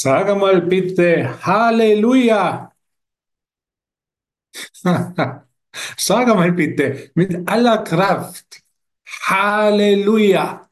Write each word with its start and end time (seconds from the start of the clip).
Sag 0.00 0.26
mal 0.36 0.60
bitte 0.70 1.10
Halleluja. 1.46 2.72
Sag 5.96 6.26
mal 6.28 6.52
bitte 6.52 7.10
mit 7.14 7.48
aller 7.48 7.78
Kraft 7.84 8.62
Halleluja. 9.28 10.68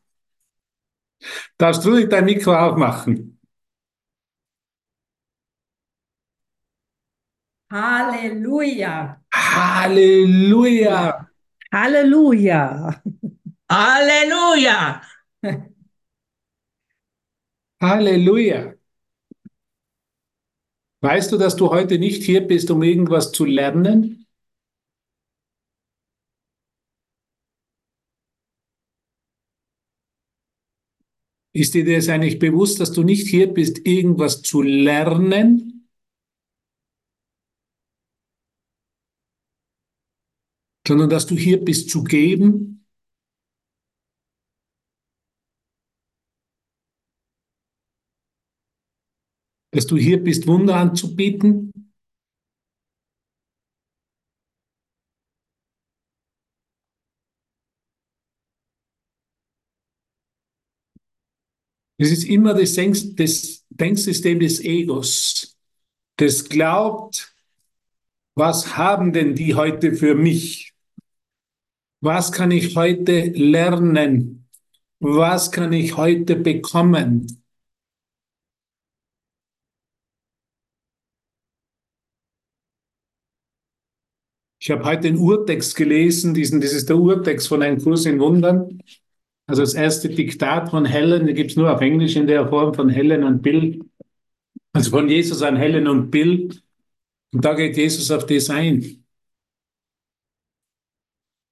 Darfst 1.59 1.85
du 1.85 2.07
dein 2.07 2.25
Mikro 2.25 2.55
aufmachen? 2.55 3.39
Halleluja. 7.71 9.23
Halleluja. 9.33 11.29
Halleluja. 11.73 13.03
Halleluja. 13.71 15.03
Halleluja. 17.81 18.82
Weißt 21.03 21.31
du, 21.33 21.37
dass 21.37 21.57
du 21.57 21.69
heute 21.69 21.99
nicht 21.99 22.23
hier 22.23 22.41
bist, 22.41 22.71
um 22.71 22.83
irgendwas 22.83 23.31
zu 23.33 23.45
lernen? 23.45 24.25
Ist 31.55 31.73
dir 31.73 31.85
das 31.87 32.09
eigentlich 32.11 32.39
bewusst, 32.39 32.79
dass 32.81 32.93
du 32.93 33.03
nicht 33.03 33.27
hier 33.27 33.47
bist, 33.47 33.87
irgendwas 33.87 34.43
zu 34.43 34.61
lernen, 34.61 35.89
sondern 40.87 41.11
dass 41.11 41.27
du 41.27 41.37
hier 41.37 41.65
bist 41.65 41.91
zu 41.91 42.05
geben? 42.05 42.72
Dass 49.73 49.87
du 49.87 49.97
hier 49.97 50.23
bist, 50.23 50.47
Wunder 50.47 50.77
anzubieten? 50.77 51.73
Es 61.97 62.11
ist 62.11 62.25
immer 62.25 62.53
das, 62.53 62.75
Denk 62.75 63.17
das 63.17 63.65
Denksystem 63.71 64.41
des 64.41 64.61
Egos, 64.61 65.57
das 66.17 66.49
glaubt, 66.49 67.35
was 68.35 68.77
haben 68.77 69.13
denn 69.13 69.35
die 69.35 69.55
heute 69.55 69.95
für 69.95 70.15
mich? 70.15 70.75
Was 72.01 72.33
kann 72.33 72.51
ich 72.51 72.77
heute 72.77 73.27
lernen? 73.31 74.49
Was 75.01 75.51
kann 75.51 75.73
ich 75.73 75.97
heute 75.97 76.37
bekommen? 76.37 77.42
Ich 84.63 84.71
habe 84.71 84.85
heute 84.85 85.01
den 85.01 85.19
Urtext 85.19 85.75
gelesen, 85.75 86.35
diesen, 86.35 86.61
das 86.61 86.73
ist 86.73 86.89
der 86.89 86.97
Urtext 86.97 87.49
von 87.49 87.65
einem 87.65 87.83
Kurs 87.83 88.07
in 88.07 88.21
Wundern. 88.21 88.81
Also 89.49 89.63
das 89.63 89.75
erste 89.75 90.09
Diktat 90.09 90.71
von 90.71 90.85
Helen, 90.85 91.27
die 91.27 91.35
gibt 91.35 91.51
es 91.51 91.57
nur 91.57 91.75
auf 91.75 91.81
Englisch 91.81 92.15
in 92.15 92.29
der 92.29 92.49
Form 92.49 92.73
von 92.73 92.89
Helen 92.89 93.25
und 93.25 93.43
Bill. 93.43 93.85
Also 94.73 94.91
von 94.91 95.09
Jesus 95.09 95.43
an 95.43 95.57
Helen 95.57 95.89
und 95.89 96.13
Bill. 96.13 96.57
Und 97.33 97.45
da 97.45 97.55
geht 97.55 97.77
Jesus 97.77 98.09
auf 98.13 98.25
das 98.25 98.51
ein. 98.51 99.05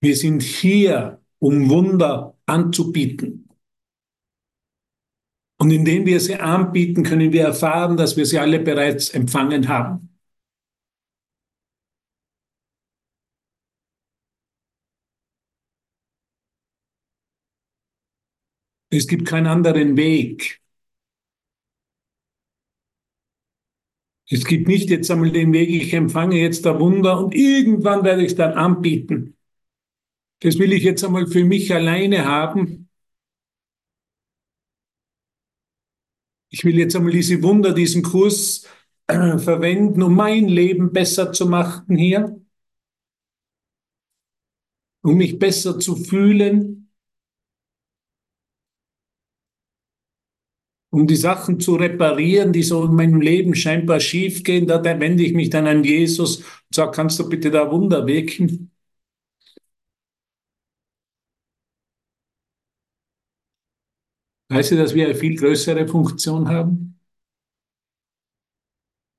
Wir 0.00 0.14
sind 0.14 0.40
hier, 0.42 1.20
um 1.40 1.68
Wunder 1.68 2.38
anzubieten. 2.46 3.48
Und 5.58 5.72
indem 5.72 6.06
wir 6.06 6.20
sie 6.20 6.36
anbieten, 6.36 7.02
können 7.02 7.32
wir 7.32 7.42
erfahren, 7.42 7.96
dass 7.96 8.16
wir 8.16 8.24
sie 8.24 8.38
alle 8.38 8.60
bereits 8.60 9.10
empfangen 9.10 9.66
haben. 9.66 10.09
Es 18.90 19.06
gibt 19.08 19.26
keinen 19.26 19.46
anderen 19.48 19.96
Weg. 19.96 20.60
Es 24.30 24.46
gibt 24.46 24.66
nicht 24.66 24.88
jetzt 24.88 25.10
einmal 25.10 25.30
den 25.30 25.52
Weg, 25.52 25.68
ich 25.68 25.92
empfange 25.92 26.36
jetzt 26.40 26.66
ein 26.66 26.78
Wunder 26.80 27.22
und 27.22 27.34
irgendwann 27.34 28.02
werde 28.02 28.22
ich 28.22 28.28
es 28.28 28.36
dann 28.36 28.52
anbieten. 28.54 29.36
Das 30.40 30.58
will 30.58 30.72
ich 30.72 30.82
jetzt 30.82 31.02
einmal 31.04 31.26
für 31.26 31.44
mich 31.44 31.72
alleine 31.74 32.24
haben. 32.26 32.88
Ich 36.48 36.64
will 36.64 36.78
jetzt 36.78 36.96
einmal 36.96 37.12
diese 37.12 37.42
Wunder, 37.42 37.72
diesen 37.72 38.02
Kurs 38.02 38.66
äh, 39.06 39.38
verwenden, 39.38 40.02
um 40.02 40.14
mein 40.14 40.48
Leben 40.48 40.92
besser 40.92 41.32
zu 41.32 41.46
machen 41.46 41.96
hier, 41.96 42.40
um 45.02 45.16
mich 45.16 45.38
besser 45.38 45.78
zu 45.78 45.96
fühlen, 45.96 46.79
um 50.90 51.06
die 51.06 51.16
Sachen 51.16 51.60
zu 51.60 51.76
reparieren, 51.76 52.52
die 52.52 52.62
so 52.62 52.84
in 52.84 52.94
meinem 52.94 53.20
Leben 53.20 53.54
scheinbar 53.54 54.00
schiefgehen, 54.00 54.66
da 54.66 54.82
wende 54.84 55.22
ich 55.24 55.32
mich 55.34 55.50
dann 55.50 55.66
an 55.66 55.84
Jesus 55.84 56.38
und 56.38 56.44
sage, 56.74 56.90
kannst 56.92 57.18
du 57.20 57.28
bitte 57.28 57.50
da 57.50 57.70
Wunder 57.70 58.06
wirken? 58.06 58.70
Weißt 64.50 64.72
du, 64.72 64.76
dass 64.76 64.94
wir 64.94 65.06
eine 65.06 65.14
viel 65.14 65.34
größere 65.36 65.88
Funktion 65.88 66.46
haben? 66.50 67.00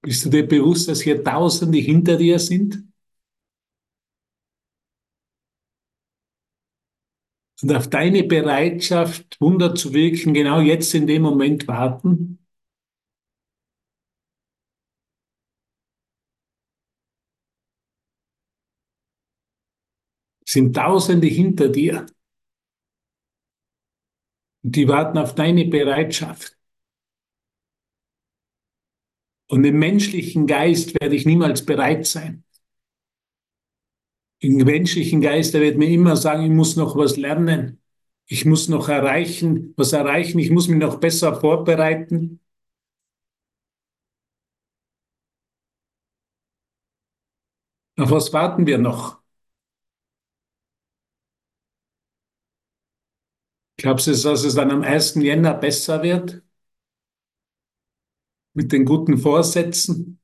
Bist 0.04 0.24
du 0.26 0.30
dir 0.30 0.48
bewusst, 0.48 0.88
dass 0.90 1.02
hier 1.02 1.24
Tausende 1.24 1.80
hinter 1.80 2.16
dir 2.16 2.38
sind? 2.38 2.84
Und 7.64 7.76
auf 7.76 7.90
deine 7.90 8.24
Bereitschaft, 8.24 9.38
Wunder 9.40 9.76
zu 9.76 9.94
wirken, 9.94 10.34
genau 10.34 10.62
jetzt 10.62 10.94
in 10.96 11.08
dem 11.08 11.22
Moment 11.22 11.68
warten? 11.68 12.40
sind 20.52 20.76
Tausende 20.76 21.28
hinter 21.28 21.70
dir. 21.70 22.06
Und 24.64 24.76
die 24.76 24.88
warten 24.88 25.18
auf 25.18 25.34
deine 25.34 25.66
Bereitschaft. 25.66 26.58
Und 29.48 29.64
im 29.66 29.80
menschlichen 29.80 30.48
Geist 30.48 31.00
werde 31.02 31.16
ich 31.16 31.26
niemals 31.26 31.66
bereit 31.66 32.06
sein. 32.06 32.44
Im 34.41 34.57
menschlichen 34.57 35.22
Geist, 35.22 35.53
der 35.53 35.62
wird 35.62 35.78
mir 35.78 35.88
immer 35.90 36.16
sagen, 36.18 36.44
ich 36.44 36.50
muss 36.52 36.75
noch 36.75 36.96
was 36.97 37.16
lernen. 37.18 37.79
Ich 38.28 38.46
muss 38.46 38.68
noch 38.69 38.90
erreichen, 38.90 39.74
was 39.78 39.94
erreichen. 39.94 40.40
Ich 40.40 40.52
muss 40.52 40.68
mich 40.68 40.79
noch 40.79 41.00
besser 41.00 41.40
vorbereiten. 41.40 42.40
Auf 47.97 48.12
was 48.12 48.34
warten 48.34 48.66
wir 48.68 48.78
noch? 48.78 49.22
Glaubst 53.78 54.07
du, 54.07 54.12
dass 54.12 54.44
es 54.46 54.56
dann 54.56 54.72
am 54.72 54.81
1. 54.84 55.22
Jänner 55.22 55.53
besser 55.56 56.01
wird? 56.03 56.41
Mit 58.53 58.72
den 58.72 58.85
guten 58.85 59.18
Vorsätzen? 59.18 60.21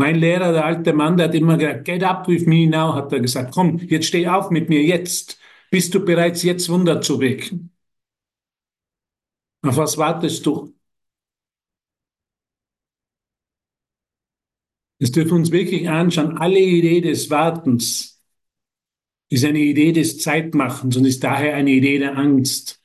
Mein 0.00 0.14
Lehrer, 0.16 0.52
der 0.52 0.64
alte 0.64 0.94
Mann, 0.94 1.18
der 1.18 1.28
hat 1.28 1.34
immer 1.34 1.58
gesagt, 1.58 1.84
get 1.84 2.02
up 2.02 2.26
with 2.26 2.46
me 2.46 2.66
now, 2.66 2.94
hat 2.94 3.12
er 3.12 3.20
gesagt, 3.20 3.52
komm, 3.52 3.76
jetzt 3.80 4.06
steh 4.06 4.26
auf 4.26 4.48
mit 4.50 4.70
mir, 4.70 4.82
jetzt. 4.82 5.38
Bist 5.70 5.94
du 5.94 6.02
bereits 6.02 6.42
jetzt 6.42 6.70
Wunder 6.70 7.02
zu 7.02 7.20
wirken? 7.20 7.70
Auf 9.62 9.76
was 9.76 9.98
wartest 9.98 10.46
du? 10.46 10.74
Das 15.00 15.12
dürfen 15.12 15.32
uns 15.34 15.50
wirklich 15.50 15.86
anschauen. 15.86 16.38
Alle 16.38 16.60
Idee 16.60 17.02
des 17.02 17.28
Wartens 17.28 18.22
ist 19.28 19.44
eine 19.44 19.58
Idee 19.58 19.92
des 19.92 20.18
Zeitmachens 20.18 20.96
und 20.96 21.04
ist 21.04 21.22
daher 21.22 21.56
eine 21.56 21.72
Idee 21.72 21.98
der 21.98 22.16
Angst. 22.16 22.79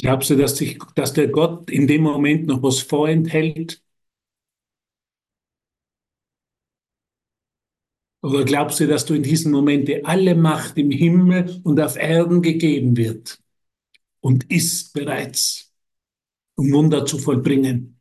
Glaubst 0.00 0.30
du, 0.30 0.36
dass, 0.36 0.56
sich, 0.56 0.78
dass 0.94 1.12
der 1.12 1.28
Gott 1.28 1.70
in 1.70 1.86
dem 1.86 2.02
Moment 2.02 2.46
noch 2.46 2.62
was 2.62 2.80
vorenthält? 2.80 3.82
Oder 8.22 8.44
glaubst 8.44 8.80
du, 8.80 8.86
dass 8.86 9.06
du 9.06 9.14
in 9.14 9.22
diesen 9.22 9.52
Momenten 9.52 10.04
alle 10.04 10.34
Macht 10.34 10.76
im 10.78 10.90
Himmel 10.90 11.60
und 11.64 11.80
auf 11.80 11.96
Erden 11.96 12.42
gegeben 12.42 12.96
wird 12.96 13.40
und 14.20 14.50
ist 14.50 14.92
bereits, 14.94 15.72
um 16.56 16.72
Wunder 16.72 17.06
zu 17.06 17.18
vollbringen? 17.18 18.00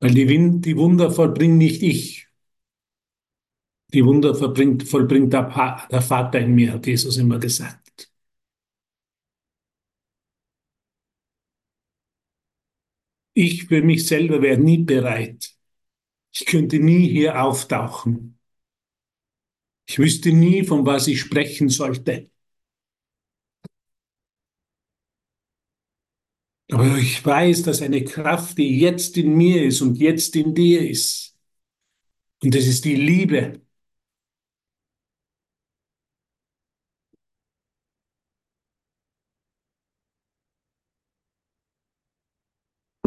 Weil 0.00 0.12
die, 0.12 0.28
Win 0.28 0.60
die 0.60 0.76
Wunder 0.76 1.10
vollbringt 1.10 1.56
nicht 1.56 1.82
ich. 1.82 2.28
Die 3.92 4.04
Wunder 4.04 4.34
vollbringt, 4.34 4.82
vollbringt 4.82 5.32
der, 5.32 5.86
der 5.90 6.02
Vater 6.02 6.40
in 6.40 6.54
mir, 6.54 6.72
hat 6.74 6.86
Jesus 6.86 7.16
immer 7.16 7.38
gesagt. 7.38 7.89
Ich 13.42 13.64
für 13.68 13.80
mich 13.80 14.06
selber 14.06 14.42
wäre 14.42 14.58
nie 14.60 14.76
bereit. 14.76 15.54
Ich 16.32 16.44
könnte 16.44 16.78
nie 16.78 17.08
hier 17.08 17.42
auftauchen. 17.42 18.38
Ich 19.88 19.98
wüsste 19.98 20.30
nie, 20.32 20.62
von 20.62 20.84
was 20.84 21.06
ich 21.08 21.20
sprechen 21.20 21.70
sollte. 21.70 22.28
Aber 26.70 26.98
ich 26.98 27.24
weiß, 27.24 27.62
dass 27.62 27.82
eine 27.82 28.04
Kraft, 28.04 28.58
die 28.58 28.78
jetzt 28.78 29.16
in 29.16 29.34
mir 29.36 29.64
ist 29.64 29.80
und 29.80 29.96
jetzt 29.96 30.36
in 30.36 30.54
dir 30.54 30.88
ist, 30.88 31.36
und 32.42 32.54
das 32.54 32.66
ist 32.66 32.84
die 32.84 32.94
Liebe, 32.96 33.60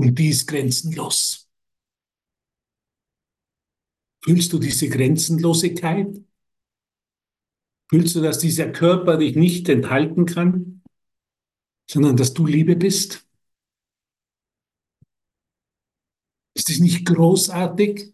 und 0.03 0.19
die 0.19 0.29
ist 0.29 0.47
grenzenlos. 0.47 1.49
Fühlst 4.21 4.51
du 4.51 4.59
diese 4.59 4.89
Grenzenlosigkeit? 4.89 6.21
Fühlst 7.89 8.15
du, 8.15 8.21
dass 8.21 8.39
dieser 8.39 8.69
Körper 8.69 9.17
dich 9.17 9.35
nicht 9.35 9.69
enthalten 9.69 10.25
kann, 10.25 10.81
sondern 11.89 12.17
dass 12.17 12.33
du 12.33 12.45
Liebe 12.45 12.75
bist? 12.75 13.25
Ist 16.53 16.69
es 16.69 16.79
nicht 16.79 17.05
großartig, 17.05 18.13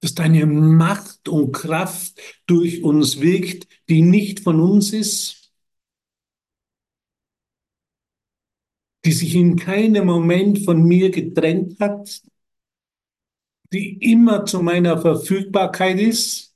dass 0.00 0.14
deine 0.14 0.44
Macht 0.44 1.28
und 1.28 1.52
Kraft 1.52 2.20
durch 2.46 2.82
uns 2.82 3.20
wirkt, 3.20 3.66
die 3.88 4.02
nicht 4.02 4.40
von 4.40 4.60
uns 4.60 4.92
ist, 4.92 5.47
die 9.08 9.12
sich 9.12 9.34
in 9.36 9.56
keinem 9.56 10.04
Moment 10.04 10.66
von 10.66 10.82
mir 10.82 11.10
getrennt 11.10 11.80
hat, 11.80 12.20
die 13.72 13.96
immer 14.12 14.44
zu 14.44 14.62
meiner 14.62 15.00
Verfügbarkeit 15.00 15.98
ist, 15.98 16.54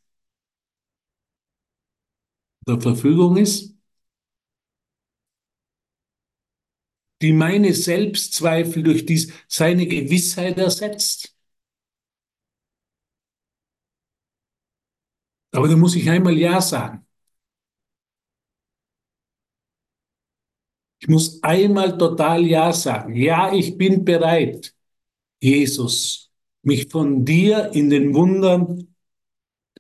zur 2.67 2.79
Verfügung 2.83 3.39
ist, 3.39 3.75
die 7.23 7.33
meine 7.33 7.73
Selbstzweifel 7.73 8.83
durch 8.83 9.07
dies, 9.07 9.33
seine 9.49 9.87
Gewissheit 9.87 10.59
ersetzt. 10.59 11.35
Aber 15.53 15.69
da 15.69 15.77
muss 15.77 15.95
ich 15.95 16.11
einmal 16.11 16.37
Ja 16.37 16.61
sagen. 16.61 17.02
Ich 21.03 21.09
muss 21.09 21.43
einmal 21.43 21.99
total 21.99 22.47
Ja 22.47 22.73
sagen. 22.73 23.17
Ja, 23.17 23.53
ich 23.53 23.77
bin 23.77 24.05
bereit, 24.05 24.73
Jesus, 25.43 26.31
mich 26.63 26.89
von 26.91 27.25
dir 27.25 27.71
in 27.75 27.91
den 27.91 28.15
Wundern 28.15 28.95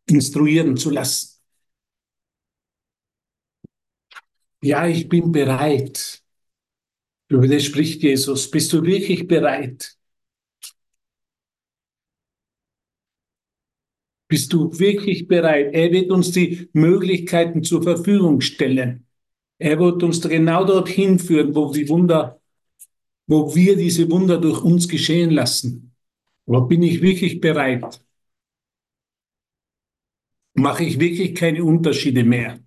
instruieren 0.06 0.76
zu 0.76 0.90
lassen. 0.90 1.38
Ja, 4.62 4.86
ich 4.88 5.08
bin 5.08 5.30
bereit. 5.30 6.22
Über 7.28 7.46
das 7.46 7.64
spricht 7.64 8.02
Jesus. 8.02 8.50
Bist 8.50 8.72
du 8.72 8.82
wirklich 8.82 9.28
bereit? 9.28 9.96
Bist 14.26 14.52
du 14.52 14.76
wirklich 14.76 15.28
bereit? 15.28 15.72
Er 15.72 15.92
wird 15.92 16.10
uns 16.10 16.32
die 16.32 16.69
Möglichkeiten 16.72 17.62
zur 17.62 17.84
Verfügung 17.84 18.40
stellen. 18.40 19.06
Er 19.62 19.78
wird 19.78 20.02
uns 20.02 20.20
genau 20.20 20.64
dorthin 20.64 21.18
führen, 21.20 21.54
wo 21.54 21.72
die 21.72 21.88
Wunder, 21.88 22.40
wo 23.28 23.54
wir 23.54 23.76
diese 23.76 24.10
Wunder 24.10 24.38
durch 24.40 24.62
uns 24.62 24.88
geschehen 24.88 25.30
lassen. 25.30 25.94
Aber 26.46 26.62
bin 26.68 26.82
ich 26.82 27.02
wirklich 27.02 27.40
bereit? 27.40 28.00
Mache 30.54 30.84
ich 30.84 30.98
wirklich 30.98 31.34
keine 31.34 31.62
Unterschiede 31.62 32.24
mehr? 32.24 32.58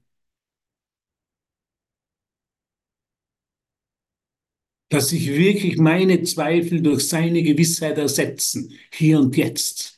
Dass 4.89 5.09
sich 5.09 5.27
wirklich 5.30 5.77
meine 5.77 6.24
Zweifel 6.24 6.81
durch 6.81 7.07
seine 7.07 7.44
Gewissheit 7.44 8.00
ersetzen, 8.00 8.74
hier 8.92 9.19
und 9.19 9.38
jetzt. 9.38 9.94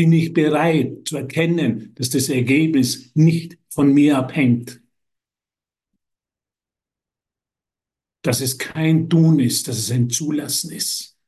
Bin 0.00 0.12
ich 0.12 0.32
bereit 0.32 1.06
zu 1.06 1.18
erkennen, 1.18 1.94
dass 1.96 2.08
das 2.08 2.30
Ergebnis 2.30 3.10
nicht 3.12 3.58
von 3.68 3.92
mir 3.92 4.16
abhängt. 4.16 4.80
Dass 8.22 8.40
es 8.40 8.56
kein 8.56 9.10
Tun 9.10 9.40
ist, 9.40 9.68
dass 9.68 9.76
es 9.76 9.90
ein 9.90 10.08
Zulassen 10.08 10.72
ist. 10.72 11.18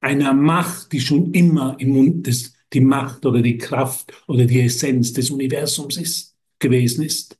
Einer 0.00 0.34
Macht, 0.34 0.90
die 0.90 1.00
schon 1.00 1.32
immer 1.32 1.76
im 1.78 1.90
Mund 1.90 2.26
des, 2.26 2.54
die 2.72 2.80
Macht 2.80 3.24
oder 3.24 3.40
die 3.40 3.56
Kraft 3.56 4.12
oder 4.26 4.44
die 4.44 4.60
Essenz 4.62 5.12
des 5.12 5.30
Universums 5.30 5.96
ist, 5.96 6.36
gewesen 6.58 7.04
ist. 7.04 7.38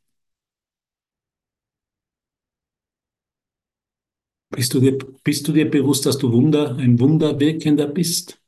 Bist 4.51 4.73
du 4.75 4.79
dir, 4.81 4.97
bist 5.25 5.49
du 5.49 5.53
dir 5.53 5.69
bewusst, 5.69 6.07
dass 6.07 6.19
du 6.19 6.31
Wunder, 6.31 6.77
ein 6.77 7.01
Wunderwirkender 7.01 7.89
bist? 7.89 8.39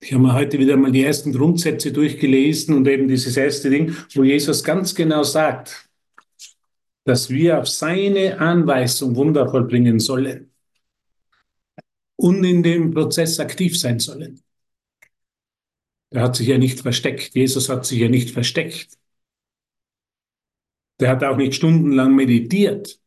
Ich 0.00 0.12
habe 0.12 0.22
mir 0.22 0.34
heute 0.34 0.58
wieder 0.58 0.76
mal 0.76 0.92
die 0.92 1.02
ersten 1.02 1.32
Grundsätze 1.32 1.92
durchgelesen 1.92 2.76
und 2.76 2.86
eben 2.86 3.08
dieses 3.08 3.36
erste 3.36 3.68
Ding, 3.68 3.96
wo 4.14 4.22
Jesus 4.22 4.62
ganz 4.62 4.94
genau 4.94 5.24
sagt, 5.24 5.88
dass 7.04 7.30
wir 7.30 7.58
auf 7.60 7.68
seine 7.68 8.38
Anweisung 8.38 9.16
Wunder 9.16 9.48
vollbringen 9.50 9.98
sollen 9.98 10.52
und 12.16 12.44
in 12.44 12.62
dem 12.62 12.92
Prozess 12.92 13.40
aktiv 13.40 13.78
sein 13.78 13.98
sollen. 13.98 14.40
Der 16.12 16.22
hat 16.22 16.36
sich 16.36 16.48
ja 16.48 16.58
nicht 16.58 16.80
versteckt. 16.80 17.34
Jesus 17.34 17.68
hat 17.68 17.84
sich 17.84 17.98
ja 17.98 18.08
nicht 18.08 18.30
versteckt. 18.30 18.96
Der 21.00 21.10
hat 21.10 21.24
auch 21.24 21.36
nicht 21.36 21.54
stundenlang 21.54 22.14
meditiert, 22.14 23.00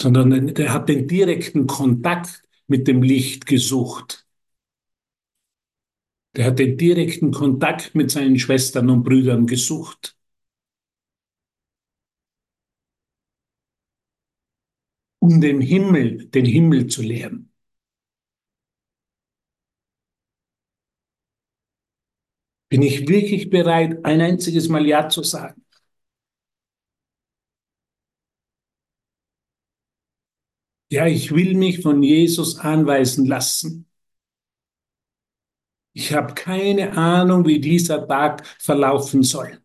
sondern 0.00 0.54
der 0.54 0.72
hat 0.72 0.88
den 0.88 1.06
direkten 1.06 1.66
Kontakt 1.66 2.42
mit 2.66 2.88
dem 2.88 3.02
Licht 3.02 3.46
gesucht. 3.46 4.27
Der 6.36 6.46
hat 6.46 6.58
den 6.58 6.78
direkten 6.78 7.32
Kontakt 7.32 7.94
mit 7.94 8.10
seinen 8.10 8.38
Schwestern 8.38 8.88
und 8.88 9.02
Brüdern 9.04 9.46
gesucht. 9.46 10.16
Um 15.20 15.40
den 15.40 15.60
Himmel, 15.60 16.26
den 16.30 16.44
Himmel 16.44 16.88
zu 16.88 17.02
lehren. 17.02 17.52
Bin 22.70 22.80
ich 22.82 23.06
wirklich 23.08 23.50
bereit, 23.50 24.02
ein 24.06 24.22
einziges 24.22 24.68
Mal 24.70 24.86
Ja 24.86 25.08
zu 25.10 25.22
sagen? 25.22 25.62
Ja, 30.90 31.06
ich 31.06 31.32
will 31.34 31.54
mich 31.54 31.80
von 31.80 32.02
Jesus 32.02 32.58
anweisen 32.58 33.24
lassen. 33.26 33.87
Ich 35.98 36.12
habe 36.12 36.32
keine 36.32 36.96
Ahnung, 36.96 37.44
wie 37.44 37.58
dieser 37.58 38.06
Tag 38.06 38.46
verlaufen 38.60 39.24
soll. 39.24 39.60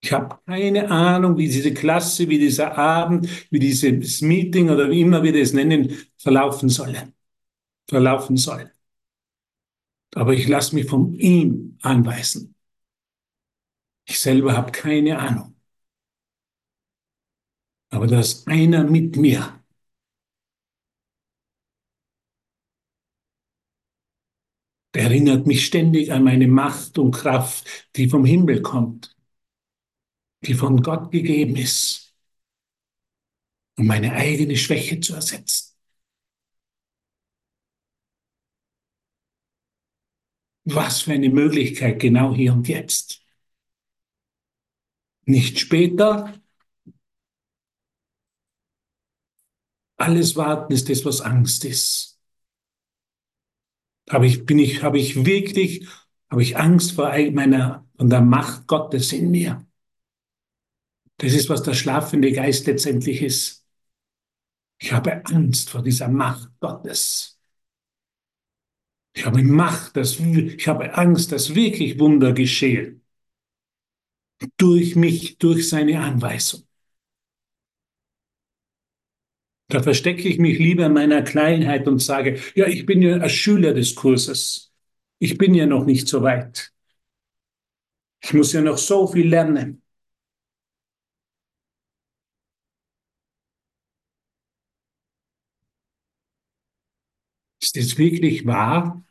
Ich 0.00 0.10
habe 0.10 0.38
keine 0.46 0.90
Ahnung, 0.90 1.36
wie 1.36 1.48
diese 1.48 1.74
Klasse, 1.74 2.30
wie 2.30 2.38
dieser 2.38 2.78
Abend, 2.78 3.28
wie 3.50 3.58
dieses 3.58 4.22
Meeting 4.22 4.70
oder 4.70 4.88
wie 4.90 5.02
immer 5.02 5.22
wir 5.22 5.38
das 5.38 5.52
nennen, 5.52 5.94
verlaufen 6.16 6.70
soll. 6.70 7.12
Verlaufen 7.86 8.38
soll. 8.38 8.72
Aber 10.14 10.32
ich 10.32 10.48
lasse 10.48 10.74
mich 10.74 10.86
von 10.88 11.12
ihm 11.12 11.76
anweisen. 11.82 12.54
Ich 14.06 14.18
selber 14.20 14.56
habe 14.56 14.72
keine 14.72 15.18
Ahnung. 15.18 15.54
Aber 17.90 18.06
da 18.06 18.20
ist 18.20 18.48
einer 18.48 18.82
mit 18.84 19.16
mir, 19.18 19.57
erinnert 24.92 25.46
mich 25.46 25.64
ständig 25.66 26.12
an 26.12 26.24
meine 26.24 26.48
Macht 26.48 26.98
und 26.98 27.12
Kraft, 27.12 27.88
die 27.96 28.08
vom 28.08 28.24
Himmel 28.24 28.62
kommt, 28.62 29.16
die 30.42 30.54
von 30.54 30.82
Gott 30.82 31.10
gegeben 31.12 31.56
ist, 31.56 32.14
um 33.76 33.86
meine 33.86 34.12
eigene 34.12 34.56
Schwäche 34.56 35.00
zu 35.00 35.14
ersetzen. 35.14 35.74
Was 40.64 41.02
für 41.02 41.12
eine 41.12 41.30
Möglichkeit 41.30 41.98
genau 41.98 42.34
hier 42.34 42.52
und 42.52 42.68
jetzt. 42.68 43.22
nicht 45.28 45.58
später. 45.60 46.32
Alles 49.96 50.34
Warten 50.36 50.72
ist 50.72 50.88
das, 50.88 51.04
was 51.04 51.20
Angst 51.20 51.64
ist. 51.64 52.17
Aber 54.08 54.24
ich 54.24 54.46
bin 54.46 54.58
ich, 54.58 54.82
habe 54.82 54.98
ich 54.98 55.24
wirklich, 55.24 55.86
habe 56.30 56.42
ich 56.42 56.56
Angst 56.56 56.92
vor 56.92 57.12
meiner, 57.32 57.86
von 57.96 58.10
der 58.10 58.20
Macht 58.22 58.66
Gottes 58.66 59.12
in 59.12 59.30
mir. 59.30 59.66
Das 61.18 61.32
ist, 61.34 61.48
was 61.48 61.62
der 61.62 61.74
schlafende 61.74 62.32
Geist 62.32 62.66
letztendlich 62.66 63.22
ist. 63.22 63.66
Ich 64.80 64.92
habe 64.92 65.24
Angst 65.26 65.70
vor 65.70 65.82
dieser 65.82 66.08
Macht 66.08 66.48
Gottes. 66.60 67.38
Ich 69.14 69.26
habe 69.26 69.42
Macht, 69.42 69.96
dass, 69.96 70.20
ich 70.20 70.68
habe 70.68 70.94
Angst, 70.94 71.32
dass 71.32 71.54
wirklich 71.54 71.98
Wunder 71.98 72.32
geschehen. 72.32 73.02
Durch 74.58 74.94
mich, 74.94 75.38
durch 75.38 75.68
seine 75.68 76.00
Anweisung. 76.00 76.67
Da 79.68 79.82
verstecke 79.82 80.28
ich 80.28 80.38
mich 80.38 80.58
lieber 80.58 80.86
in 80.86 80.92
meiner 80.94 81.22
Kleinheit 81.22 81.88
und 81.88 81.98
sage, 82.00 82.38
ja, 82.54 82.66
ich 82.66 82.86
bin 82.86 83.02
ja 83.02 83.16
ein 83.18 83.28
Schüler 83.30 83.74
des 83.74 83.94
Kurses. 83.94 84.72
Ich 85.18 85.36
bin 85.38 85.54
ja 85.54 85.66
noch 85.66 85.84
nicht 85.84 86.08
so 86.08 86.22
weit. 86.22 86.72
Ich 88.20 88.32
muss 88.32 88.52
ja 88.52 88.60
noch 88.60 88.78
so 88.78 89.06
viel 89.08 89.28
lernen. 89.28 89.82
Ist 97.60 97.76
das 97.76 97.96
wirklich 97.98 98.46
wahr? 98.46 99.04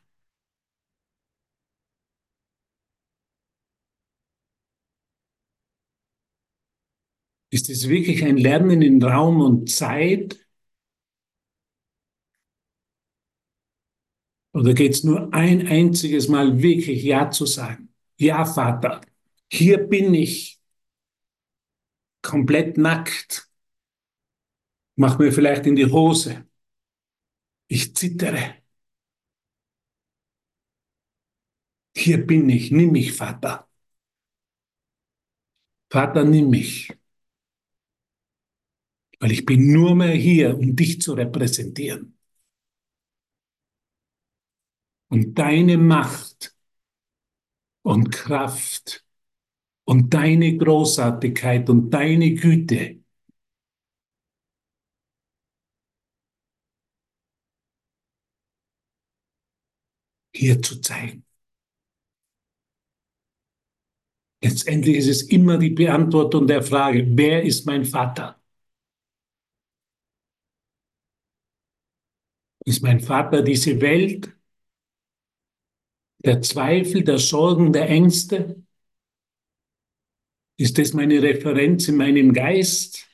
Ist 7.49 7.69
es 7.69 7.89
wirklich 7.89 8.23
ein 8.23 8.37
Lernen 8.37 8.81
in 8.81 9.03
Raum 9.03 9.41
und 9.41 9.69
Zeit? 9.69 10.46
Oder 14.53 14.73
geht 14.73 14.93
es 14.93 15.03
nur 15.03 15.33
ein 15.33 15.67
einziges 15.67 16.27
Mal 16.27 16.61
wirklich 16.61 17.03
Ja 17.03 17.29
zu 17.31 17.45
sagen? 17.45 17.89
Ja, 18.17 18.45
Vater, 18.45 19.01
hier 19.51 19.77
bin 19.77 20.13
ich, 20.13 20.59
komplett 22.21 22.77
nackt. 22.77 23.49
Mach 24.95 25.17
mir 25.17 25.31
vielleicht 25.31 25.65
in 25.65 25.75
die 25.77 25.85
Hose. 25.91 26.45
Ich 27.69 27.95
zittere. 27.95 28.55
Hier 31.97 32.25
bin 32.25 32.49
ich, 32.49 32.71
nimm 32.71 32.91
mich, 32.93 33.11
Vater. 33.13 33.67
Vater, 35.89 36.23
nimm 36.23 36.49
mich. 36.49 36.89
Weil 39.19 39.31
ich 39.31 39.45
bin 39.45 39.71
nur 39.71 39.93
mehr 39.95 40.15
hier, 40.15 40.57
um 40.57 40.75
dich 40.75 40.99
zu 41.01 41.13
repräsentieren. 41.13 42.16
Und 45.09 45.37
deine 45.37 45.77
Macht 45.77 46.55
und 47.83 48.11
Kraft 48.11 49.03
und 49.85 50.13
deine 50.13 50.57
Großartigkeit 50.57 51.69
und 51.69 51.91
deine 51.91 52.33
Güte 52.35 52.99
hier 60.33 60.61
zu 60.61 60.79
zeigen. 60.81 61.25
Letztendlich 64.43 64.97
ist 64.97 65.07
es 65.09 65.21
immer 65.21 65.59
die 65.59 65.69
Beantwortung 65.69 66.47
der 66.47 66.63
Frage, 66.63 67.05
wer 67.07 67.43
ist 67.43 67.67
mein 67.67 67.85
Vater? 67.85 68.39
Ist 72.65 72.83
mein 72.83 72.99
Vater 72.99 73.41
diese 73.41 73.81
Welt, 73.81 74.36
der 76.19 76.41
Zweifel, 76.43 77.03
der 77.03 77.17
Sorgen, 77.17 77.73
der 77.73 77.89
Ängste? 77.89 78.61
Ist 80.57 80.77
das 80.77 80.93
meine 80.93 81.21
Referenz 81.23 81.87
in 81.87 81.97
meinem 81.97 82.31
Geist? 82.31 83.07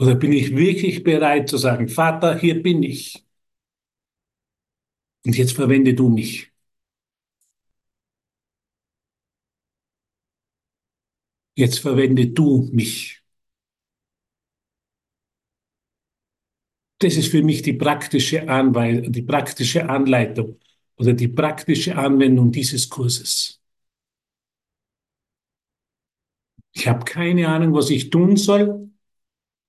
Oder 0.00 0.14
bin 0.16 0.32
ich 0.32 0.56
wirklich 0.56 1.04
bereit 1.04 1.48
zu 1.48 1.56
sagen, 1.56 1.88
Vater, 1.88 2.36
hier 2.38 2.60
bin 2.62 2.82
ich. 2.82 3.24
Und 5.24 5.36
jetzt 5.38 5.52
verwende 5.52 5.94
du 5.94 6.08
mich. 6.08 6.50
Jetzt 11.56 11.80
verwende 11.80 12.28
du 12.28 12.70
mich. 12.72 13.17
Das 17.00 17.16
ist 17.16 17.28
für 17.30 17.42
mich 17.42 17.62
die 17.62 17.72
praktische, 17.74 18.48
Anweis 18.48 19.02
die 19.08 19.22
praktische 19.22 19.88
Anleitung 19.88 20.58
oder 20.96 21.12
die 21.12 21.28
praktische 21.28 21.96
Anwendung 21.96 22.50
dieses 22.52 22.88
Kurses. 22.88 23.60
Ich 26.72 26.86
habe 26.88 27.04
keine 27.04 27.48
Ahnung, 27.48 27.74
was 27.74 27.90
ich 27.90 28.10
tun 28.10 28.36
soll. 28.36 28.90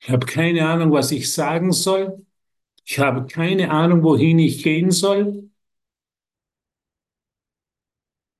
Ich 0.01 0.09
habe 0.09 0.25
keine 0.25 0.67
Ahnung, 0.69 0.91
was 0.93 1.11
ich 1.11 1.31
sagen 1.33 1.71
soll. 1.73 2.25
Ich 2.85 2.99
habe 2.99 3.27
keine 3.27 3.71
Ahnung, 3.71 4.03
wohin 4.03 4.39
ich 4.39 4.63
gehen 4.63 4.91
soll. 4.91 5.49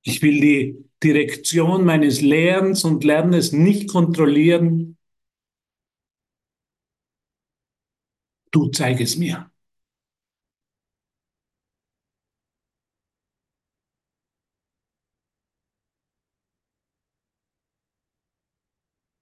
Ich 0.04 0.22
will 0.22 0.42
die 0.42 0.86
Direktion 1.04 1.86
meines 1.86 2.20
Lernens 2.22 2.84
und 2.84 3.04
Lernens 3.06 3.52
nicht 3.54 3.88
kontrollieren. 3.90 4.98
Du 8.52 8.68
zeig 8.70 9.02
es 9.02 9.16
mir. 9.18 9.50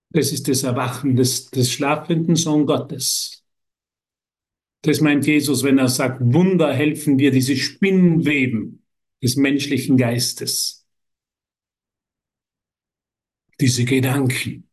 Das 0.10 0.32
ist 0.34 0.48
das 0.50 0.64
Erwachen 0.64 1.16
des, 1.16 1.50
des 1.50 1.72
schlafenden 1.72 2.36
Sohn 2.36 2.66
Gottes. 2.66 3.46
Das 4.82 5.02
meint 5.02 5.26
Jesus, 5.28 5.64
wenn 5.64 5.78
er 5.78 5.88
sagt, 5.90 6.20
Wunder 6.22 6.74
helfen 6.74 7.18
dir, 7.18 7.32
diese 7.32 7.56
Spinnenweben 7.56 8.84
des 9.22 9.36
menschlichen 9.36 9.98
Geistes. 9.98 10.88
Diese 13.60 13.86
Gedanken, 13.86 14.68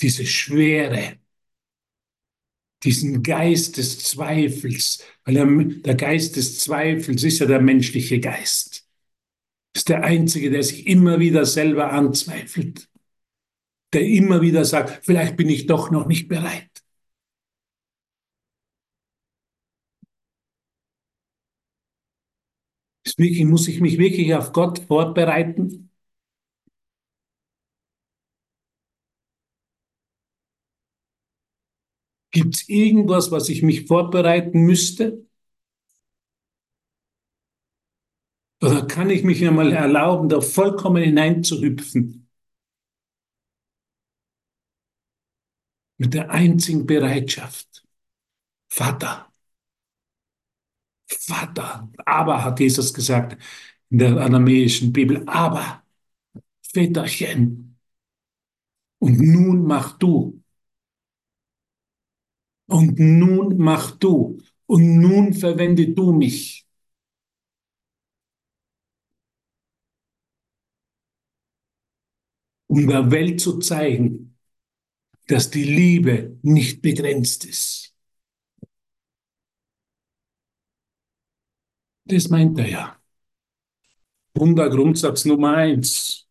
diese 0.00 0.24
Schwere, 0.26 1.18
diesen 2.86 3.22
Geist 3.22 3.76
des 3.76 3.98
Zweifels, 3.98 5.02
weil 5.24 5.36
er, 5.36 5.46
der 5.46 5.94
Geist 5.96 6.36
des 6.36 6.58
Zweifels 6.60 7.22
ist 7.24 7.40
ja 7.40 7.46
der 7.46 7.60
menschliche 7.60 8.20
Geist. 8.20 8.86
Ist 9.74 9.88
der 9.90 10.04
einzige, 10.04 10.50
der 10.50 10.62
sich 10.62 10.86
immer 10.86 11.20
wieder 11.20 11.46
selber 11.46 11.92
anzweifelt 11.92 12.88
der 13.92 14.02
immer 14.06 14.42
wieder 14.42 14.64
sagt, 14.64 15.04
vielleicht 15.04 15.36
bin 15.36 15.48
ich 15.48 15.66
doch 15.66 15.90
noch 15.90 16.06
nicht 16.06 16.28
bereit. 16.28 16.68
muss 23.18 23.68
ich 23.68 23.80
mich 23.80 23.98
wirklich 23.98 24.34
auf 24.34 24.52
Gott 24.52 24.80
vorbereiten? 24.80 25.85
Gibt 32.36 32.56
es 32.56 32.68
irgendwas, 32.68 33.30
was 33.30 33.48
ich 33.48 33.62
mich 33.62 33.86
vorbereiten 33.86 34.60
müsste? 34.60 35.24
Oder 38.62 38.86
kann 38.86 39.08
ich 39.08 39.24
mich 39.24 39.42
einmal 39.46 39.72
erlauben, 39.72 40.28
da 40.28 40.42
vollkommen 40.42 41.02
hineinzuhüpfen? 41.02 42.28
mit 45.98 46.14
der 46.14 46.30
einzigen 46.30 46.86
Bereitschaft. 46.86 47.84
Vater. 48.68 49.32
Vater. 51.08 51.88
Aber, 52.04 52.44
hat 52.44 52.60
Jesus 52.60 52.92
gesagt 52.94 53.36
in 53.90 53.98
der 53.98 54.16
aramäischen 54.20 54.92
Bibel, 54.92 55.22
aber, 55.26 55.82
Väterchen. 56.72 57.78
Und 58.98 59.20
nun 59.20 59.66
mach 59.66 59.96
du. 59.98 60.42
Und 62.66 62.98
nun 62.98 63.56
mach 63.58 63.92
du. 63.92 64.38
Und 64.66 65.00
nun 65.00 65.32
verwende 65.34 65.88
du 65.88 66.12
mich. 66.12 66.66
Um 72.68 72.88
der 72.88 73.10
Welt 73.10 73.40
zu 73.40 73.58
zeigen, 73.60 74.36
dass 75.28 75.50
die 75.50 75.64
Liebe 75.64 76.38
nicht 76.42 76.82
begrenzt 76.82 77.44
ist. 77.44 77.94
Das 82.04 82.28
meint 82.28 82.58
er 82.58 82.68
ja. 82.68 83.00
Wundergrundsatz 84.34 85.24
Nummer 85.24 85.56
eins. 85.56 86.28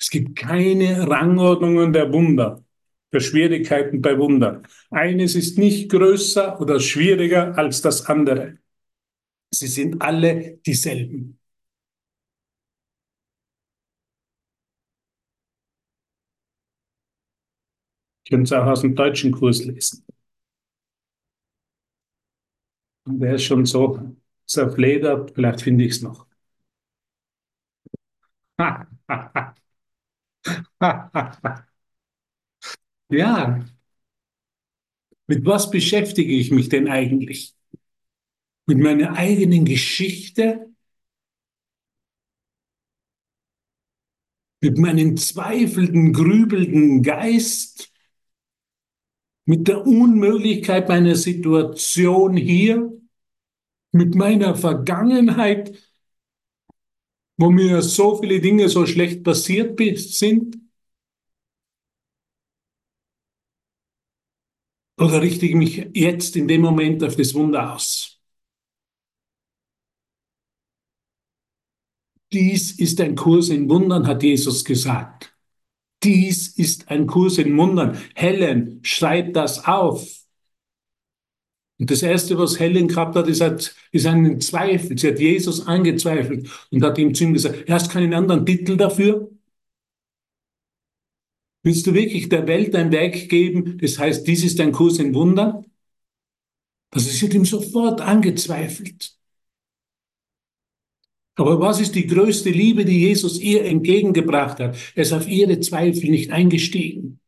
Es 0.00 0.10
gibt 0.10 0.36
keine 0.36 1.08
Rangordnungen 1.08 1.92
der 1.92 2.12
Wunder, 2.12 2.64
der 3.12 3.20
Schwierigkeiten 3.20 4.02
bei 4.02 4.18
Wunder. 4.18 4.62
Eines 4.90 5.34
ist 5.34 5.58
nicht 5.58 5.90
größer 5.90 6.60
oder 6.60 6.80
schwieriger 6.80 7.56
als 7.58 7.80
das 7.82 8.06
andere. 8.06 8.58
Sie 9.52 9.68
sind 9.68 10.02
alle 10.02 10.58
dieselben. 10.66 11.38
Ich 18.22 18.30
könnte 18.30 18.62
auch 18.62 18.66
aus 18.68 18.82
dem 18.82 18.94
deutschen 18.94 19.32
Kurs 19.32 19.64
lesen. 19.64 20.04
Und 23.04 23.18
der 23.20 23.34
ist 23.34 23.42
schon 23.44 23.66
so 23.66 24.14
zerfledert, 24.46 25.32
vielleicht 25.34 25.62
finde 25.62 25.84
ich 25.84 25.92
es 25.92 26.02
noch. 26.02 26.26
ja, 33.10 33.60
mit 35.28 35.44
was 35.46 35.70
beschäftige 35.70 36.32
ich 36.32 36.50
mich 36.50 36.68
denn 36.68 36.88
eigentlich? 36.88 37.54
Mit 38.66 38.78
meiner 38.78 39.14
eigenen 39.16 39.64
Geschichte? 39.64 40.68
Mit 44.60 44.78
meinem 44.78 45.16
zweifelnden, 45.16 46.12
grübelnden 46.12 47.02
Geist? 47.02 47.92
Mit 49.46 49.66
der 49.66 49.86
Unmöglichkeit 49.86 50.88
meiner 50.88 51.14
Situation 51.16 52.36
hier? 52.36 52.92
Mit 53.92 54.14
meiner 54.14 54.54
Vergangenheit, 54.54 55.72
wo 57.38 57.50
mir 57.50 57.80
so 57.82 58.18
viele 58.20 58.40
Dinge 58.40 58.68
so 58.68 58.84
schlecht 58.86 59.24
passiert 59.24 59.78
sind? 59.98 60.56
Oder 64.98 65.22
richte 65.22 65.46
ich 65.46 65.54
mich 65.54 65.90
jetzt 65.94 66.36
in 66.36 66.48
dem 66.48 66.60
Moment 66.62 67.04
auf 67.04 67.16
das 67.16 67.34
Wunder 67.34 67.74
aus? 67.74 68.20
Dies 72.32 72.72
ist 72.72 73.00
ein 73.00 73.14
Kurs 73.14 73.48
in 73.48 73.68
Wundern, 73.70 74.06
hat 74.06 74.22
Jesus 74.22 74.64
gesagt. 74.64 75.34
Dies 76.02 76.48
ist 76.48 76.88
ein 76.90 77.06
Kurs 77.06 77.38
in 77.38 77.56
Wundern. 77.56 77.98
Helen, 78.14 78.80
schreib 78.82 79.32
das 79.34 79.64
auf. 79.66 80.06
Und 81.78 81.90
das 81.90 82.02
Erste, 82.02 82.36
was 82.36 82.58
Helen 82.58 82.88
gehabt 82.88 83.14
hat, 83.14 83.28
ist, 83.28 83.76
ist 83.92 84.06
einen 84.06 84.40
Zweifel. 84.40 84.98
Sie 84.98 85.08
hat 85.08 85.20
Jesus 85.20 85.66
angezweifelt 85.66 86.48
und 86.70 86.82
hat 86.84 86.98
ihm 86.98 87.14
zu 87.14 87.24
ihm 87.24 87.32
gesagt, 87.32 87.70
hast 87.70 87.90
keinen 87.90 88.14
anderen 88.14 88.44
Titel 88.44 88.76
dafür? 88.76 89.30
Willst 91.68 91.86
du 91.86 91.92
wirklich 91.92 92.30
der 92.30 92.46
Welt 92.46 92.74
ein 92.74 92.92
Werk 92.92 93.28
geben? 93.28 93.76
Das 93.76 93.98
heißt, 93.98 94.26
dies 94.26 94.42
ist 94.42 94.58
ein 94.58 94.72
Kurs 94.72 94.98
in 95.00 95.14
Wunder? 95.14 95.62
Das 96.90 97.04
ist 97.04 97.22
ihm 97.34 97.44
sofort 97.44 98.00
angezweifelt. 98.00 99.14
Aber 101.34 101.60
was 101.60 101.78
ist 101.78 101.94
die 101.94 102.06
größte 102.06 102.48
Liebe, 102.48 102.86
die 102.86 103.00
Jesus 103.00 103.38
ihr 103.38 103.66
entgegengebracht 103.66 104.60
hat? 104.60 104.78
Er 104.94 105.02
ist 105.02 105.12
auf 105.12 105.28
ihre 105.28 105.60
Zweifel 105.60 106.08
nicht 106.08 106.30
eingestiegen. 106.30 107.20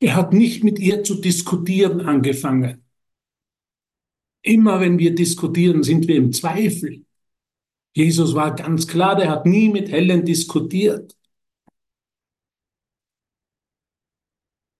Er 0.00 0.16
hat 0.16 0.32
nicht 0.32 0.64
mit 0.64 0.80
ihr 0.80 1.04
zu 1.04 1.20
diskutieren 1.20 2.00
angefangen. 2.00 2.84
Immer 4.42 4.80
wenn 4.80 4.98
wir 4.98 5.14
diskutieren, 5.14 5.84
sind 5.84 6.08
wir 6.08 6.16
im 6.16 6.32
Zweifel. 6.32 7.04
Jesus 7.94 8.34
war 8.34 8.56
ganz 8.56 8.88
klar, 8.88 9.14
der 9.14 9.30
hat 9.30 9.46
nie 9.46 9.68
mit 9.68 9.88
Helen 9.92 10.24
diskutiert. 10.24 11.14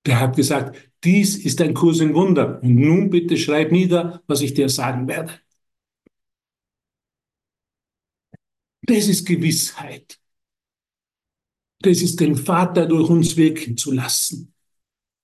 Der 0.06 0.20
hat 0.20 0.36
gesagt, 0.36 0.76
dies 1.02 1.36
ist 1.36 1.60
ein 1.60 1.74
Kurs 1.74 2.00
in 2.00 2.14
Wunder. 2.14 2.62
Und 2.62 2.74
nun 2.76 3.10
bitte 3.10 3.36
schreib 3.36 3.72
nieder, 3.72 4.22
was 4.26 4.40
ich 4.42 4.54
dir 4.54 4.68
sagen 4.68 5.08
werde. 5.08 5.32
Das 8.82 9.08
ist 9.08 9.26
Gewissheit. 9.26 10.18
Das 11.80 12.00
ist 12.02 12.20
den 12.20 12.36
Vater 12.36 12.86
durch 12.86 13.10
uns 13.10 13.36
wirken 13.36 13.76
zu 13.76 13.92
lassen. 13.92 14.54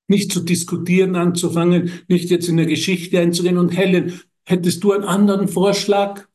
Nicht 0.08 0.32
zu 0.32 0.40
diskutieren 0.40 1.16
anzufangen, 1.16 2.02
nicht 2.08 2.30
jetzt 2.30 2.48
in 2.48 2.56
der 2.56 2.66
Geschichte 2.66 3.20
einzugehen. 3.20 3.58
Und 3.58 3.70
Helen, 3.76 4.20
hättest 4.44 4.84
du 4.84 4.92
einen 4.92 5.04
anderen 5.04 5.48
Vorschlag? 5.48 6.26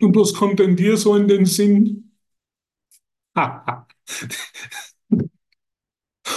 Und 0.00 0.16
was 0.16 0.32
kommt 0.34 0.58
denn 0.58 0.74
dir 0.76 0.96
so 0.96 1.14
in 1.16 1.28
den 1.28 1.44
Sinn? 1.46 2.12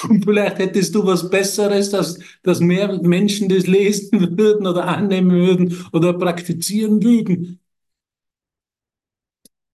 Und 0.07 0.23
vielleicht 0.23 0.59
hättest 0.59 0.95
du 0.95 1.05
was 1.05 1.29
Besseres, 1.29 1.89
dass, 1.89 2.19
dass 2.43 2.59
mehr 2.59 3.01
Menschen 3.01 3.49
das 3.49 3.67
lesen 3.67 4.37
würden 4.37 4.67
oder 4.67 4.87
annehmen 4.87 5.31
würden 5.31 5.85
oder 5.91 6.13
praktizieren 6.13 7.03
würden. 7.03 7.59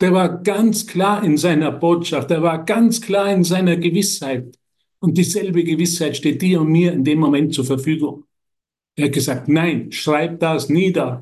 Der 0.02 0.14
war 0.14 0.42
ganz 0.42 0.88
klar 0.88 1.24
in 1.24 1.38
seiner 1.38 1.72
Botschaft, 1.72 2.30
der 2.30 2.42
war 2.42 2.66
ganz 2.66 3.02
klar 3.02 3.32
in 3.32 3.44
seiner 3.44 3.78
Gewissheit. 3.78 4.58
Und 5.00 5.18
dieselbe 5.18 5.64
Gewissheit 5.64 6.18
steht 6.18 6.42
dir 6.42 6.62
und 6.62 6.72
mir 6.72 6.92
in 6.94 7.04
dem 7.04 7.20
Moment 7.20 7.54
zur 7.54 7.66
Verfügung. 7.66 8.26
Er 8.96 9.06
hat 9.06 9.14
gesagt, 9.14 9.48
nein, 9.48 9.92
schreib 9.92 10.40
das 10.40 10.70
nieder. 10.70 11.20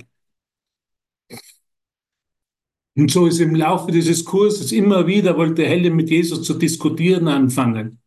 Und 2.96 3.10
so 3.10 3.26
ist 3.26 3.40
im 3.40 3.56
Laufe 3.56 3.92
dieses 3.92 4.24
Kurses 4.24 4.72
immer 4.72 5.08
wieder, 5.08 5.38
wollte 5.38 5.66
Helle 5.66 5.90
mit 5.90 6.10
Jesus 6.10 6.44
zu 6.44 6.54
diskutieren 6.54 7.28
anfangen. 7.28 8.03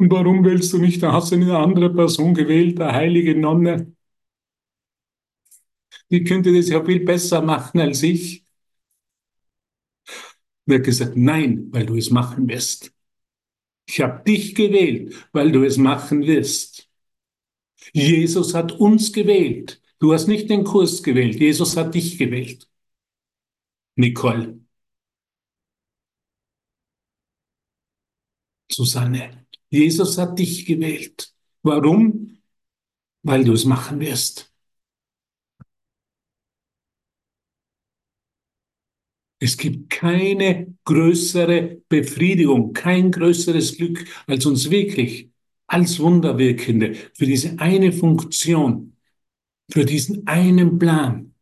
Und 0.00 0.10
warum 0.10 0.44
willst 0.46 0.72
du 0.72 0.78
nicht? 0.78 1.02
Da 1.02 1.12
hast 1.12 1.30
du 1.30 1.36
eine 1.36 1.58
andere 1.58 1.92
Person 1.94 2.32
gewählt, 2.32 2.80
eine 2.80 2.92
heilige 2.92 3.38
Nonne. 3.38 3.92
Die 6.10 6.24
könnte 6.24 6.54
das 6.54 6.68
ja 6.68 6.84
viel 6.84 7.00
besser 7.06 7.40
machen 7.42 7.80
als 7.80 8.02
ich. 8.02 8.44
Und 10.66 10.72
er 10.72 10.78
hat 10.78 10.84
gesagt, 10.84 11.16
nein, 11.16 11.68
weil 11.70 11.84
du 11.86 11.96
es 11.96 12.10
machen 12.10 12.48
wirst. 12.48 12.92
Ich 13.88 14.00
habe 14.00 14.22
dich 14.24 14.54
gewählt, 14.54 15.14
weil 15.32 15.52
du 15.52 15.64
es 15.64 15.76
machen 15.76 16.26
wirst. 16.26 16.88
Jesus 17.92 18.54
hat 18.54 18.72
uns 18.72 19.12
gewählt. 19.12 19.82
Du 19.98 20.12
hast 20.12 20.28
nicht 20.28 20.48
den 20.50 20.64
Kurs 20.64 21.02
gewählt. 21.02 21.40
Jesus 21.40 21.76
hat 21.76 21.94
dich 21.94 22.18
gewählt. 22.18 22.68
Nicole. 23.96 24.58
Susanne. 28.68 29.44
Jesus 29.70 30.18
hat 30.18 30.38
dich 30.38 30.66
gewählt. 30.66 31.32
Warum? 31.62 32.38
Weil 33.22 33.44
du 33.44 33.52
es 33.54 33.64
machen 33.64 34.00
wirst. 34.00 34.52
Es 39.38 39.56
gibt 39.56 39.88
keine 39.90 40.74
größere 40.84 41.80
Befriedigung, 41.88 42.72
kein 42.74 43.10
größeres 43.10 43.76
Glück, 43.76 44.04
als 44.26 44.44
uns 44.44 44.70
wirklich 44.70 45.30
als 45.66 45.98
Wunderwirkende 45.98 46.94
für 47.14 47.26
diese 47.26 47.58
eine 47.58 47.92
Funktion, 47.92 48.96
für 49.70 49.84
diesen 49.86 50.26
einen 50.26 50.78
Plan 50.78 51.34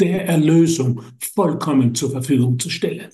der 0.00 0.26
Erlösung 0.26 1.02
vollkommen 1.34 1.94
zur 1.94 2.10
Verfügung 2.10 2.58
zu 2.58 2.70
stellen. 2.70 3.10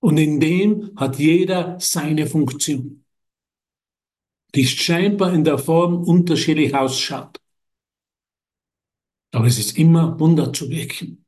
Und 0.00 0.18
in 0.18 0.40
dem 0.40 0.92
hat 0.96 1.18
jeder 1.18 1.78
seine 1.80 2.26
Funktion, 2.26 3.04
die 4.54 4.66
scheinbar 4.66 5.32
in 5.34 5.44
der 5.44 5.58
Form 5.58 6.04
unterschiedlich 6.04 6.74
ausschaut. 6.74 7.40
Aber 9.32 9.46
es 9.46 9.58
ist 9.58 9.76
immer 9.78 10.18
Wunder 10.18 10.52
zu 10.52 10.70
wirken. 10.70 11.24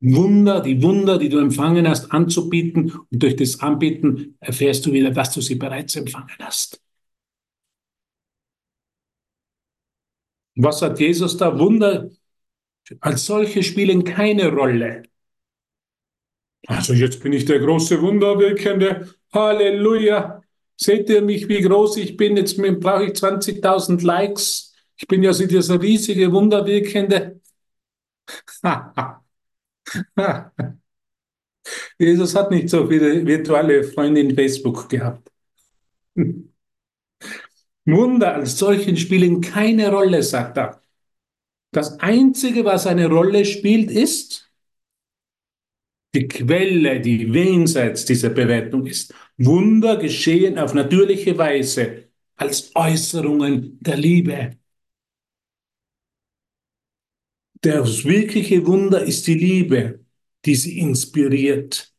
Wunder, 0.00 0.60
die 0.60 0.82
Wunder, 0.82 1.18
die 1.18 1.30
du 1.30 1.38
empfangen 1.38 1.88
hast, 1.88 2.12
anzubieten 2.12 2.92
und 3.10 3.22
durch 3.22 3.36
das 3.36 3.60
Anbieten 3.60 4.36
erfährst 4.40 4.84
du 4.84 4.92
wieder, 4.92 5.10
dass 5.10 5.32
du 5.32 5.40
sie 5.40 5.54
bereits 5.54 5.96
empfangen 5.96 6.36
hast. 6.40 6.80
Was 10.56 10.82
hat 10.82 11.00
Jesus 11.00 11.36
da? 11.36 11.58
Wunder 11.58 12.10
als 13.00 13.26
solche 13.26 13.62
spielen 13.62 14.04
keine 14.04 14.52
Rolle. 14.52 15.04
Also 16.66 16.94
jetzt 16.94 17.22
bin 17.22 17.32
ich 17.32 17.44
der 17.44 17.58
große 17.60 18.00
Wunderwirkende. 18.00 19.14
Halleluja. 19.32 20.42
Seht 20.76 21.08
ihr 21.10 21.22
mich, 21.22 21.48
wie 21.48 21.60
groß 21.60 21.98
ich 21.98 22.16
bin? 22.16 22.36
Jetzt 22.36 22.56
brauche 22.56 23.04
ich 23.04 23.12
20.000 23.12 24.04
Likes. 24.04 24.74
Ich 24.96 25.06
bin 25.06 25.22
ja 25.22 25.32
so 25.32 25.46
dieser 25.46 25.80
riesige 25.80 26.32
Wunderwirkende. 26.32 27.40
Jesus 31.98 32.34
hat 32.34 32.50
nicht 32.50 32.68
so 32.68 32.86
viele 32.86 33.24
virtuelle 33.26 33.84
Freunde 33.84 34.20
in 34.20 34.34
Facebook 34.34 34.88
gehabt. 34.88 35.30
Wunder 37.86 38.34
als 38.34 38.58
solchen 38.58 38.96
spielen 38.96 39.40
keine 39.40 39.90
Rolle, 39.90 40.22
sagt 40.22 40.56
er. 40.56 40.80
Das 41.70 42.00
Einzige, 42.00 42.64
was 42.64 42.86
eine 42.86 43.08
Rolle 43.08 43.44
spielt, 43.44 43.90
ist 43.90 44.50
die 46.14 46.28
Quelle, 46.28 47.00
die 47.00 47.24
jenseits 47.24 48.04
dieser 48.04 48.30
Bewertung 48.30 48.86
ist. 48.86 49.12
Wunder 49.36 49.96
geschehen 49.96 50.58
auf 50.58 50.74
natürliche 50.74 51.36
Weise 51.36 52.08
als 52.36 52.74
Äußerungen 52.74 53.78
der 53.80 53.96
Liebe. 53.96 54.56
Das 57.60 58.04
wirkliche 58.04 58.66
Wunder 58.66 59.02
ist 59.02 59.26
die 59.26 59.34
Liebe, 59.34 60.04
die 60.44 60.54
sie 60.54 60.78
inspiriert. 60.78 61.92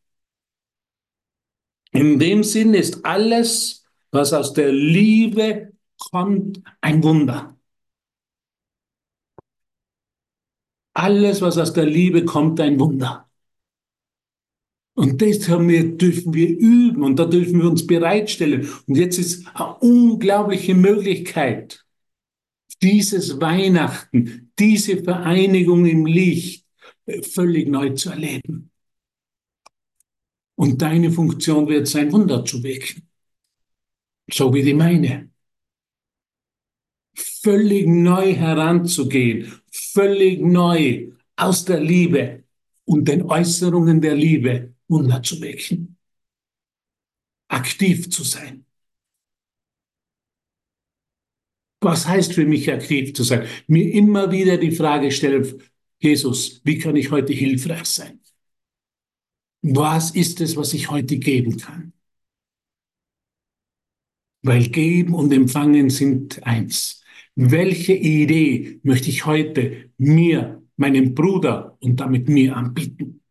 In 1.91 2.19
dem 2.19 2.43
Sinn 2.43 2.73
ist 2.73 3.03
alles, 3.03 3.85
was 4.11 4.31
aus 4.33 4.53
der 4.53 4.71
Liebe 4.71 5.73
kommt, 5.97 6.61
ein 6.81 7.01
Wunder. 7.03 7.57
Alles, 10.93 11.41
was 11.41 11.57
aus 11.57 11.73
der 11.73 11.85
Liebe 11.85 12.25
kommt, 12.25 12.59
ein 12.59 12.79
Wunder. 12.79 13.24
Und 14.95 15.21
das 15.21 15.49
haben 15.49 15.67
wir, 15.67 15.97
dürfen 15.97 16.33
wir 16.33 16.49
üben 16.49 17.03
und 17.03 17.19
da 17.19 17.25
dürfen 17.25 17.61
wir 17.61 17.69
uns 17.69 17.85
bereitstellen. 17.85 18.69
Und 18.87 18.95
jetzt 18.95 19.19
ist 19.19 19.45
eine 19.53 19.75
unglaubliche 19.79 20.73
Möglichkeit, 20.73 21.85
dieses 22.81 23.41
Weihnachten, 23.41 24.51
diese 24.57 25.03
Vereinigung 25.03 25.85
im 25.85 26.05
Licht 26.05 26.65
äh, 27.05 27.21
völlig 27.21 27.67
neu 27.67 27.89
zu 27.89 28.11
erleben. 28.11 28.71
Und 30.55 30.81
deine 30.81 31.11
Funktion 31.11 31.67
wird 31.67 31.87
sein, 31.87 32.13
Wunder 32.13 32.45
zu 32.45 32.63
wecken. 32.63 33.09
So 34.31 34.53
wie 34.53 34.63
die 34.63 34.73
meine. 34.73 35.29
Völlig 37.13 37.85
neu 37.85 38.33
heranzugehen, 38.33 39.61
völlig 39.69 40.41
neu 40.41 41.11
aus 41.35 41.65
der 41.65 41.81
Liebe 41.81 42.43
und 42.85 43.07
den 43.09 43.23
Äußerungen 43.23 43.99
der 43.99 44.15
Liebe 44.15 44.74
Wunder 44.87 45.21
zu 45.23 45.41
wecken. 45.41 45.97
Aktiv 47.47 48.09
zu 48.09 48.23
sein. 48.23 48.65
Was 51.81 52.07
heißt 52.07 52.33
für 52.33 52.45
mich 52.45 52.71
aktiv 52.71 53.13
zu 53.13 53.23
sein? 53.23 53.45
Mir 53.67 53.93
immer 53.93 54.31
wieder 54.31 54.57
die 54.57 54.71
Frage 54.71 55.11
stellen, 55.11 55.61
Jesus, 55.99 56.61
wie 56.63 56.79
kann 56.79 56.95
ich 56.95 57.11
heute 57.11 57.33
hilfreich 57.33 57.85
sein? 57.85 58.19
Was 59.61 60.11
ist 60.11 60.41
es, 60.41 60.55
was 60.55 60.73
ich 60.73 60.89
heute 60.89 61.17
geben 61.17 61.57
kann? 61.57 61.93
Weil 64.41 64.67
geben 64.69 65.13
und 65.13 65.31
empfangen 65.33 65.89
sind 65.89 66.43
eins. 66.45 67.03
Welche 67.35 67.93
Idee 67.93 68.79
möchte 68.83 69.09
ich 69.09 69.25
heute 69.25 69.91
mir, 69.97 70.61
meinem 70.77 71.15
Bruder 71.15 71.77
und 71.81 71.99
damit 71.99 72.29
mir 72.29 72.55
anbieten? 72.55 73.24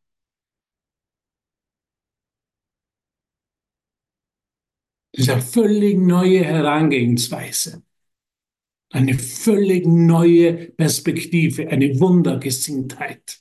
Das 5.17 5.27
ist 5.27 5.31
eine 5.31 5.43
völlig 5.43 5.97
neue 5.97 6.43
Herangehensweise. 6.45 7.85
Eine 8.91 9.15
völlig 9.17 9.87
neue 9.87 10.73
Perspektive, 10.73 11.69
eine 11.69 12.01
Wundergesinntheit. 12.01 13.41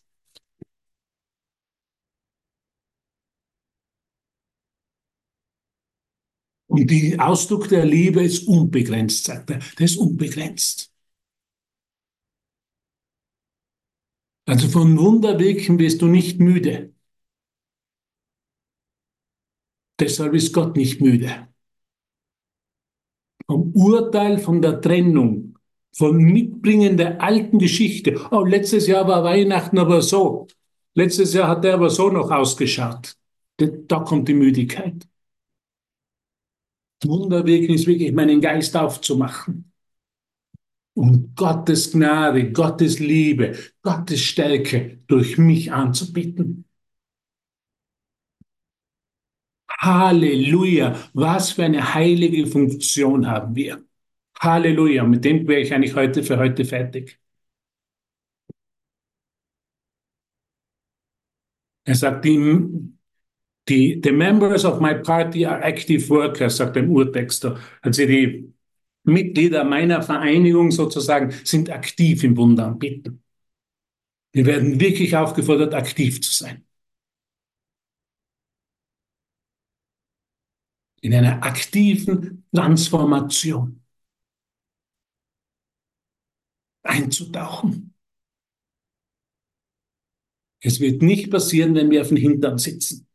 Und 6.67 6.91
der 6.91 7.27
Ausdruck 7.27 7.69
der 7.69 7.85
Liebe 7.85 8.21
ist 8.21 8.47
unbegrenzt, 8.47 9.25
sagt 9.25 9.49
er. 9.49 9.59
Der 9.79 9.85
ist 9.85 9.97
unbegrenzt. 9.97 10.93
Also 14.45 14.69
von 14.69 14.97
Wunderwirken 14.99 15.79
wirst 15.79 16.01
du 16.03 16.07
nicht 16.07 16.39
müde. 16.39 16.93
Deshalb 19.99 20.35
ist 20.35 20.53
Gott 20.53 20.77
nicht 20.77 21.01
müde 21.01 21.47
vom 23.45 23.71
Urteil, 23.73 24.37
von 24.37 24.61
der 24.61 24.81
Trennung, 24.81 25.57
vom 25.95 26.17
Mitbringen 26.17 26.97
der 26.97 27.21
alten 27.21 27.59
Geschichte. 27.59 28.19
Oh, 28.31 28.43
letztes 28.43 28.87
Jahr 28.87 29.07
war 29.07 29.23
Weihnachten 29.23 29.77
aber 29.77 30.01
so. 30.01 30.47
Letztes 30.95 31.33
Jahr 31.33 31.47
hat 31.49 31.65
er 31.65 31.75
aber 31.75 31.89
so 31.89 32.09
noch 32.09 32.29
ausgeschaut. 32.31 33.15
Da 33.57 33.99
kommt 33.99 34.27
die 34.27 34.33
Müdigkeit. 34.33 35.07
Wunderwirken 37.03 37.75
ist 37.75 37.87
wirklich, 37.87 38.13
meinen 38.13 38.41
Geist 38.41 38.75
aufzumachen. 38.75 39.71
Um 40.95 41.33
Gottes 41.35 41.91
Gnade, 41.91 42.51
Gottes 42.51 42.99
Liebe, 42.99 43.57
Gottes 43.81 44.21
Stärke 44.21 44.99
durch 45.07 45.37
mich 45.37 45.71
anzubieten. 45.71 46.65
Halleluja, 49.83 50.95
was 51.13 51.51
für 51.51 51.63
eine 51.65 51.93
heilige 51.93 52.47
Funktion 52.47 53.27
haben 53.27 53.55
wir. 53.55 53.83
Halleluja, 54.39 55.03
mit 55.03 55.25
dem 55.25 55.47
wäre 55.47 55.61
ich 55.61 55.73
eigentlich 55.73 55.95
heute 55.95 56.23
für 56.23 56.37
heute 56.37 56.65
fertig. 56.65 57.19
Er 61.85 61.95
sagt, 61.95 62.23
die, 62.25 62.37
die, 63.67 64.01
the 64.03 64.11
members 64.11 64.65
of 64.65 64.79
my 64.79 64.95
party 64.95 65.45
are 65.45 65.61
active 65.61 66.07
workers, 66.09 66.57
sagt 66.57 66.75
der 66.75 66.87
Urtexter. 66.87 67.59
Also 67.81 68.05
die 68.05 68.53
Mitglieder 69.03 69.63
meiner 69.65 70.01
Vereinigung 70.01 70.71
sozusagen 70.71 71.31
sind 71.43 71.69
aktiv 71.69 72.23
im 72.23 72.37
Wunder 72.37 72.67
anbieten. 72.67 73.21
Wir 74.31 74.45
werden 74.45 74.79
wirklich 74.79 75.15
aufgefordert, 75.15 75.73
aktiv 75.73 76.21
zu 76.21 76.31
sein. 76.31 76.65
In 81.03 81.13
einer 81.13 81.43
aktiven 81.43 82.45
Transformation 82.55 83.81
einzutauchen. 86.81 87.93
Es 90.61 90.79
wird 90.79 91.01
nicht 91.01 91.29
passieren, 91.29 91.75
wenn 91.75 91.91
wir 91.91 92.01
auf 92.01 92.07
den 92.07 92.17
Hintern 92.17 92.57
sitzen. 92.57 93.05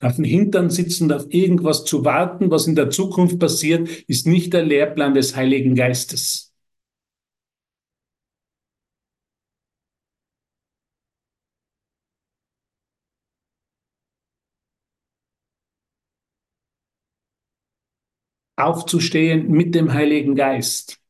Auf 0.00 0.16
den 0.16 0.24
Hintern 0.24 0.68
sitzen 0.68 1.04
und 1.04 1.12
auf 1.12 1.26
irgendwas 1.32 1.84
zu 1.84 2.04
warten, 2.04 2.50
was 2.50 2.66
in 2.66 2.74
der 2.74 2.90
Zukunft 2.90 3.38
passiert, 3.38 3.88
ist 4.08 4.26
nicht 4.26 4.52
der 4.52 4.64
Lehrplan 4.64 5.14
des 5.14 5.36
Heiligen 5.36 5.76
Geistes. 5.76 6.49
Aufzustehen 18.60 19.50
mit 19.50 19.74
dem 19.74 19.92
Heiligen 19.92 20.34
Geist. 20.34 21.00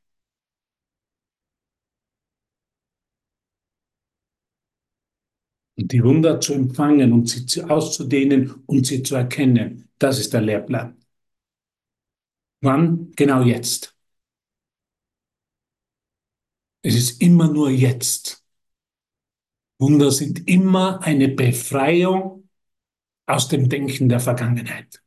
Und 5.76 5.92
die 5.92 6.04
Wunder 6.04 6.40
zu 6.40 6.52
empfangen 6.54 7.12
und 7.12 7.28
sie 7.28 7.62
auszudehnen 7.64 8.62
und 8.66 8.86
sie 8.86 9.02
zu 9.02 9.16
erkennen. 9.16 9.88
Das 9.98 10.18
ist 10.18 10.32
der 10.32 10.42
Lehrplan. 10.42 10.96
Wann? 12.62 13.12
Genau 13.16 13.42
jetzt. 13.42 13.94
Es 16.82 16.94
ist 16.94 17.20
immer 17.22 17.48
nur 17.50 17.70
jetzt. 17.70 18.44
Wunder 19.78 20.10
sind 20.10 20.46
immer 20.46 21.02
eine 21.02 21.28
Befreiung 21.28 22.48
aus 23.26 23.48
dem 23.48 23.68
Denken 23.68 24.08
der 24.08 24.20
Vergangenheit. 24.20 25.02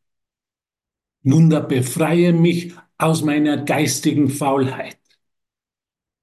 Wunder, 1.23 1.61
befreie 1.61 2.33
mich 2.33 2.73
aus 2.97 3.23
meiner 3.23 3.57
geistigen 3.63 4.29
Faulheit. 4.29 4.97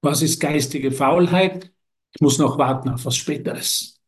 Was 0.02 0.22
ist 0.22 0.40
geistige 0.40 0.92
Faulheit? 0.92 1.72
Ich 2.14 2.20
muss 2.20 2.38
noch 2.38 2.58
warten 2.58 2.88
auf 2.88 3.04
was 3.04 3.16
Späteres. 3.16 4.00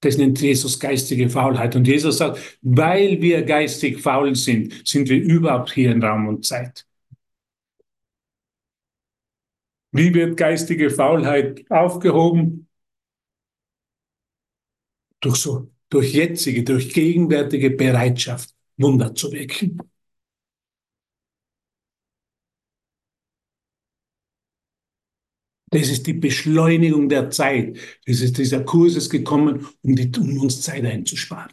Das 0.00 0.18
nennt 0.18 0.40
Jesus 0.40 0.78
geistige 0.78 1.30
Faulheit. 1.30 1.74
Und 1.74 1.86
Jesus 1.86 2.18
sagt, 2.18 2.58
weil 2.62 3.20
wir 3.22 3.42
geistig 3.42 4.00
faul 4.00 4.34
sind, 4.34 4.86
sind 4.86 5.08
wir 5.08 5.20
überhaupt 5.20 5.72
hier 5.72 5.90
in 5.90 6.02
Raum 6.02 6.28
und 6.28 6.44
Zeit. 6.44 6.86
Wie 9.92 10.12
wird 10.14 10.36
geistige 10.36 10.90
Faulheit 10.90 11.64
aufgehoben? 11.70 12.68
Durch 15.20 15.36
so, 15.36 15.70
durch 15.88 16.12
jetzige, 16.12 16.62
durch 16.62 16.92
gegenwärtige 16.92 17.70
Bereitschaft. 17.70 18.55
Wunder 18.78 19.14
zu 19.14 19.32
wirken. 19.32 19.78
Das 25.70 25.88
ist 25.90 26.06
die 26.08 26.12
Beschleunigung 26.12 27.08
der 27.08 27.30
Zeit. 27.30 27.78
Das 28.06 28.20
ist, 28.20 28.38
dieser 28.38 28.64
Kurs 28.64 28.94
ist 28.96 29.10
gekommen, 29.10 29.66
um, 29.82 29.94
die, 29.96 30.10
um 30.18 30.38
uns 30.40 30.60
Zeit 30.62 30.84
einzusparen. 30.84 31.52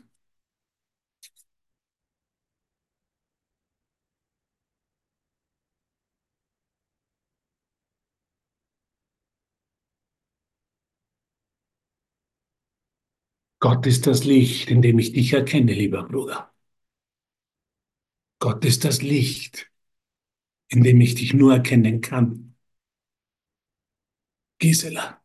Gott 13.60 13.88
ist 13.88 14.06
das 14.06 14.26
Licht, 14.26 14.70
in 14.70 14.84
dem 14.84 15.00
ich 15.00 15.12
dich 15.14 15.34
erkenne, 15.34 15.74
lieber 15.74 16.04
Bruder. 16.04 16.53
Gott 18.44 18.66
ist 18.66 18.84
das 18.84 19.02
Licht, 19.02 19.72
in 20.68 20.84
dem 20.84 21.00
ich 21.00 21.16
dich 21.16 21.34
nur 21.34 21.54
erkennen 21.54 22.02
kann. 22.02 22.58
Gisela, 24.60 25.24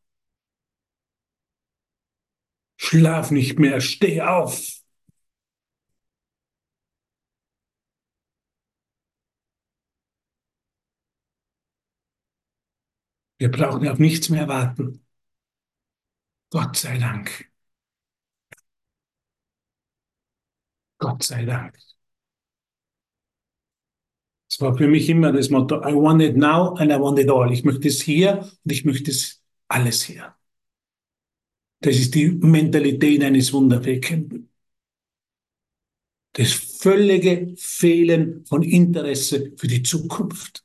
schlaf 2.77 3.33
nicht 3.33 3.59
mehr, 3.59 3.81
steh 3.81 4.23
auf. 4.23 4.85
Wir 13.39 13.51
brauchen 13.51 13.89
auf 13.89 13.99
nichts 13.99 14.29
mehr 14.29 14.47
warten. 14.47 15.05
Gott 16.51 16.77
sei 16.77 16.99
Dank. 16.99 17.51
Gott 20.99 21.25
sei 21.25 21.45
Dank. 21.45 21.77
Es 24.51 24.61
war 24.61 24.77
für 24.77 24.89
mich 24.89 25.09
immer 25.09 25.33
das 25.33 25.51
Motto, 25.51 25.77
I 25.77 25.95
want 25.95 26.23
it 26.23 26.37
now 26.37 26.75
and 26.77 26.91
I 26.91 26.99
want 26.99 27.19
it 27.19 27.31
all. 27.31 27.53
Ich 27.53 27.65
möchte 27.65 27.89
es 27.89 28.01
hier 28.01 28.39
und 28.41 28.73
ich 28.73 28.85
möchte 28.85 29.11
es 29.11 29.43
alles 29.69 30.03
hier. 30.03 30.35
Das 31.81 31.97
ist 31.97 32.15
die 32.15 32.29
Mentalität 32.29 33.23
eines 33.23 33.53
Wunderwirkenden. 33.53 34.51
Das 36.33 36.53
völlige 36.53 37.55
Fehlen 37.57 38.45
von 38.47 38.63
Interesse 38.63 39.53
für 39.57 39.67
die 39.67 39.83
Zukunft. 39.83 40.65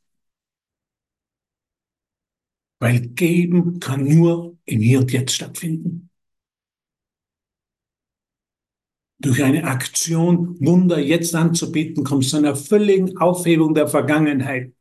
Weil 2.79 2.99
geben 3.09 3.79
kann 3.79 4.05
nur 4.05 4.57
im 4.65 4.81
Hier 4.81 4.99
und 4.99 5.11
Jetzt 5.11 5.33
stattfinden. 5.33 6.09
Durch 9.23 9.41
eine 9.41 9.63
Aktion 9.63 10.59
Wunder 10.59 10.99
jetzt 10.99 11.33
anzubieten, 11.33 12.03
kommt 12.03 12.25
zu 12.25 12.35
einer 12.35 12.57
völligen 12.57 13.17
Aufhebung 13.17 13.73
der 13.73 13.87
Vergangenheit. 13.87 14.73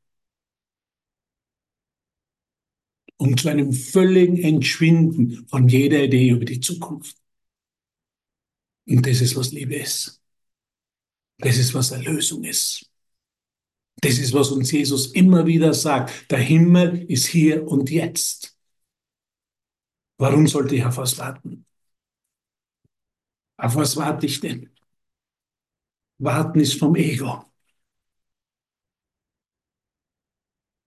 Und 3.18 3.38
zu 3.38 3.48
einem 3.48 3.72
völligen 3.72 4.36
Entschwinden 4.36 5.46
von 5.46 5.68
jeder 5.68 6.02
Idee 6.02 6.30
über 6.30 6.44
die 6.44 6.58
Zukunft. 6.58 7.16
Und 8.88 9.06
das 9.06 9.20
ist, 9.20 9.36
was 9.36 9.52
Liebe 9.52 9.76
ist. 9.76 10.20
Das 11.38 11.56
ist, 11.56 11.72
was 11.72 11.92
Erlösung 11.92 12.42
ist. 12.42 12.90
Das 14.00 14.18
ist, 14.18 14.32
was 14.32 14.50
uns 14.50 14.72
Jesus 14.72 15.12
immer 15.12 15.46
wieder 15.46 15.72
sagt. 15.72 16.28
Der 16.32 16.40
Himmel 16.40 17.04
ist 17.08 17.26
hier 17.26 17.64
und 17.68 17.90
jetzt. 17.90 18.58
Warum 20.18 20.48
sollte 20.48 20.74
ich 20.74 20.84
auf 20.84 20.96
was 20.96 21.16
warten? 21.18 21.64
Auf 23.62 23.76
was 23.76 23.96
warte 23.96 24.26
ich 24.26 24.40
denn? 24.40 24.70
Warten 26.18 26.58
ist 26.58 26.80
vom 26.80 26.96
Ego. 26.96 27.44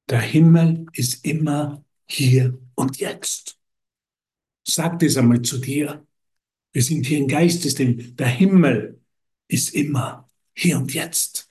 Der 0.10 0.20
Himmel 0.20 0.86
ist 0.92 1.24
immer 1.24 1.86
hier 2.06 2.60
und 2.76 2.98
jetzt. 2.98 3.58
Sag 4.68 5.00
das 5.00 5.16
einmal 5.16 5.42
zu 5.42 5.60
dir. 5.60 6.06
Wir 6.74 6.84
sind 6.84 7.06
hier 7.06 7.20
im 7.20 7.30
Geistessystem. 7.30 8.14
Der 8.18 8.28
Himmel 8.28 9.02
ist 9.48 9.74
immer 9.74 10.30
hier 10.54 10.78
und 10.78 10.94
jetzt. 10.94 11.48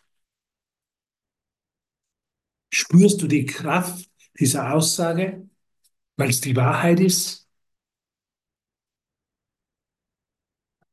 Spürst 2.70 3.22
du 3.22 3.28
die 3.28 3.46
Kraft 3.46 4.10
dieser 4.38 4.74
Aussage, 4.74 5.48
weil 6.16 6.28
es 6.28 6.42
die 6.42 6.54
Wahrheit 6.54 7.00
ist? 7.00 7.43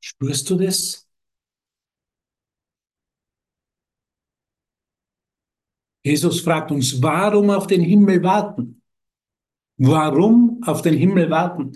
Spürst 0.01 0.49
du 0.49 0.57
das? 0.57 1.07
Jesus 6.03 6.41
fragt 6.41 6.71
uns, 6.71 7.01
warum 7.01 7.49
auf 7.49 7.67
den 7.67 7.81
Himmel 7.81 8.23
warten? 8.23 8.81
Warum 9.77 10.61
auf 10.65 10.81
den 10.81 10.95
Himmel 10.95 11.29
warten? 11.29 11.73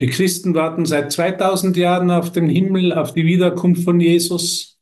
Die 0.00 0.08
Christen 0.08 0.54
warten 0.54 0.84
seit 0.84 1.12
2000 1.12 1.76
Jahren 1.76 2.10
auf 2.10 2.32
den 2.32 2.48
Himmel, 2.48 2.92
auf 2.92 3.14
die 3.14 3.24
Wiederkunft 3.24 3.84
von 3.84 4.00
Jesus. 4.00 4.81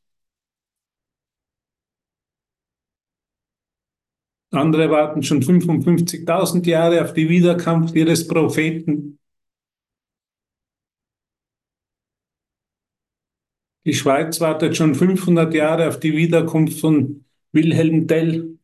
Andere 4.53 4.91
warten 4.91 5.23
schon 5.25 5.43
55.000 5.43 6.67
Jahre 6.67 7.03
auf 7.05 7.13
die 7.15 7.29
Wiederkunft 7.29 7.95
ihres 7.97 8.27
Propheten. 8.29 9.19
Die 13.85 13.93
Schweiz 13.93 14.41
wartet 14.41 14.75
schon 14.75 14.95
500 14.95 15.53
Jahre 15.53 15.89
auf 15.89 16.01
die 16.01 16.17
Wiederkunft 16.17 16.81
von 16.81 17.27
Wilhelm 17.53 18.09
Tell. 18.09 18.57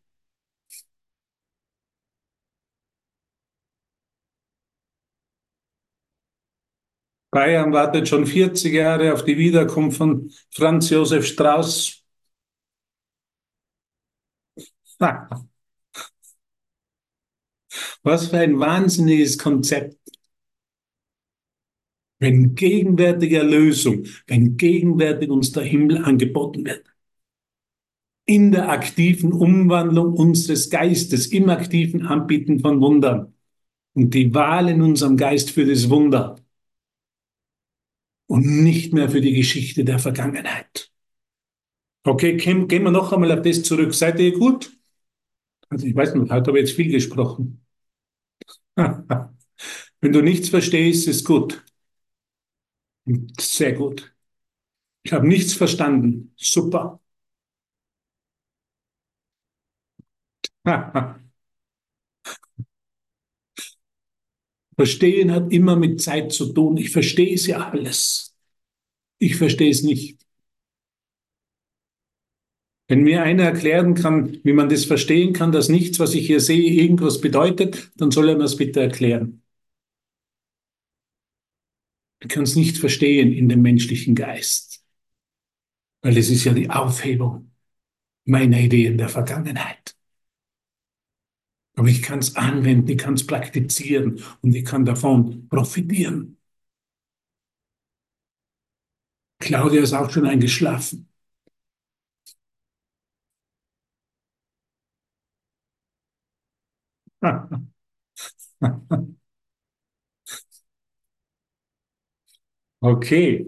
Bayern 7.31 7.73
wartet 7.73 8.09
schon 8.09 8.27
40 8.27 8.73
Jahre 8.75 9.13
auf 9.13 9.25
die 9.25 9.37
Wiederkunft 9.39 9.99
von 9.99 10.31
Franz 10.51 10.91
Josef 10.91 11.25
Strauß. 11.27 12.03
Was 18.07 18.29
für 18.29 18.39
ein 18.39 18.61
wahnsinniges 18.61 19.37
Konzept. 19.37 19.99
Wenn 22.21 22.55
gegenwärtige 22.55 23.39
Erlösung, 23.39 24.05
wenn 24.29 24.57
gegenwärtig 24.57 25.29
uns 25.29 25.51
der 25.51 25.65
Himmel 25.65 26.05
angeboten 26.05 26.65
wird. 26.65 26.87
In 28.25 28.53
der 28.53 28.69
aktiven 28.69 29.33
Umwandlung 29.33 30.13
unseres 30.13 30.71
Geistes, 30.71 31.27
im 31.27 31.51
aktiven 31.51 32.07
Anbieten 32.07 32.61
von 32.61 32.81
Wundern. 32.81 33.35
Und 33.95 34.15
die 34.15 34.33
Wahl 34.33 34.69
in 34.69 34.83
unserem 34.83 35.17
Geist 35.17 35.51
für 35.51 35.67
das 35.67 35.91
Wunder 35.91 36.37
und 38.27 38.63
nicht 38.63 38.93
mehr 38.93 39.11
für 39.11 39.21
die 39.21 39.35
Geschichte 39.35 39.85
der 39.85 39.99
Vergangenheit. 39.99 40.93
Okay, 42.05 42.37
gehen 42.37 42.69
wir 42.69 42.93
noch 42.93 43.13
einmal 43.13 43.33
auf 43.33 43.43
das 43.43 43.65
zurück. 43.65 43.93
Seid 43.95 44.21
ihr 44.21 44.31
gut? 44.39 44.71
Also 45.71 45.89
ich 45.89 45.97
weiß 45.97 46.15
nicht, 46.15 46.31
heute 46.31 46.51
habe 46.51 46.61
ich 46.61 46.69
jetzt 46.69 46.77
viel 46.77 46.93
gesprochen. 46.93 47.66
Wenn 50.01 50.13
du 50.13 50.23
nichts 50.23 50.49
verstehst, 50.51 51.09
ist 51.09 51.25
gut. 51.25 51.63
Sehr 53.41 53.73
gut. 53.75 54.15
Ich 55.05 55.13
habe 55.13 55.29
nichts 55.29 55.55
verstanden. 55.55 56.35
Super. 56.37 57.01
Verstehen 64.77 65.33
hat 65.33 65.53
immer 65.53 65.77
mit 65.77 66.01
Zeit 66.01 66.33
zu 66.33 66.53
tun. 66.53 66.77
Ich 66.77 66.91
verstehe 66.91 67.35
es 67.35 67.47
ja 67.47 67.69
alles. 67.71 68.35
Ich 69.19 69.37
verstehe 69.37 69.71
es 69.71 69.83
nicht. 69.85 70.26
Wenn 72.89 73.03
mir 73.03 73.23
einer 73.23 73.45
erklären 73.45 73.95
kann, 73.95 74.39
wie 74.45 74.53
man 74.53 74.69
das 74.69 74.85
verstehen 74.85 75.33
kann, 75.33 75.51
dass 75.51 75.69
nichts, 75.69 75.99
was 75.99 76.15
ich 76.15 76.27
hier 76.27 76.41
sehe, 76.41 76.71
irgendwas 76.71 77.21
bedeutet, 77.21 77.91
dann 77.97 78.13
soll 78.13 78.29
er 78.29 78.37
mir 78.37 78.43
das 78.43 78.57
bitte 78.57 78.81
erklären. 78.81 79.43
Ich 82.21 82.29
kann 82.29 82.45
es 82.45 82.57
nicht 82.57 82.79
verstehen 82.79 83.33
in 83.33 83.49
dem 83.49 83.63
menschlichen 83.63 84.15
Geist, 84.15 84.85
weil 86.03 86.17
es 86.17 86.31
ist 86.31 86.45
ja 86.45 86.53
die 86.53 86.71
Aufhebung 86.71 87.51
meiner 88.25 88.61
Ideen 88.61 88.99
der 88.99 89.09
Vergangenheit. 89.09 89.97
Aber 91.75 91.89
ich 91.89 92.03
kann 92.03 92.21
es 92.21 92.37
anwenden, 92.37 92.89
ich 92.89 92.99
kann 92.99 93.15
es 93.15 93.27
praktizieren 93.27 94.23
und 94.43 94.55
ich 94.55 94.65
kann 94.65 94.85
davon 94.85 95.49
profitieren. 95.49 96.39
Claudia 99.39 99.83
ist 99.83 99.93
auch 99.95 100.11
schon 100.11 100.27
eingeschlafen. 100.27 101.09
Okay. 112.81 113.47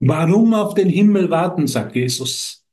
Warum 0.00 0.52
auf 0.54 0.74
den 0.74 0.88
Himmel 0.90 1.30
warten, 1.30 1.66
sagt 1.66 1.94
Jesus. 1.96 2.64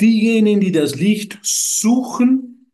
Diejenigen, 0.00 0.60
die 0.60 0.72
das 0.72 0.94
Licht 0.96 1.38
suchen, 1.42 2.72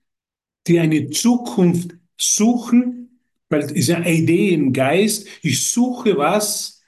die 0.66 0.81
eine 0.81 1.11
Zukunft 1.11 1.97
suchen, 2.18 3.21
weil 3.51 3.62
es 3.62 3.73
ist 3.73 3.88
ja 3.88 3.99
eine 3.99 4.12
Idee 4.14 4.51
im 4.55 4.73
Geist, 4.73 5.29
ich 5.42 5.71
suche 5.71 6.16
was, 6.18 6.83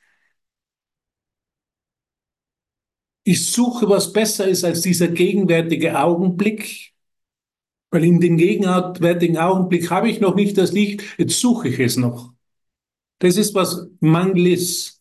ich 3.24 3.46
suche 3.50 3.88
was 3.88 4.12
besser 4.12 4.46
ist 4.48 4.64
als 4.64 4.80
dieser 4.82 5.08
gegenwärtige 5.08 5.98
Augenblick, 6.00 6.93
Weil 7.94 8.06
in 8.06 8.18
dem 8.18 8.36
gegenwärtigen 8.38 9.38
Augenblick 9.38 9.88
habe 9.88 10.10
ich 10.10 10.18
noch 10.18 10.34
nicht 10.34 10.58
das 10.58 10.72
Licht, 10.72 11.04
jetzt 11.16 11.38
suche 11.38 11.68
ich 11.68 11.78
es 11.78 11.96
noch. 11.96 12.32
Das 13.20 13.36
ist, 13.36 13.54
was 13.54 13.86
Mangel 14.00 14.48
ist. 14.48 15.00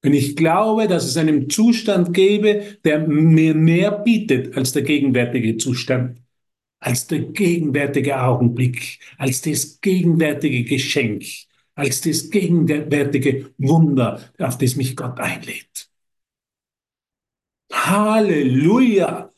Wenn 0.00 0.14
ich 0.14 0.36
glaube, 0.36 0.86
dass 0.86 1.04
es 1.06 1.16
einen 1.16 1.50
Zustand 1.50 2.14
gäbe, 2.14 2.78
der 2.84 3.00
mir 3.00 3.56
mehr 3.56 3.90
bietet 3.90 4.56
als 4.56 4.70
der 4.70 4.82
gegenwärtige 4.82 5.56
Zustand, 5.56 6.22
als 6.78 7.08
der 7.08 7.18
gegenwärtige 7.18 8.22
Augenblick, 8.22 9.00
als 9.18 9.42
das 9.42 9.80
gegenwärtige 9.80 10.62
Geschenk, 10.62 11.24
als 11.74 12.00
das 12.00 12.30
gegenwärtige 12.30 13.50
Wunder, 13.58 14.30
auf 14.38 14.56
das 14.56 14.76
mich 14.76 14.94
Gott 14.94 15.18
einlädt. 15.18 15.90
Halleluja! 17.72 19.32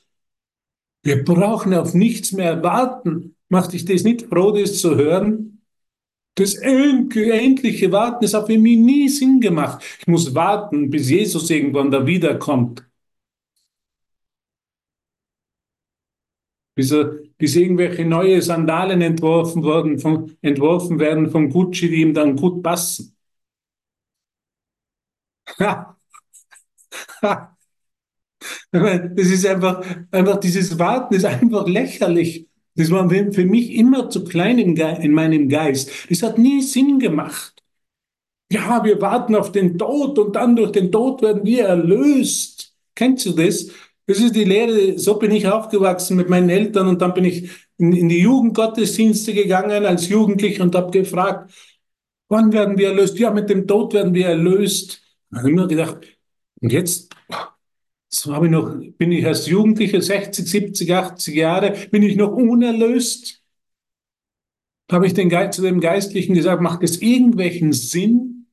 Wir 1.02 1.24
brauchen 1.24 1.74
auf 1.74 1.94
nichts 1.94 2.32
mehr 2.32 2.62
warten. 2.62 3.36
Macht 3.48 3.72
dich 3.72 3.84
das 3.84 4.04
nicht 4.04 4.22
froh, 4.22 4.52
das 4.52 4.80
zu 4.80 4.96
hören? 4.96 5.62
Das 6.36 6.54
endliche 6.56 7.92
Warten, 7.92 8.22
das 8.24 8.34
hat 8.34 8.46
für 8.48 8.58
mich 8.58 8.78
nie 8.78 9.08
Sinn 9.08 9.40
gemacht. 9.40 9.84
Ich 10.00 10.06
muss 10.06 10.34
warten, 10.34 10.90
bis 10.90 11.10
Jesus 11.10 11.50
irgendwann 11.50 11.90
da 11.90 12.06
wiederkommt. 12.06 12.84
Bis, 16.74 16.94
bis 17.38 17.56
irgendwelche 17.56 18.04
neue 18.04 18.40
Sandalen 18.42 19.00
entworfen, 19.02 19.62
worden 19.62 19.98
von, 19.98 20.36
entworfen 20.42 20.98
werden 20.98 21.30
von 21.30 21.48
Gucci, 21.50 21.88
die 21.88 22.02
ihm 22.02 22.14
dann 22.14 22.36
gut 22.36 22.62
passen. 22.62 23.14
Ha. 25.58 25.96
Ha. 27.22 27.51
Das 28.72 29.26
ist 29.28 29.46
einfach, 29.46 29.84
einfach 30.10 30.40
dieses 30.40 30.78
Warten 30.78 31.14
ist 31.14 31.24
einfach 31.24 31.66
lächerlich. 31.66 32.48
Das 32.74 32.90
war 32.90 33.08
für 33.08 33.44
mich 33.44 33.74
immer 33.74 34.08
zu 34.08 34.24
klein 34.24 34.58
in 34.58 35.12
meinem 35.12 35.48
Geist. 35.48 35.90
Das 36.08 36.22
hat 36.22 36.38
nie 36.38 36.62
Sinn 36.62 36.98
gemacht. 36.98 37.62
Ja, 38.50 38.84
wir 38.84 39.00
warten 39.00 39.34
auf 39.34 39.52
den 39.52 39.78
Tod 39.78 40.18
und 40.18 40.36
dann 40.36 40.56
durch 40.56 40.72
den 40.72 40.92
Tod 40.92 41.22
werden 41.22 41.44
wir 41.44 41.64
erlöst. 41.64 42.74
Kennst 42.94 43.26
du 43.26 43.32
das? 43.32 43.68
Das 44.06 44.18
ist 44.18 44.34
die 44.36 44.44
Lehre, 44.44 44.98
so 44.98 45.18
bin 45.18 45.30
ich 45.30 45.46
aufgewachsen 45.46 46.16
mit 46.16 46.28
meinen 46.28 46.50
Eltern 46.50 46.88
und 46.88 47.00
dann 47.00 47.14
bin 47.14 47.24
ich 47.24 47.50
in, 47.78 47.92
in 47.92 48.08
die 48.08 48.20
Jugendgottesdienste 48.20 49.32
gegangen 49.32 49.86
als 49.86 50.08
Jugendlicher 50.08 50.64
und 50.64 50.74
habe 50.74 50.90
gefragt, 50.90 51.50
wann 52.28 52.52
werden 52.52 52.76
wir 52.76 52.88
erlöst? 52.88 53.18
Ja, 53.18 53.30
mit 53.30 53.48
dem 53.48 53.66
Tod 53.66 53.94
werden 53.94 54.12
wir 54.14 54.26
erlöst. 54.26 55.02
Da 55.30 55.38
habe 55.38 55.48
ich 55.48 55.54
immer 55.54 55.68
gedacht, 55.68 55.98
und 56.60 56.72
jetzt 56.72 57.08
so 58.14 58.34
habe 58.34 58.46
ich 58.46 58.52
noch, 58.52 58.74
bin 58.98 59.10
ich 59.12 59.26
als 59.26 59.46
Jugendlicher, 59.46 60.02
60, 60.02 60.46
70, 60.46 60.92
80 60.92 61.34
Jahre, 61.34 61.72
bin 61.90 62.02
ich 62.02 62.16
noch 62.16 62.32
unerlöst? 62.32 63.42
Habe 64.90 65.06
ich 65.06 65.14
den 65.14 65.30
Geist, 65.30 65.54
zu 65.54 65.62
dem 65.62 65.80
Geistlichen 65.80 66.34
gesagt, 66.34 66.60
macht 66.60 66.82
es 66.82 67.00
irgendwelchen 67.00 67.72
Sinn? 67.72 68.46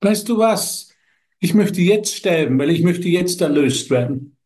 Weißt 0.00 0.28
du 0.28 0.38
was? 0.38 0.92
Ich 1.38 1.54
möchte 1.54 1.80
jetzt 1.80 2.16
sterben, 2.16 2.58
weil 2.58 2.70
ich 2.70 2.82
möchte 2.82 3.08
jetzt 3.08 3.40
erlöst 3.40 3.90
werden. 3.90 4.36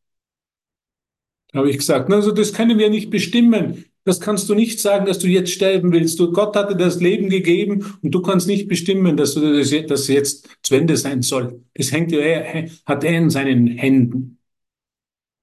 Habe 1.54 1.70
ich 1.70 1.78
gesagt, 1.78 2.12
also 2.12 2.32
das 2.32 2.52
können 2.52 2.78
wir 2.78 2.90
nicht 2.90 3.08
bestimmen. 3.08 3.86
Das 4.06 4.20
kannst 4.20 4.48
du 4.48 4.54
nicht 4.54 4.78
sagen, 4.78 5.04
dass 5.04 5.18
du 5.18 5.26
jetzt 5.26 5.50
sterben 5.50 5.90
willst. 5.90 6.20
Du, 6.20 6.30
Gott 6.30 6.54
hatte 6.54 6.76
das 6.76 7.00
Leben 7.00 7.28
gegeben 7.28 7.98
und 8.02 8.12
du 8.12 8.22
kannst 8.22 8.46
nicht 8.46 8.68
bestimmen, 8.68 9.16
dass 9.16 9.34
du 9.34 9.40
das, 9.40 9.74
das 9.88 10.06
jetzt 10.06 10.48
zu 10.62 10.76
Ende 10.76 10.96
sein 10.96 11.22
soll. 11.22 11.64
Das 11.74 11.90
hängt 11.90 12.12
er, 12.12 12.68
hat 12.86 13.02
er 13.02 13.18
in 13.18 13.30
seinen 13.30 13.66
Händen. 13.66 14.38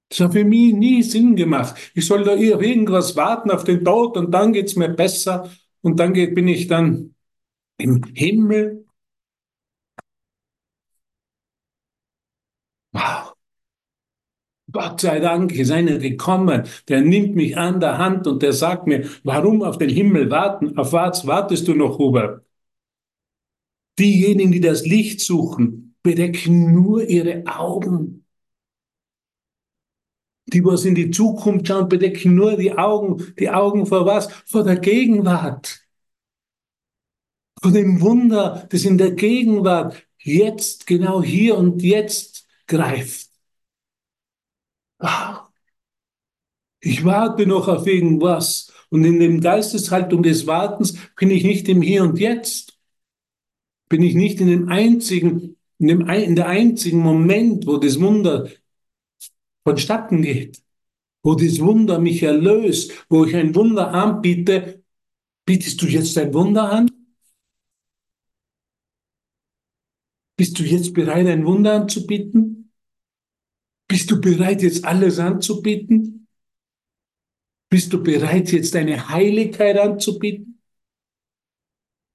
Das 0.08 0.20
hat 0.20 0.32
für 0.32 0.44
mich 0.44 0.72
nie 0.72 1.02
Sinn 1.02 1.36
gemacht. 1.36 1.76
Ich 1.94 2.06
soll 2.06 2.24
da 2.24 2.34
irgendwas 2.36 3.16
warten, 3.16 3.50
auf 3.50 3.64
den 3.64 3.84
Tod 3.84 4.16
und 4.16 4.30
dann 4.32 4.54
geht's 4.54 4.76
mir 4.76 4.88
besser 4.88 5.50
und 5.82 6.00
dann 6.00 6.14
geht, 6.14 6.34
bin 6.34 6.48
ich 6.48 6.66
dann 6.66 7.14
im 7.76 8.02
Himmel. 8.14 8.86
Wow. 12.94 13.34
Gott 14.74 15.00
sei 15.00 15.20
Dank 15.20 15.52
ist 15.52 15.70
einer 15.70 15.98
gekommen, 15.98 16.64
der 16.88 17.00
nimmt 17.00 17.36
mich 17.36 17.56
an 17.56 17.78
der 17.78 17.96
Hand 17.98 18.26
und 18.26 18.42
der 18.42 18.52
sagt 18.52 18.88
mir, 18.88 19.08
warum 19.22 19.62
auf 19.62 19.78
den 19.78 19.88
Himmel 19.88 20.30
warten? 20.30 20.76
Auf 20.76 20.92
was 20.92 21.28
wartest 21.28 21.68
du 21.68 21.74
noch, 21.74 21.98
Hubert? 21.98 22.44
Diejenigen, 24.00 24.50
die 24.50 24.60
das 24.60 24.84
Licht 24.84 25.20
suchen, 25.20 25.94
bedecken 26.02 26.74
nur 26.74 27.08
ihre 27.08 27.44
Augen. 27.46 28.26
Die, 30.46 30.64
was 30.64 30.84
in 30.84 30.96
die 30.96 31.12
Zukunft 31.12 31.68
schauen, 31.68 31.88
bedecken 31.88 32.34
nur 32.34 32.56
die 32.56 32.72
Augen. 32.72 33.32
Die 33.38 33.50
Augen 33.50 33.86
vor 33.86 34.04
was? 34.04 34.26
Vor 34.44 34.64
der 34.64 34.80
Gegenwart. 34.80 35.86
Vor 37.62 37.70
dem 37.70 38.00
Wunder, 38.00 38.66
das 38.70 38.84
in 38.84 38.98
der 38.98 39.12
Gegenwart 39.12 40.04
jetzt, 40.18 40.88
genau 40.88 41.22
hier 41.22 41.56
und 41.56 41.80
jetzt 41.80 42.48
greift. 42.66 43.33
Ich 46.80 47.04
warte 47.04 47.46
noch 47.46 47.68
auf 47.68 47.86
irgendwas. 47.86 48.72
Und 48.90 49.04
in 49.04 49.18
dem 49.18 49.40
Geisteshaltung 49.40 50.22
des 50.22 50.46
Wartens 50.46 50.96
bin 51.16 51.30
ich 51.30 51.42
nicht 51.44 51.68
im 51.68 51.82
Hier 51.82 52.02
und 52.04 52.18
Jetzt. 52.18 52.78
Bin 53.88 54.02
ich 54.02 54.14
nicht 54.14 54.40
in 54.40 54.48
dem 54.48 54.68
einzigen, 54.68 55.56
in, 55.78 55.88
dem, 55.88 56.08
in 56.08 56.36
der 56.36 56.46
einzigen 56.46 56.98
Moment, 56.98 57.66
wo 57.66 57.78
das 57.78 58.00
Wunder 58.00 58.48
vonstatten 59.64 60.22
geht. 60.22 60.62
Wo 61.22 61.34
das 61.34 61.58
Wunder 61.60 61.98
mich 61.98 62.22
erlöst, 62.22 62.92
wo 63.08 63.24
ich 63.24 63.34
ein 63.34 63.54
Wunder 63.54 63.92
anbiete. 63.92 64.84
Bietest 65.46 65.80
du 65.80 65.86
jetzt 65.86 66.16
ein 66.18 66.32
Wunder 66.34 66.70
an? 66.70 66.90
Bist 70.36 70.58
du 70.58 70.64
jetzt 70.64 70.92
bereit, 70.92 71.26
ein 71.26 71.46
Wunder 71.46 71.74
anzubieten? 71.74 72.63
Bist 73.88 74.10
du 74.10 74.20
bereit, 74.20 74.62
jetzt 74.62 74.84
alles 74.84 75.18
anzubieten? 75.18 76.26
Bist 77.70 77.92
du 77.92 78.02
bereit, 78.02 78.52
jetzt 78.52 78.74
deine 78.74 79.08
Heiligkeit 79.08 79.76
anzubieten? 79.78 80.62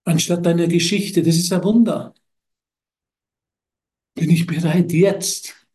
Anstatt 0.06 0.46
deiner 0.46 0.68
Geschichte. 0.68 1.22
Das 1.22 1.36
ist 1.36 1.52
ein 1.54 1.64
Wunder. 1.64 2.14
Bin 4.16 4.30
ich 4.30 4.46
bereit, 4.48 4.92
jetzt 4.92 5.68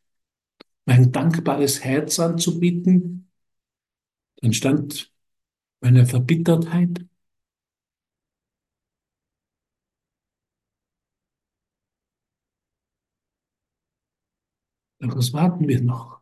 mein 0.86 1.12
dankbares 1.12 1.82
Herz 1.82 2.18
anzubieten, 2.18 3.30
anstatt 4.42 5.10
meiner 5.80 6.06
Verbittertheit? 6.06 7.06
Auf 15.04 15.14
was 15.16 15.32
warten 15.32 15.68
wir 15.68 15.80
noch? 15.80 16.20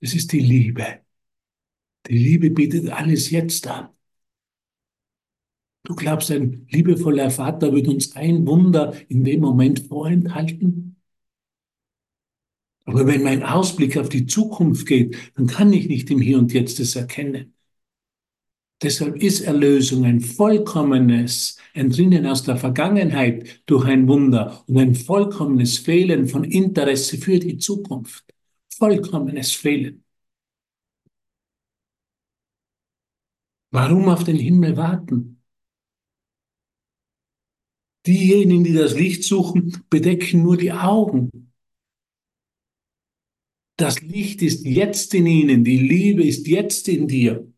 Es 0.00 0.14
ist 0.14 0.30
die 0.32 0.38
Liebe. 0.40 1.00
Die 2.06 2.16
Liebe 2.16 2.50
bietet 2.50 2.88
alles 2.90 3.28
jetzt 3.30 3.66
an. 3.66 3.90
Du 5.84 5.94
glaubst, 5.94 6.30
ein 6.30 6.66
liebevoller 6.70 7.30
Vater 7.30 7.72
wird 7.74 7.88
uns 7.88 8.14
ein 8.16 8.46
Wunder 8.46 8.94
in 9.08 9.24
dem 9.24 9.40
Moment 9.40 9.80
vorenthalten? 9.80 10.96
Aber 12.86 13.06
wenn 13.06 13.22
mein 13.22 13.42
Ausblick 13.42 13.96
auf 13.98 14.08
die 14.08 14.26
Zukunft 14.26 14.86
geht, 14.86 15.16
dann 15.36 15.46
kann 15.46 15.72
ich 15.72 15.86
nicht 15.88 16.10
im 16.10 16.20
Hier 16.20 16.38
und 16.38 16.52
Jetzt 16.52 16.80
das 16.80 16.96
erkennen. 16.96 17.53
Deshalb 18.84 19.16
ist 19.22 19.40
Erlösung 19.40 20.04
ein 20.04 20.20
vollkommenes 20.20 21.56
Entrinnen 21.72 22.26
aus 22.26 22.42
der 22.42 22.58
Vergangenheit 22.58 23.62
durch 23.64 23.86
ein 23.86 24.06
Wunder 24.08 24.62
und 24.66 24.76
ein 24.76 24.94
vollkommenes 24.94 25.78
Fehlen 25.78 26.28
von 26.28 26.44
Interesse 26.44 27.16
für 27.16 27.38
die 27.38 27.56
Zukunft. 27.56 28.26
Vollkommenes 28.68 29.52
Fehlen. 29.52 30.04
Warum 33.70 34.10
auf 34.10 34.24
den 34.24 34.36
Himmel 34.36 34.76
warten? 34.76 35.40
Diejenigen, 38.06 38.64
die 38.64 38.74
das 38.74 38.94
Licht 38.94 39.24
suchen, 39.24 39.82
bedecken 39.88 40.42
nur 40.42 40.58
die 40.58 40.72
Augen. 40.72 41.30
Das 43.76 44.02
Licht 44.02 44.42
ist 44.42 44.66
jetzt 44.66 45.14
in 45.14 45.26
ihnen, 45.26 45.64
die 45.64 45.78
Liebe 45.78 46.22
ist 46.22 46.46
jetzt 46.46 46.86
in 46.88 47.08
dir. 47.08 47.53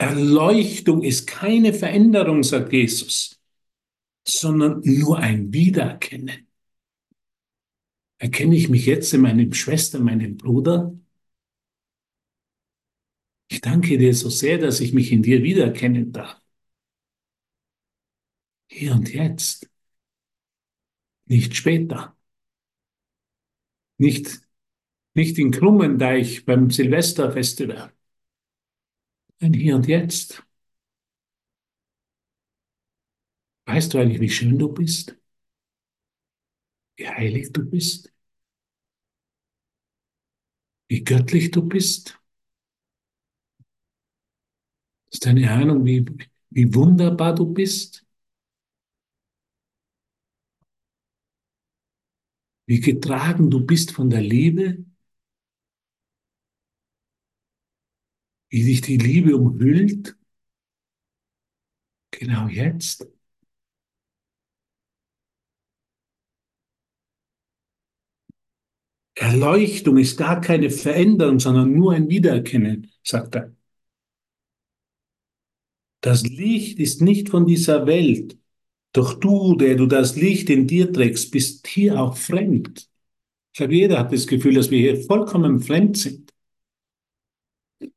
Erleuchtung 0.00 1.02
ist 1.02 1.26
keine 1.26 1.74
Veränderung, 1.74 2.42
sagt 2.42 2.72
Jesus, 2.72 3.38
sondern 4.26 4.80
nur 4.84 5.18
ein 5.18 5.52
Wiedererkennen. 5.52 6.48
Erkenne 8.18 8.56
ich 8.56 8.68
mich 8.68 8.86
jetzt 8.86 9.12
in 9.12 9.22
meinem 9.22 9.52
Schwester, 9.52 9.98
meinem 10.00 10.36
Bruder? 10.36 10.94
Ich 13.48 13.60
danke 13.60 13.98
dir 13.98 14.14
so 14.14 14.30
sehr, 14.30 14.58
dass 14.58 14.80
ich 14.80 14.92
mich 14.92 15.12
in 15.12 15.22
dir 15.22 15.42
wiedererkennen 15.42 16.12
darf. 16.12 16.40
Hier 18.68 18.92
und 18.92 19.12
jetzt. 19.12 19.68
Nicht 21.26 21.54
später. 21.56 22.16
Nicht 23.98 24.40
nicht 25.14 25.38
in 25.38 25.50
Krummendeich 25.50 26.44
beim 26.44 26.70
Silvesterfestival. 26.70 27.92
Nein, 29.40 29.52
hier 29.54 29.76
und 29.76 29.86
jetzt. 29.88 30.42
Weißt 33.64 33.94
du 33.94 33.98
eigentlich, 33.98 34.20
wie 34.20 34.28
schön 34.28 34.58
du 34.58 34.68
bist? 34.68 35.16
Wie 36.96 37.08
heilig 37.08 37.52
du 37.52 37.68
bist? 37.68 38.12
Wie 40.88 41.02
göttlich 41.04 41.50
du 41.52 41.62
bist? 41.66 42.20
Ist 45.12 45.24
deine 45.26 45.48
Ahnung, 45.52 45.84
wie, 45.84 46.04
wie 46.50 46.74
wunderbar 46.74 47.32
du 47.34 47.46
bist? 47.46 48.04
Wie 52.64 52.80
getragen 52.80 53.50
du 53.50 53.60
bist 53.66 53.92
von 53.92 54.08
der 54.08 54.22
Liebe? 54.22 54.86
Wie 58.50 58.62
dich 58.64 58.80
die 58.82 58.96
Liebe 58.98 59.36
umhüllt? 59.36 60.14
Genau 62.12 62.46
jetzt. 62.48 63.06
Erleuchtung 69.14 69.98
ist 69.98 70.16
gar 70.18 70.40
keine 70.40 70.68
Veränderung, 70.70 71.38
sondern 71.38 71.72
nur 71.74 71.92
ein 71.92 72.08
Wiedererkennen, 72.08 72.90
sagt 73.04 73.36
er. 73.36 73.52
Das 76.00 76.22
Licht 76.24 76.78
ist 76.78 77.00
nicht 77.02 77.28
von 77.30 77.46
dieser 77.46 77.86
Welt. 77.86 78.38
Doch 78.92 79.14
du, 79.14 79.56
der 79.56 79.76
du 79.76 79.86
das 79.86 80.16
Licht 80.16 80.50
in 80.50 80.66
dir 80.66 80.92
trägst, 80.92 81.30
bist 81.30 81.66
hier 81.66 82.00
auch 82.00 82.16
fremd. 82.16 82.88
Ich 83.52 83.58
glaube, 83.58 83.74
jeder 83.74 83.98
hat 84.00 84.12
das 84.12 84.26
Gefühl, 84.26 84.54
dass 84.54 84.70
wir 84.70 84.78
hier 84.80 85.02
vollkommen 85.04 85.60
fremd 85.60 85.98
sind. 85.98 86.32
Und 87.80 87.92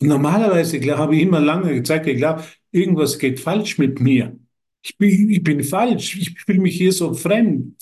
normalerweise 0.00 0.80
habe 0.96 1.16
ich 1.16 1.22
immer 1.22 1.40
lange 1.40 1.82
Zeit 1.82 2.04
geglaubt, 2.04 2.60
irgendwas 2.70 3.18
geht 3.18 3.40
falsch 3.40 3.78
mit 3.78 4.00
mir. 4.00 4.38
Ich 4.82 4.96
bin, 4.96 5.30
ich 5.30 5.42
bin 5.42 5.62
falsch. 5.64 6.16
Ich 6.16 6.40
fühle 6.40 6.60
mich 6.60 6.76
hier 6.76 6.92
so 6.92 7.14
fremd. 7.14 7.74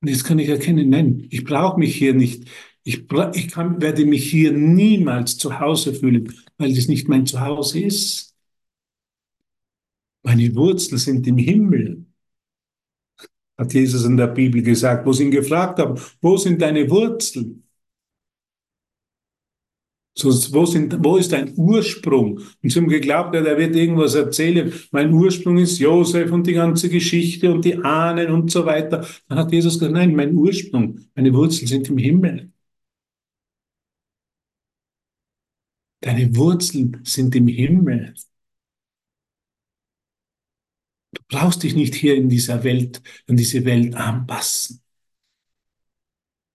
Und 0.00 0.08
jetzt 0.08 0.24
kann 0.24 0.38
ich 0.38 0.48
erkennen, 0.48 0.90
nein, 0.90 1.26
ich 1.30 1.44
brauche 1.44 1.78
mich 1.78 1.96
hier 1.96 2.14
nicht. 2.14 2.44
Ich, 2.82 3.06
ich 3.34 3.48
kann, 3.50 3.80
werde 3.80 4.04
mich 4.04 4.30
hier 4.30 4.52
niemals 4.52 5.38
zu 5.38 5.58
Hause 5.58 5.94
fühlen, 5.94 6.32
weil 6.58 6.74
das 6.74 6.88
nicht 6.88 7.08
mein 7.08 7.26
Zuhause 7.26 7.80
ist. 7.80 8.34
Meine 10.22 10.54
Wurzeln 10.56 10.98
sind 10.98 11.26
im 11.28 11.38
Himmel, 11.38 12.04
hat 13.58 13.72
Jesus 13.74 14.04
in 14.04 14.16
der 14.16 14.28
Bibel 14.28 14.62
gesagt, 14.62 15.06
wo 15.06 15.12
sie 15.12 15.24
ihn 15.24 15.30
gefragt 15.30 15.78
haben, 15.78 16.00
wo 16.20 16.36
sind 16.36 16.60
deine 16.62 16.88
Wurzeln? 16.90 17.63
So, 20.16 20.28
wo, 20.52 20.64
sind, 20.64 20.96
wo 21.04 21.16
ist 21.16 21.32
dein 21.32 21.52
Ursprung? 21.56 22.38
Und 22.62 22.70
sie 22.70 22.78
haben 22.78 22.88
geglaubt, 22.88 23.34
ja, 23.34 23.42
der 23.42 23.58
wird 23.58 23.74
irgendwas 23.74 24.14
erzählen. 24.14 24.72
Mein 24.92 25.12
Ursprung 25.12 25.58
ist 25.58 25.78
Josef 25.80 26.30
und 26.30 26.46
die 26.46 26.52
ganze 26.52 26.88
Geschichte 26.88 27.52
und 27.52 27.64
die 27.64 27.76
Ahnen 27.82 28.30
und 28.30 28.50
so 28.50 28.64
weiter. 28.64 29.04
Dann 29.28 29.38
hat 29.38 29.52
Jesus 29.52 29.74
gesagt, 29.74 29.92
nein, 29.92 30.14
mein 30.14 30.34
Ursprung, 30.34 31.00
meine 31.16 31.32
Wurzeln 31.34 31.66
sind 31.66 31.88
im 31.88 31.98
Himmel. 31.98 32.50
Deine 36.02 36.36
Wurzeln 36.36 37.00
sind 37.02 37.34
im 37.34 37.48
Himmel. 37.48 38.14
Du 41.12 41.22
brauchst 41.28 41.62
dich 41.64 41.74
nicht 41.74 41.94
hier 41.96 42.14
in 42.16 42.28
dieser 42.28 42.62
Welt, 42.64 43.02
in 43.26 43.36
diese 43.36 43.64
Welt 43.64 43.94
anpassen. 43.96 44.83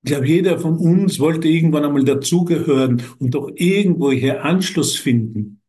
Ich 0.01 0.11
glaube, 0.11 0.27
jeder 0.27 0.59
von 0.59 0.77
uns 0.77 1.19
wollte 1.19 1.47
irgendwann 1.49 1.83
einmal 1.83 2.05
dazugehören 2.05 3.03
und 3.19 3.33
doch 3.35 3.51
irgendwo 3.55 4.11
hier 4.11 4.45
Anschluss 4.45 4.95
finden. 4.97 5.61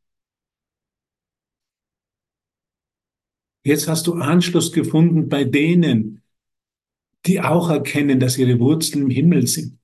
Jetzt 3.64 3.88
hast 3.88 4.06
du 4.06 4.14
Anschluss 4.14 4.72
gefunden 4.72 5.28
bei 5.28 5.44
denen, 5.44 6.22
die 7.26 7.40
auch 7.40 7.70
erkennen, 7.70 8.20
dass 8.20 8.38
ihre 8.38 8.58
Wurzeln 8.58 9.04
im 9.04 9.10
Himmel 9.10 9.46
sind. 9.46 9.78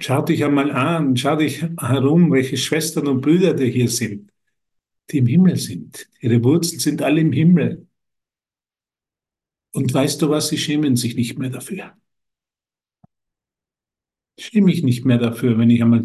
Schau 0.00 0.22
dich 0.22 0.44
einmal 0.44 0.70
an, 0.72 1.16
schau 1.16 1.36
dich 1.36 1.62
herum, 1.62 2.32
welche 2.32 2.56
Schwestern 2.56 3.06
und 3.06 3.20
Brüder 3.20 3.54
da 3.54 3.64
hier 3.64 3.88
sind, 3.88 4.30
die 5.10 5.18
im 5.18 5.26
Himmel 5.26 5.56
sind. 5.56 6.08
Ihre 6.20 6.42
Wurzeln 6.42 6.80
sind 6.80 7.02
alle 7.02 7.20
im 7.20 7.32
Himmel. 7.32 7.85
Und 9.76 9.92
weißt 9.92 10.22
du 10.22 10.30
was, 10.30 10.48
sie 10.48 10.56
schämen 10.56 10.96
sich 10.96 11.16
nicht 11.16 11.38
mehr 11.38 11.50
dafür. 11.50 11.94
Ich 14.36 14.46
schäme 14.46 14.66
mich 14.66 14.82
nicht 14.82 15.04
mehr 15.04 15.18
dafür, 15.18 15.58
wenn 15.58 15.68
ich 15.68 15.82
einmal 15.82 16.02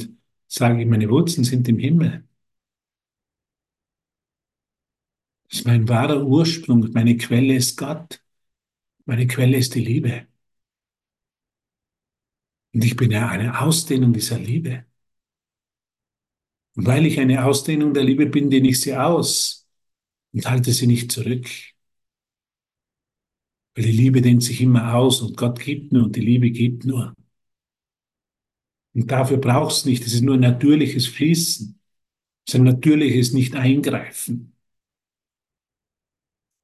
sage, 0.49 0.85
meine 0.85 1.09
Wurzeln 1.09 1.45
sind 1.45 1.69
im 1.69 1.79
Himmel. 1.79 2.27
Das 5.47 5.59
ist 5.59 5.67
mein 5.67 5.87
wahrer 5.87 6.21
Ursprung, 6.25 6.91
meine 6.91 7.15
Quelle 7.15 7.55
ist 7.55 7.77
Gott, 7.77 8.21
meine 9.05 9.25
Quelle 9.25 9.57
ist 9.57 9.73
die 9.73 9.85
Liebe. 9.85 10.27
Und 12.73 12.83
ich 12.83 12.97
bin 12.97 13.11
ja 13.11 13.29
eine 13.29 13.61
Ausdehnung 13.61 14.11
dieser 14.11 14.37
Liebe. 14.37 14.85
Und 16.75 16.87
weil 16.87 17.05
ich 17.05 17.21
eine 17.21 17.45
Ausdehnung 17.45 17.93
der 17.93 18.03
Liebe 18.03 18.25
bin, 18.25 18.49
dehne 18.49 18.67
ich 18.67 18.81
sie 18.81 18.97
aus 18.97 19.65
und 20.33 20.45
halte 20.45 20.73
sie 20.73 20.87
nicht 20.87 21.09
zurück. 21.09 21.47
Weil 23.75 23.83
die 23.85 23.91
Liebe 23.91 24.21
dehnt 24.21 24.43
sich 24.43 24.61
immer 24.61 24.93
aus 24.95 25.21
und 25.21 25.35
Gott 25.37 25.59
gibt 25.59 25.91
nur 25.91 26.05
und 26.05 26.15
die 26.15 26.21
Liebe 26.21 26.51
gibt 26.51 26.85
nur. 26.85 27.13
Und 28.93 29.09
dafür 29.11 29.37
brauchst 29.37 29.85
du 29.85 29.89
nicht, 29.89 30.05
es 30.05 30.13
ist 30.13 30.21
nur 30.21 30.35
ein 30.35 30.41
natürliches 30.41 31.07
Fließen. 31.07 31.79
Es 32.47 32.53
ist 32.53 32.59
ein 32.59 32.65
natürliches 32.65 33.33
Nicht-Eingreifen. 33.33 34.53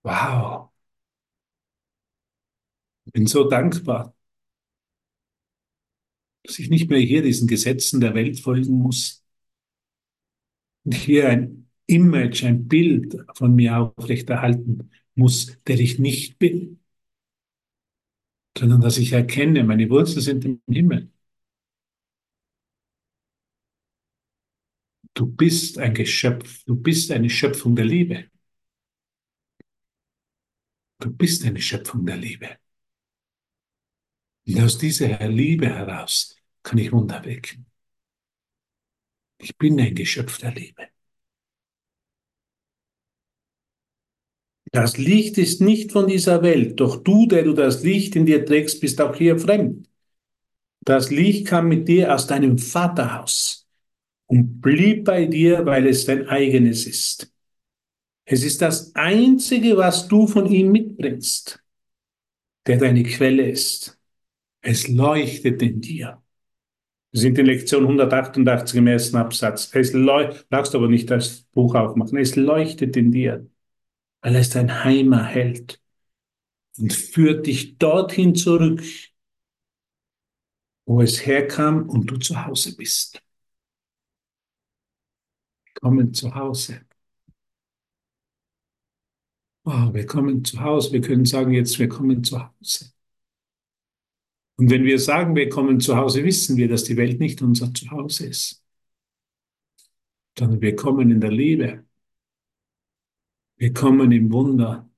Wow. 0.03 0.71
Ich 3.05 3.13
bin 3.13 3.25
so 3.27 3.49
dankbar 3.49 4.13
dass 6.43 6.59
ich 6.59 6.69
nicht 6.69 6.89
mehr 6.89 6.99
hier 6.99 7.21
diesen 7.21 7.47
Gesetzen 7.47 7.99
der 8.01 8.13
Welt 8.15 8.39
folgen 8.39 8.79
muss 8.79 9.23
und 10.85 10.93
hier 10.93 11.29
ein 11.29 11.69
Image, 11.85 12.43
ein 12.43 12.67
Bild 12.67 13.15
von 13.35 13.55
mir 13.55 13.77
aufrechterhalten 13.77 14.91
muss, 15.15 15.57
der 15.67 15.79
ich 15.79 15.99
nicht 15.99 16.39
bin, 16.39 16.76
sondern 18.57 18.81
dass 18.81 18.97
ich 18.97 19.11
erkenne, 19.13 19.63
meine 19.63 19.89
Wurzeln 19.89 20.21
sind 20.21 20.45
im 20.45 20.61
Himmel. 20.67 21.11
Du 25.13 25.25
bist 25.25 25.77
ein 25.79 25.93
Geschöpf, 25.93 26.63
du 26.65 26.75
bist 26.75 27.11
eine 27.11 27.29
Schöpfung 27.29 27.75
der 27.75 27.85
Liebe. 27.85 28.29
Du 30.99 31.11
bist 31.11 31.45
eine 31.45 31.61
Schöpfung 31.61 32.05
der 32.05 32.17
Liebe. 32.17 32.57
Und 34.47 34.61
aus 34.61 34.77
dieser 34.77 35.27
Liebe 35.27 35.67
heraus 35.67 36.35
kann 36.63 36.77
ich 36.77 36.91
Wunder 36.91 37.23
wecken. 37.25 37.65
Ich 39.39 39.55
bin 39.57 39.79
ein 39.79 39.93
Geschöpf 39.95 40.37
der 40.39 40.53
Liebe. 40.53 40.89
Das 44.77 44.99
Licht 44.99 45.39
ist 45.39 45.59
nicht 45.59 45.91
von 45.91 46.05
dieser 46.05 46.43
Welt, 46.43 46.79
doch 46.79 46.97
du, 46.97 47.25
der 47.25 47.41
du 47.41 47.53
das 47.53 47.81
Licht 47.81 48.15
in 48.15 48.27
dir 48.27 48.45
trägst, 48.45 48.79
bist 48.79 49.01
auch 49.01 49.15
hier 49.15 49.39
fremd. 49.39 49.89
Das 50.81 51.09
Licht 51.09 51.47
kam 51.47 51.67
mit 51.67 51.87
dir 51.87 52.13
aus 52.13 52.27
deinem 52.27 52.59
Vaterhaus 52.59 53.67
und 54.27 54.61
blieb 54.61 55.05
bei 55.05 55.25
dir, 55.25 55.65
weil 55.65 55.87
es 55.87 56.05
dein 56.05 56.27
eigenes 56.27 56.85
ist. 56.85 57.33
Es 58.23 58.43
ist 58.43 58.61
das 58.61 58.93
Einzige, 58.93 59.77
was 59.77 60.07
du 60.07 60.27
von 60.27 60.45
ihm 60.45 60.71
mitbringst, 60.71 61.59
der 62.67 62.77
deine 62.77 63.01
Quelle 63.01 63.49
ist. 63.49 63.97
Es 64.61 64.87
leuchtet 64.87 65.59
in 65.63 65.81
dir. 65.81 66.21
Wir 67.11 67.21
sind 67.21 67.39
in 67.39 67.47
Lektion 67.47 67.81
188 67.81 68.77
im 68.77 68.85
ersten 68.85 69.17
Absatz. 69.17 69.71
Es 69.73 69.91
brauchst 69.91 70.75
aber 70.75 70.87
nicht 70.87 71.09
das 71.09 71.47
Buch 71.51 71.73
aufmachen. 71.73 72.19
Es 72.19 72.35
leuchtet 72.35 72.95
in 72.95 73.11
dir, 73.11 73.49
weil 74.27 74.35
es 74.35 74.49
dein 74.49 74.83
Heim 74.83 75.13
erhält 75.13 75.81
und 76.77 76.91
führt 76.91 77.47
dich 77.47 77.77
dorthin 77.77 78.35
zurück, 78.35 78.83
wo 80.85 81.01
es 81.01 81.25
herkam 81.25 81.87
und 81.87 82.11
du 82.11 82.17
zu 82.17 82.45
Hause 82.45 82.75
bist. 82.75 83.23
Kommen 85.75 86.13
zu 86.13 86.35
Hause. 86.35 86.81
Wow, 89.63 89.93
wir 89.93 90.05
kommen 90.05 90.43
zu 90.43 90.59
Hause. 90.59 90.91
Wir 90.91 90.99
können 90.99 91.23
sagen 91.23 91.53
jetzt, 91.53 91.79
wir 91.79 91.87
kommen 91.87 92.21
zu 92.21 92.37
Hause. 92.37 92.91
Und 94.57 94.69
wenn 94.69 94.83
wir 94.83 94.99
sagen, 94.99 95.37
wir 95.37 95.47
kommen 95.47 95.79
zu 95.79 95.95
Hause, 95.95 96.25
wissen 96.25 96.57
wir, 96.57 96.67
dass 96.67 96.83
die 96.83 96.97
Welt 96.97 97.21
nicht 97.21 97.41
unser 97.41 97.73
Zuhause 97.73 98.25
ist, 98.25 98.61
sondern 100.37 100.59
wir 100.59 100.75
kommen 100.75 101.11
in 101.11 101.21
der 101.21 101.31
Liebe. 101.31 101.86
Wir 103.57 103.73
kommen 103.73 104.11
im 104.11 104.31
Wunder. 104.31 104.89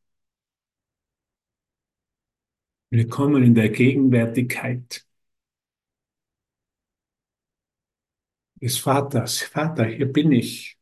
Willkommen 2.92 3.44
in 3.44 3.56
der 3.56 3.70
Gegenwärtigkeit 3.70 5.06
des 8.62 8.78
Vaters. 8.78 9.42
Vater, 9.42 9.86
hier 9.86 10.12
bin 10.12 10.32
ich. 10.32 10.78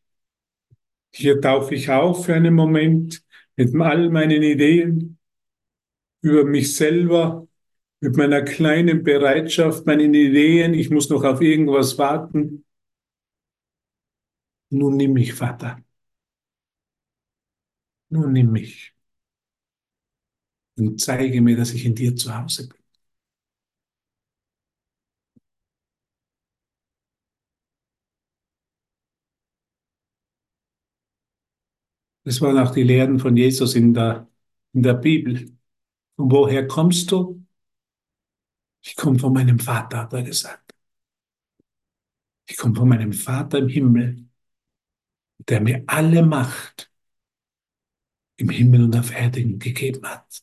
Hier 1.13 1.41
tauche 1.41 1.75
ich 1.75 1.89
auf 1.89 2.25
für 2.25 2.35
einen 2.35 2.53
Moment 2.53 3.23
mit 3.55 3.75
all 3.75 4.09
meinen 4.09 4.43
Ideen 4.43 5.17
über 6.21 6.43
mich 6.45 6.75
selber, 6.75 7.47
mit 7.99 8.15
meiner 8.17 8.41
kleinen 8.43 9.03
Bereitschaft, 9.03 9.85
meinen 9.85 10.13
Ideen. 10.13 10.73
Ich 10.73 10.89
muss 10.89 11.09
noch 11.09 11.23
auf 11.23 11.41
irgendwas 11.41 11.97
warten. 11.97 12.65
Nun 14.69 14.95
nimm 14.97 15.13
mich, 15.13 15.33
Vater. 15.33 15.83
Nun 18.09 18.33
nimm 18.33 18.51
mich. 18.51 18.93
Und 20.77 21.01
zeige 21.01 21.41
mir, 21.41 21.57
dass 21.57 21.73
ich 21.73 21.85
in 21.85 21.95
dir 21.95 22.15
zu 22.15 22.35
Hause 22.35 22.67
bin. 22.69 22.77
Das 32.23 32.41
waren 32.41 32.57
auch 32.59 32.71
die 32.71 32.83
Lehren 32.83 33.19
von 33.19 33.37
Jesus 33.37 33.73
in 33.75 33.93
der, 33.93 34.29
in 34.73 34.83
der 34.83 34.95
Bibel. 34.95 35.49
Und 36.17 36.31
woher 36.31 36.67
kommst 36.67 37.11
du? 37.11 37.45
Ich 38.83 38.95
komme 38.95 39.17
von 39.19 39.33
meinem 39.33 39.59
Vater, 39.59 39.99
hat 39.99 40.13
er 40.13 40.23
gesagt. 40.23 40.73
Ich 42.45 42.57
komme 42.57 42.75
von 42.75 42.89
meinem 42.89 43.13
Vater 43.13 43.59
im 43.59 43.69
Himmel, 43.69 44.27
der 45.39 45.61
mir 45.61 45.83
alle 45.87 46.25
Macht 46.25 46.91
im 48.37 48.49
Himmel 48.49 48.83
und 48.83 48.95
auf 48.95 49.11
Erden 49.11 49.59
gegeben 49.59 50.05
hat. 50.07 50.41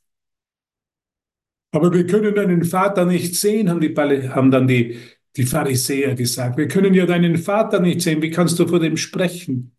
Aber 1.72 1.92
wir 1.92 2.06
können 2.06 2.34
deinen 2.34 2.64
Vater 2.64 3.04
nicht 3.04 3.34
sehen, 3.34 3.68
haben, 3.68 3.80
die, 3.80 3.94
haben 4.30 4.50
dann 4.50 4.68
die, 4.68 4.98
die 5.36 5.44
Pharisäer 5.44 6.14
gesagt. 6.14 6.56
Wir 6.56 6.68
können 6.68 6.94
ja 6.94 7.06
deinen 7.06 7.36
Vater 7.36 7.80
nicht 7.80 8.00
sehen. 8.00 8.22
Wie 8.22 8.30
kannst 8.30 8.58
du 8.58 8.66
vor 8.68 8.78
dem 8.78 8.96
sprechen? 8.96 9.74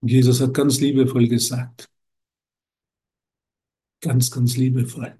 Und 0.00 0.10
Jesus 0.10 0.40
hat 0.40 0.54
ganz 0.54 0.80
liebevoll 0.80 1.28
gesagt. 1.28 1.88
Ganz, 4.00 4.30
ganz 4.30 4.56
liebevoll. 4.56 5.18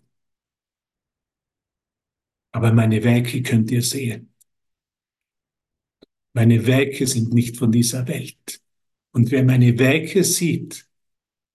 Aber 2.52 2.72
meine 2.72 3.02
Werke 3.04 3.42
könnt 3.42 3.70
ihr 3.70 3.82
sehen. 3.82 4.32
Meine 6.34 6.66
Werke 6.66 7.06
sind 7.06 7.32
nicht 7.32 7.56
von 7.56 7.72
dieser 7.72 8.06
Welt. 8.08 8.60
Und 9.16 9.30
wer 9.30 9.42
meine 9.44 9.78
Werke 9.78 10.22
sieht, 10.24 10.86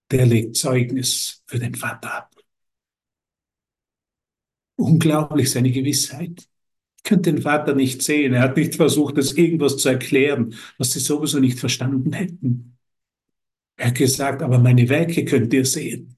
der 0.10 0.26
legt 0.26 0.56
Zeugnis 0.56 1.44
für 1.46 1.60
den 1.60 1.76
Vater 1.76 2.12
ab. 2.12 2.36
Unglaublich 4.78 5.52
seine 5.52 5.70
Gewissheit. 5.70 6.50
Ich 6.98 7.04
könnte 7.04 7.32
den 7.32 7.44
Vater 7.44 7.76
nicht 7.76 8.02
sehen. 8.02 8.34
Er 8.34 8.42
hat 8.42 8.58
nicht 8.58 8.74
versucht, 8.74 9.16
das 9.16 9.34
irgendwas 9.34 9.78
zu 9.78 9.90
erklären, 9.90 10.56
was 10.80 10.94
sie 10.94 11.00
sowieso 11.00 11.40
nicht 11.40 11.60
verstanden 11.60 12.14
hätten. 12.14 12.80
Er 13.76 13.90
hat 13.90 13.96
gesagt, 13.96 14.42
aber 14.42 14.58
meine 14.58 14.90
Werke 14.90 15.24
könnt 15.24 15.54
ihr 15.54 15.66
sehen. 15.66 16.18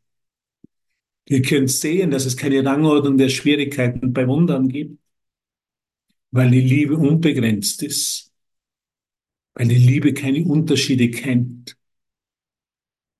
Ihr 1.28 1.42
könnt 1.42 1.72
sehen, 1.72 2.12
dass 2.12 2.26
es 2.26 2.38
keine 2.38 2.64
Rangordnung 2.64 3.18
der 3.18 3.28
Schwierigkeiten 3.28 4.14
bei 4.14 4.26
Wundern 4.30 4.70
gibt, 4.70 4.98
weil 6.32 6.52
die 6.52 6.62
Liebe 6.62 6.96
unbegrenzt 6.96 7.84
ist, 7.84 8.33
weil 9.56 9.68
die 9.68 9.76
Liebe 9.76 10.14
keine 10.14 10.44
Unterschiede 10.46 11.12
kennt, 11.12 11.78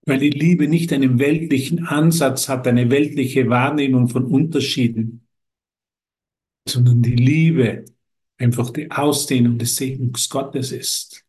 weil 0.06 0.20
die 0.20 0.30
Liebe 0.30 0.68
nicht 0.68 0.92
einen 0.92 1.20
weltlichen 1.20 1.86
Ansatz 1.88 2.50
hat, 2.50 2.68
eine 2.68 2.90
weltliche 2.90 3.50
Wahrnehmung 3.50 4.10
von 4.10 4.26
Unterschieden, 4.26 5.28
sondern 6.68 7.02
die 7.02 7.16
Liebe 7.16 7.86
einfach 8.38 8.70
die 8.72 8.92
Ausdehnung 8.92 9.58
des 9.58 9.76
Segens 9.76 10.30
Gottes 10.30 10.72
ist. 10.72 11.24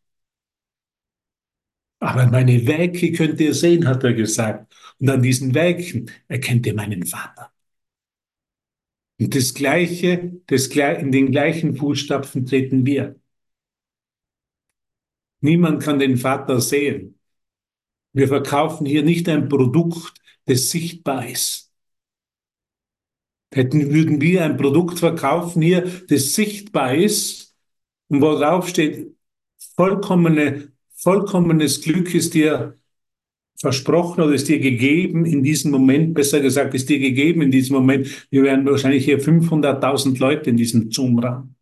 Aber 1.99 2.27
meine 2.27 2.67
Werke 2.67 3.11
könnt 3.13 3.39
ihr 3.39 3.53
sehen, 3.53 3.87
hat 3.87 4.03
er 4.03 4.13
gesagt. 4.13 4.75
Und 4.99 5.09
an 5.09 5.21
diesen 5.21 5.53
Werken 5.53 6.11
erkennt 6.27 6.65
ihr 6.67 6.73
meinen 6.75 7.05
Vater. 7.05 7.51
Und 9.19 9.33
das 9.33 9.53
Gleiche, 9.53 10.41
das, 10.47 10.67
in 10.67 11.11
den 11.11 11.31
gleichen 11.31 11.75
Fußstapfen 11.75 12.45
treten 12.45 12.85
wir. 12.85 13.15
Niemand 15.41 15.83
kann 15.83 15.99
den 15.99 16.17
Vater 16.17 16.59
sehen. 16.59 17.19
Wir 18.13 18.27
verkaufen 18.27 18.85
hier 18.85 19.03
nicht 19.03 19.27
ein 19.29 19.49
Produkt, 19.49 20.13
das 20.45 20.69
sichtbar 20.71 21.27
ist. 21.27 21.71
Hätten, 23.53 23.93
würden 23.93 24.21
wir 24.21 24.43
ein 24.43 24.57
Produkt 24.57 24.99
verkaufen 24.99 25.61
hier, 25.61 25.81
das 26.09 26.33
sichtbar 26.33 26.95
ist 26.95 27.55
und 28.07 28.21
worauf 28.21 28.69
steht 28.69 29.15
vollkommene 29.75 30.75
vollkommenes 31.05 31.81
Glück 31.81 32.13
ist 32.15 32.33
dir 32.33 32.79
versprochen 33.59 34.21
oder 34.21 34.33
ist 34.33 34.49
dir 34.49 34.59
gegeben 34.59 35.25
in 35.25 35.43
diesem 35.43 35.71
Moment, 35.71 36.13
besser 36.13 36.41
gesagt, 36.41 36.73
ist 36.73 36.89
dir 36.89 36.99
gegeben 36.99 37.41
in 37.43 37.51
diesem 37.51 37.75
Moment. 37.75 38.27
Wir 38.31 38.43
wären 38.43 38.65
wahrscheinlich 38.65 39.05
hier 39.05 39.21
500.000 39.21 40.19
Leute 40.19 40.49
in 40.49 40.57
diesem 40.57 40.91
Zoom-Raum. 40.91 41.54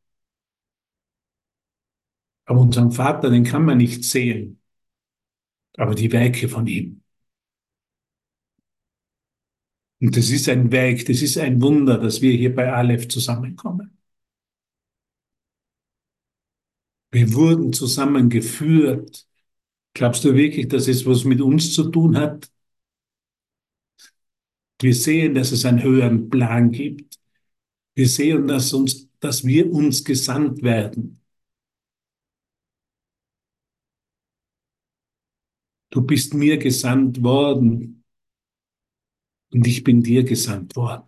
Aber 2.45 2.59
unseren 2.61 2.91
Vater, 2.91 3.29
den 3.29 3.43
kann 3.43 3.65
man 3.65 3.77
nicht 3.77 4.03
sehen, 4.03 4.59
aber 5.77 5.95
die 5.95 6.11
Werke 6.11 6.49
von 6.49 6.67
ihm. 6.67 7.01
Und 10.01 10.17
das 10.17 10.29
ist 10.29 10.49
ein 10.49 10.71
Werk, 10.71 11.05
das 11.05 11.21
ist 11.21 11.37
ein 11.37 11.61
Wunder, 11.61 11.97
dass 11.97 12.21
wir 12.21 12.33
hier 12.33 12.53
bei 12.53 12.71
Aleph 12.71 13.07
zusammenkommen. 13.07 13.97
Wir 17.11 17.33
wurden 17.33 17.71
zusammengeführt 17.71 19.27
Glaubst 19.93 20.23
du 20.23 20.33
wirklich, 20.33 20.67
dass 20.67 20.87
es 20.87 21.05
was 21.05 21.23
mit 21.23 21.39
uns 21.41 21.73
zu 21.73 21.89
tun 21.89 22.17
hat? 22.17 22.49
Wir 24.81 24.95
sehen, 24.95 25.35
dass 25.35 25.51
es 25.51 25.65
einen 25.65 25.83
höheren 25.83 26.29
Plan 26.29 26.71
gibt. 26.71 27.19
Wir 27.95 28.07
sehen, 28.09 28.47
dass, 28.47 28.73
uns, 28.73 29.07
dass 29.19 29.45
wir 29.45 29.71
uns 29.71 30.03
gesandt 30.03 30.63
werden. 30.63 31.22
Du 35.93 36.01
bist 36.01 36.33
mir 36.33 36.57
gesandt 36.57 37.21
worden 37.21 38.03
und 39.51 39.67
ich 39.67 39.83
bin 39.83 40.01
dir 40.01 40.23
gesandt 40.23 40.75
worden, 40.75 41.03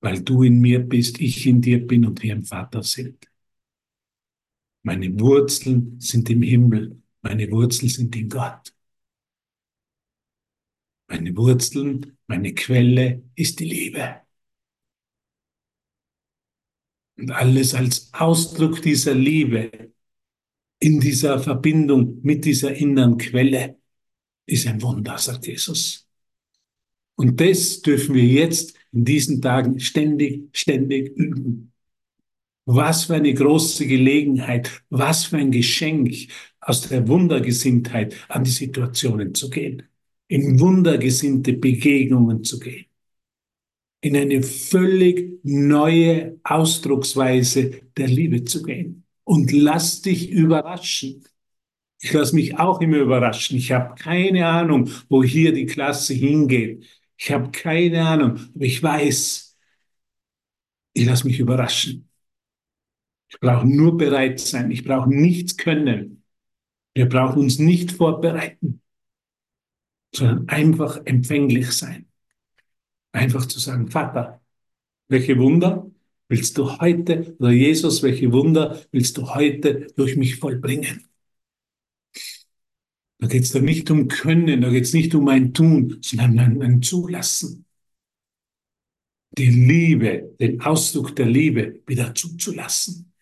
weil 0.00 0.20
du 0.22 0.42
in 0.42 0.60
mir 0.60 0.80
bist, 0.80 1.18
ich 1.18 1.46
in 1.46 1.62
dir 1.62 1.86
bin 1.86 2.04
und 2.04 2.22
wir 2.22 2.34
im 2.34 2.44
Vater 2.44 2.82
sind. 2.82 3.26
Meine 4.82 5.18
Wurzeln 5.18 5.98
sind 5.98 6.28
im 6.28 6.42
Himmel. 6.42 7.02
Meine 7.22 7.50
Wurzeln 7.50 7.88
sind 7.88 8.14
in 8.16 8.28
Gott. 8.28 8.74
Meine 11.08 11.34
Wurzeln, 11.34 12.18
meine 12.26 12.52
Quelle 12.52 13.22
ist 13.34 13.60
die 13.60 13.64
Liebe. 13.64 14.20
Und 17.16 17.30
alles 17.30 17.74
als 17.74 18.12
Ausdruck 18.12 18.82
dieser 18.82 19.14
Liebe 19.14 19.90
in 20.80 20.98
dieser 20.98 21.38
Verbindung 21.38 22.18
mit 22.22 22.44
dieser 22.44 22.74
inneren 22.74 23.18
Quelle 23.18 23.76
ist 24.46 24.66
ein 24.66 24.82
Wunder, 24.82 25.16
sagt 25.18 25.46
Jesus. 25.46 26.08
Und 27.14 27.38
das 27.40 27.82
dürfen 27.82 28.14
wir 28.14 28.24
jetzt 28.24 28.74
in 28.92 29.04
diesen 29.04 29.42
Tagen 29.42 29.78
ständig, 29.78 30.48
ständig 30.56 31.16
üben. 31.16 31.72
Was 32.64 33.04
für 33.04 33.14
eine 33.14 33.34
große 33.34 33.86
Gelegenheit, 33.86 34.82
was 34.88 35.26
für 35.26 35.36
ein 35.36 35.50
Geschenk, 35.50 36.28
aus 36.60 36.88
der 36.88 37.06
Wundergesinntheit 37.08 38.14
an 38.28 38.44
die 38.44 38.50
Situationen 38.50 39.34
zu 39.34 39.50
gehen, 39.50 39.82
in 40.28 40.60
wundergesinnte 40.60 41.54
Begegnungen 41.54 42.44
zu 42.44 42.58
gehen, 42.58 42.86
in 44.00 44.16
eine 44.16 44.42
völlig 44.42 45.40
neue 45.42 46.38
Ausdrucksweise 46.44 47.82
der 47.96 48.08
Liebe 48.08 48.44
zu 48.44 48.62
gehen. 48.62 48.99
Und 49.30 49.52
lass 49.52 50.02
dich 50.02 50.28
überraschen. 50.28 51.24
Ich 52.00 52.12
lasse 52.12 52.34
mich 52.34 52.58
auch 52.58 52.80
immer 52.80 52.96
überraschen. 52.96 53.56
Ich 53.58 53.70
habe 53.70 53.94
keine 53.94 54.44
Ahnung, 54.48 54.90
wo 55.08 55.22
hier 55.22 55.52
die 55.52 55.66
Klasse 55.66 56.14
hingeht. 56.14 56.84
Ich 57.16 57.30
habe 57.30 57.52
keine 57.52 58.04
Ahnung, 58.08 58.40
aber 58.52 58.64
ich 58.64 58.82
weiß, 58.82 59.56
ich 60.94 61.06
lasse 61.06 61.28
mich 61.28 61.38
überraschen. 61.38 62.08
Ich 63.28 63.38
brauche 63.38 63.68
nur 63.68 63.96
bereit 63.96 64.40
sein. 64.40 64.72
Ich 64.72 64.82
brauche 64.82 65.08
nichts 65.08 65.56
können. 65.56 66.24
Wir 66.92 67.08
brauchen 67.08 67.38
uns 67.38 67.60
nicht 67.60 67.92
vorbereiten, 67.92 68.82
sondern 70.12 70.48
einfach 70.48 71.02
empfänglich 71.04 71.70
sein. 71.70 72.08
Einfach 73.12 73.46
zu 73.46 73.60
sagen, 73.60 73.92
Vater, 73.92 74.40
welche 75.06 75.38
Wunder 75.38 75.88
willst 76.30 76.56
du 76.56 76.78
heute, 76.78 77.36
oder 77.38 77.50
Jesus, 77.50 78.02
welche 78.02 78.32
Wunder 78.32 78.80
willst 78.92 79.18
du 79.18 79.34
heute 79.34 79.88
durch 79.96 80.16
mich 80.16 80.36
vollbringen? 80.36 81.04
Da 83.18 83.26
geht 83.26 83.42
es 83.42 83.52
nicht 83.54 83.90
um 83.90 84.08
Können, 84.08 84.62
da 84.62 84.70
geht 84.70 84.84
es 84.84 84.94
nicht 84.94 85.14
um 85.14 85.28
ein 85.28 85.52
Tun, 85.52 85.98
sondern 86.00 86.56
um 86.56 86.62
ein 86.62 86.82
Zulassen. 86.82 87.66
Die 89.36 89.50
Liebe, 89.50 90.34
den 90.40 90.60
Ausdruck 90.60 91.14
der 91.16 91.26
Liebe 91.26 91.82
wieder 91.86 92.14
zuzulassen. 92.14 93.12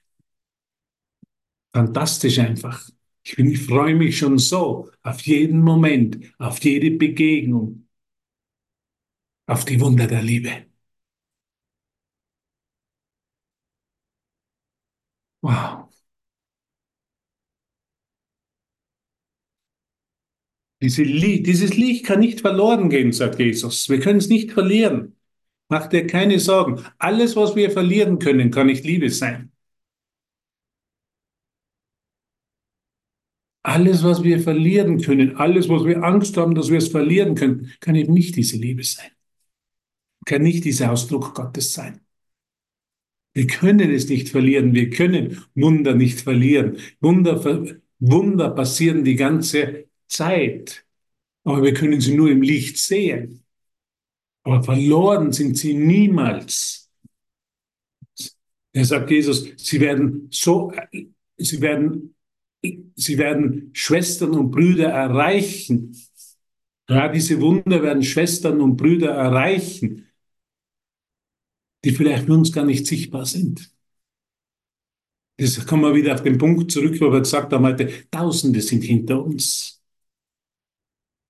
Fantastisch 1.75 2.39
einfach. 2.39 2.89
Ich, 3.25 3.37
bin, 3.37 3.51
ich 3.51 3.61
freue 3.61 3.95
mich 3.95 4.19
schon 4.19 4.39
so 4.39 4.91
auf 5.03 5.21
jeden 5.23 5.61
Moment, 5.61 6.19
auf 6.39 6.63
jede 6.63 6.93
Begegnung, 6.93 7.89
auf 9.47 9.65
die 9.65 9.81
Wunder 9.81 10.07
der 10.07 10.23
Liebe. 10.23 10.68
Wow. 15.43 15.89
Diese 20.83 21.03
Lied, 21.03 21.47
dieses 21.47 21.77
Licht 21.77 22.05
kann 22.07 22.21
nicht 22.21 22.41
verloren 22.41 22.89
gehen, 22.91 23.13
sagt 23.13 23.39
Jesus. 23.41 23.89
Wir 23.89 24.01
können 24.01 24.19
es 24.19 24.29
nicht 24.29 24.53
verlieren. 24.53 25.17
Mach 25.69 25.87
dir 25.89 26.07
keine 26.07 26.39
Sorgen. 26.41 26.85
Alles, 26.99 27.37
was 27.37 27.57
wir 27.57 27.71
verlieren 27.71 28.19
können, 28.19 28.51
kann 28.51 28.67
nicht 28.69 28.85
Liebe 28.85 29.11
sein. 29.11 29.53
Alles, 33.63 34.03
was 34.03 34.25
wir 34.25 34.41
verlieren 34.41 35.01
können, 35.01 35.37
alles, 35.37 35.69
was 35.69 35.85
wir 35.85 36.03
Angst 36.03 36.37
haben, 36.37 36.55
dass 36.57 36.71
wir 36.71 36.79
es 36.79 36.89
verlieren 36.89 37.35
können, 37.37 37.73
kann 37.81 37.95
eben 37.95 38.13
nicht 38.15 38.35
diese 38.37 38.57
Liebe 38.57 38.83
sein. 38.83 39.11
Kann 40.27 40.43
nicht 40.43 40.65
dieser 40.65 40.93
Ausdruck 40.93 41.35
Gottes 41.35 41.73
sein. 41.75 42.01
Wir 43.39 43.47
können 43.47 43.93
es 43.93 44.09
nicht 44.09 44.31
verlieren. 44.31 44.75
Wir 44.75 44.91
können 44.91 45.45
Wunder 45.55 45.95
nicht 45.95 46.23
verlieren. 46.23 46.79
Wunder, 47.01 47.41
Wunder 48.01 48.51
passieren 48.51 49.05
die 49.05 49.15
ganze 49.15 49.85
Zeit. 50.09 50.85
Aber 51.45 51.63
wir 51.63 51.73
können 51.73 52.01
sie 52.01 52.17
nur 52.17 52.33
im 52.33 52.43
Licht 52.43 52.79
sehen. 52.79 53.45
Aber 54.43 54.65
verloren 54.65 55.31
sind 55.31 55.57
sie 55.57 55.75
niemals. 55.75 56.91
Er 58.73 58.85
sagt 58.85 59.09
Jesus, 59.09 59.49
sie 59.57 59.79
werden 59.79 60.27
so, 60.33 60.73
sie 61.37 61.61
werden, 61.61 62.17
sie 62.97 63.19
werden 63.19 63.71
Schwestern 63.73 64.31
und 64.31 64.51
Brüder 64.51 64.89
erreichen. 64.89 65.97
Ja, 66.89 67.07
diese 67.07 67.41
Wunder 67.41 67.85
werden 67.85 68.03
Schwestern 68.03 68.61
und 68.61 68.77
Brüder 68.77 69.11
erreichen, 69.11 70.08
die 71.89 71.95
vielleicht 71.95 72.27
für 72.27 72.35
uns 72.35 72.53
gar 72.53 72.65
nicht 72.65 72.87
sichtbar 72.87 73.25
sind. 73.25 73.73
Das 75.39 75.67
kommen 75.67 75.83
wir 75.85 75.95
wieder 75.95 76.15
auf 76.15 76.23
den 76.23 76.37
Punkt 76.37 76.71
zurück, 76.71 77.01
wo 77.01 77.11
wir 77.11 77.21
gesagt 77.21 77.53
haben 77.53 77.65
heute, 77.65 77.91
Tausende 78.11 78.61
sind 78.61 78.83
hinter 78.83 79.25
uns 79.25 79.79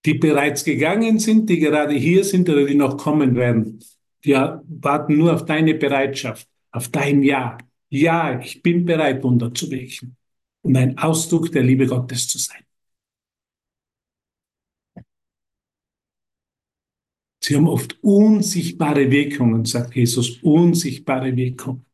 die 0.05 0.15
bereits 0.15 0.65
gegangen 0.65 1.19
sind, 1.19 1.51
die 1.51 1.59
gerade 1.59 1.95
hier 1.95 2.25
sind 2.25 2.49
oder 2.49 2.65
die 2.65 2.75
noch 2.75 2.97
kommen 2.97 3.35
werden. 3.35 3.85
Die 4.25 4.33
warten 4.33 5.19
nur 5.19 5.35
auf 5.35 5.45
deine 5.45 5.75
Bereitschaft, 5.75 6.49
auf 6.73 6.89
dein 6.89 7.23
Ja. 7.23 7.59
Ja, 7.91 8.39
ich 8.41 8.63
bin 8.63 8.85
bereit, 8.85 9.23
Wunder 9.23 9.53
zu 9.55 9.71
wirken 9.71 10.17
und 10.63 10.77
ein 10.77 10.99
Ausdruck 10.99 11.51
der 11.53 11.63
Liebe 11.63 11.87
Gottes 11.87 12.29
zu 12.29 12.39
sein. 12.39 12.68
Sie 17.49 17.57
haben 17.57 17.67
oft 17.67 17.97
unsichtbare 18.03 19.11
Wirkungen, 19.11 19.65
sagt 19.65 19.95
Jesus, 19.97 20.37
unsichtbare 20.43 21.35
Wirkungen. 21.35 21.87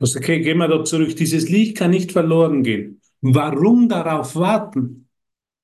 Also, 0.00 0.18
okay, 0.18 0.40
gehen 0.40 0.58
wir 0.58 0.66
da 0.66 0.82
zurück. 0.82 1.14
Dieses 1.14 1.48
Licht 1.48 1.76
kann 1.76 1.92
nicht 1.92 2.10
verloren 2.10 2.64
gehen. 2.64 3.00
Warum 3.20 3.88
darauf 3.88 4.34
warten? 4.34 5.08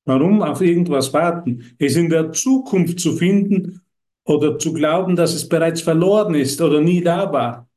Warum 0.04 0.42
auf 0.42 0.60
irgendwas 0.60 1.12
warten? 1.12 1.74
Es 1.80 1.96
in 1.96 2.08
der 2.08 2.30
Zukunft 2.30 3.00
zu 3.00 3.16
finden 3.16 3.80
oder 4.22 4.60
zu 4.60 4.72
glauben, 4.72 5.16
dass 5.16 5.34
es 5.34 5.48
bereits 5.48 5.82
verloren 5.82 6.36
ist 6.36 6.60
oder 6.60 6.80
nie 6.80 7.00
da 7.00 7.32
war. 7.32 7.68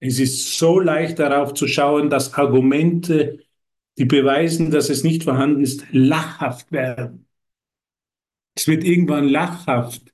Es 0.00 0.18
ist 0.18 0.58
so 0.58 0.80
leicht 0.80 1.20
darauf 1.20 1.54
zu 1.54 1.68
schauen, 1.68 2.10
dass 2.10 2.34
Argumente, 2.34 3.44
die 3.96 4.06
beweisen, 4.06 4.72
dass 4.72 4.90
es 4.90 5.04
nicht 5.04 5.22
vorhanden 5.22 5.62
ist, 5.62 5.84
lachhaft 5.92 6.72
werden. 6.72 7.28
Es 8.56 8.66
wird 8.66 8.82
irgendwann 8.82 9.28
lachhaft. 9.28 10.12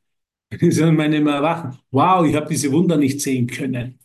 Sie 0.50 0.70
sollen 0.72 0.96
meine 0.96 1.16
immer 1.18 1.34
erwachen. 1.34 1.78
Wow, 1.90 2.26
ich 2.26 2.34
habe 2.34 2.48
diese 2.48 2.72
Wunder 2.72 2.96
nicht 2.96 3.20
sehen 3.20 3.46
können. 3.46 3.98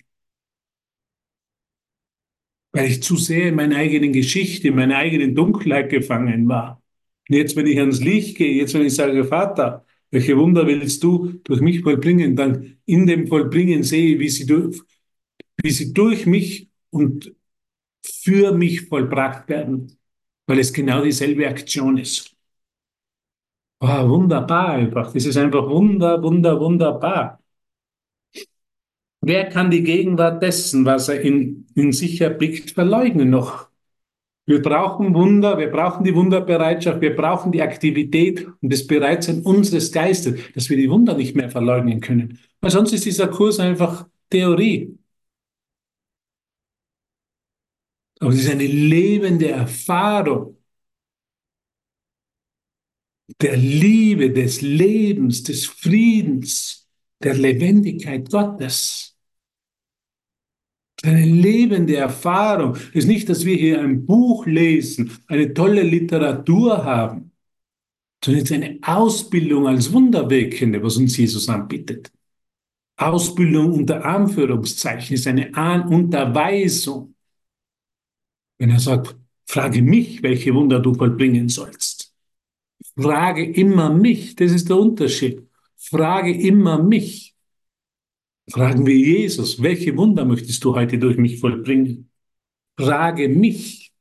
Weil 2.72 2.88
ich 2.88 3.02
zu 3.02 3.16
sehr 3.18 3.48
in 3.50 3.56
meiner 3.56 3.78
eigenen 3.78 4.14
Geschichte, 4.14 4.68
in 4.68 4.76
meiner 4.76 4.98
eigenen 4.98 5.34
Dunkelheit 5.36 5.90
gefangen 5.90 6.48
war. 6.48 6.84
Und 7.28 7.36
jetzt, 7.36 7.56
wenn 7.56 7.66
ich 7.66 7.80
ans 7.80 8.00
Licht 8.02 8.38
gehe, 8.38 8.54
jetzt, 8.54 8.74
wenn 8.74 8.86
ich 8.86 8.94
sage, 8.96 9.24
Vater, 9.26 9.86
welche 10.12 10.38
Wunder 10.38 10.68
willst 10.68 11.04
du 11.04 11.34
durch 11.44 11.62
mich 11.62 11.82
vollbringen, 11.82 12.36
dann 12.36 12.78
in 12.86 13.08
dem 13.08 13.28
Vollbringen 13.28 13.84
sehe 13.84 14.14
ich, 14.16 14.20
wie 14.20 14.30
sie 14.30 14.46
durch, 14.46 14.80
wie 15.64 15.72
sie 15.72 15.94
durch 15.94 16.26
mich 16.28 16.70
und 16.92 17.34
für 18.06 18.54
mich 18.54 18.84
vollbracht 18.88 19.50
werden, 19.50 19.98
weil 20.48 20.60
es 20.60 20.74
genau 20.74 21.04
dieselbe 21.04 21.48
Aktion 21.50 21.98
ist. 21.98 22.36
Oh, 23.82 24.10
wunderbar 24.10 24.70
einfach. 24.70 25.12
Das 25.14 25.26
ist 25.26 25.36
einfach 25.38 25.68
wunder, 25.70 26.22
wunder, 26.24 26.60
wunderbar. 26.60 27.40
Wer 29.22 29.50
kann 29.50 29.70
die 29.72 29.84
Gegenwart 29.84 30.42
dessen, 30.42 30.86
was 30.86 31.10
er 31.10 31.22
in, 31.22 31.68
in 31.76 31.92
sich 31.92 32.22
erblickt, 32.22 32.72
verleugnen 32.72 33.30
noch? 33.30 33.68
Wir 34.46 34.62
brauchen 34.62 35.14
Wunder, 35.16 35.58
wir 35.60 35.72
brauchen 35.72 36.04
die 36.04 36.16
Wunderbereitschaft, 36.16 37.02
wir 37.02 37.16
brauchen 37.16 37.52
die 37.52 37.62
Aktivität 37.62 38.48
und 38.62 38.74
das 38.74 38.88
Bereitsein 38.88 39.44
unseres 39.44 39.92
Geistes, 39.92 40.40
dass 40.56 40.70
wir 40.70 40.78
die 40.78 40.90
Wunder 40.90 41.16
nicht 41.16 41.36
mehr 41.36 41.50
verleugnen 41.52 42.02
können. 42.02 42.40
Weil 42.62 42.72
sonst 42.72 42.94
ist 42.94 43.06
dieser 43.06 43.28
Kurs 43.30 43.60
einfach 43.60 44.08
Theorie. 44.30 44.98
Aber 48.20 48.32
es 48.32 48.40
ist 48.40 48.52
eine 48.52 48.66
lebende 48.68 49.50
Erfahrung 49.50 50.58
der 53.42 53.58
Liebe, 53.58 54.32
des 54.32 54.62
Lebens, 54.62 55.44
des 55.44 55.66
Friedens, 55.66 56.88
der 57.22 57.36
Lebendigkeit 57.36 58.30
Gottes 58.30 59.10
eine 61.04 61.26
lebende 61.26 61.96
Erfahrung. 61.96 62.76
Ist 62.94 63.08
nicht, 63.08 63.30
dass 63.30 63.46
wir 63.46 63.56
hier 63.56 63.82
ein 63.82 64.06
Buch 64.06 64.46
lesen, 64.46 65.12
eine 65.28 65.54
tolle 65.54 65.84
Literatur 65.84 66.84
haben, 66.84 67.32
sondern 68.24 68.44
es 68.44 68.52
ist 68.52 68.56
eine 68.56 68.80
Ausbildung 68.82 69.68
als 69.68 69.92
Wunderwirkende, 69.92 70.84
was 70.84 70.98
uns 70.98 71.16
Jesus 71.18 71.48
anbietet. 71.48 72.12
Ausbildung 72.98 73.72
unter 73.72 74.04
Anführungszeichen 74.04 75.16
ist 75.16 75.26
eine 75.26 75.52
Unterweisung. 75.90 77.16
Wenn 78.58 78.72
er 78.72 78.80
sagt, 78.80 79.16
frage 79.46 79.82
mich, 79.82 80.22
welche 80.22 80.54
Wunder 80.54 80.82
du 80.82 80.94
vollbringen 80.94 81.48
sollst. 81.48 81.99
Frage 83.02 83.46
immer 83.46 83.90
mich, 83.90 84.36
das 84.36 84.52
ist 84.52 84.70
der 84.70 84.78
Unterschied. 84.78 85.48
Frage 85.78 86.34
immer 86.34 86.82
mich. 86.82 87.36
Fragen 88.50 88.86
wir 88.86 88.96
Jesus, 88.96 89.62
welche 89.62 89.96
Wunder 89.96 90.26
möchtest 90.26 90.64
du 90.64 90.76
heute 90.76 90.98
durch 90.98 91.18
mich 91.18 91.40
vollbringen? 91.40 92.10
Frage 92.78 93.30
mich. 93.30 93.92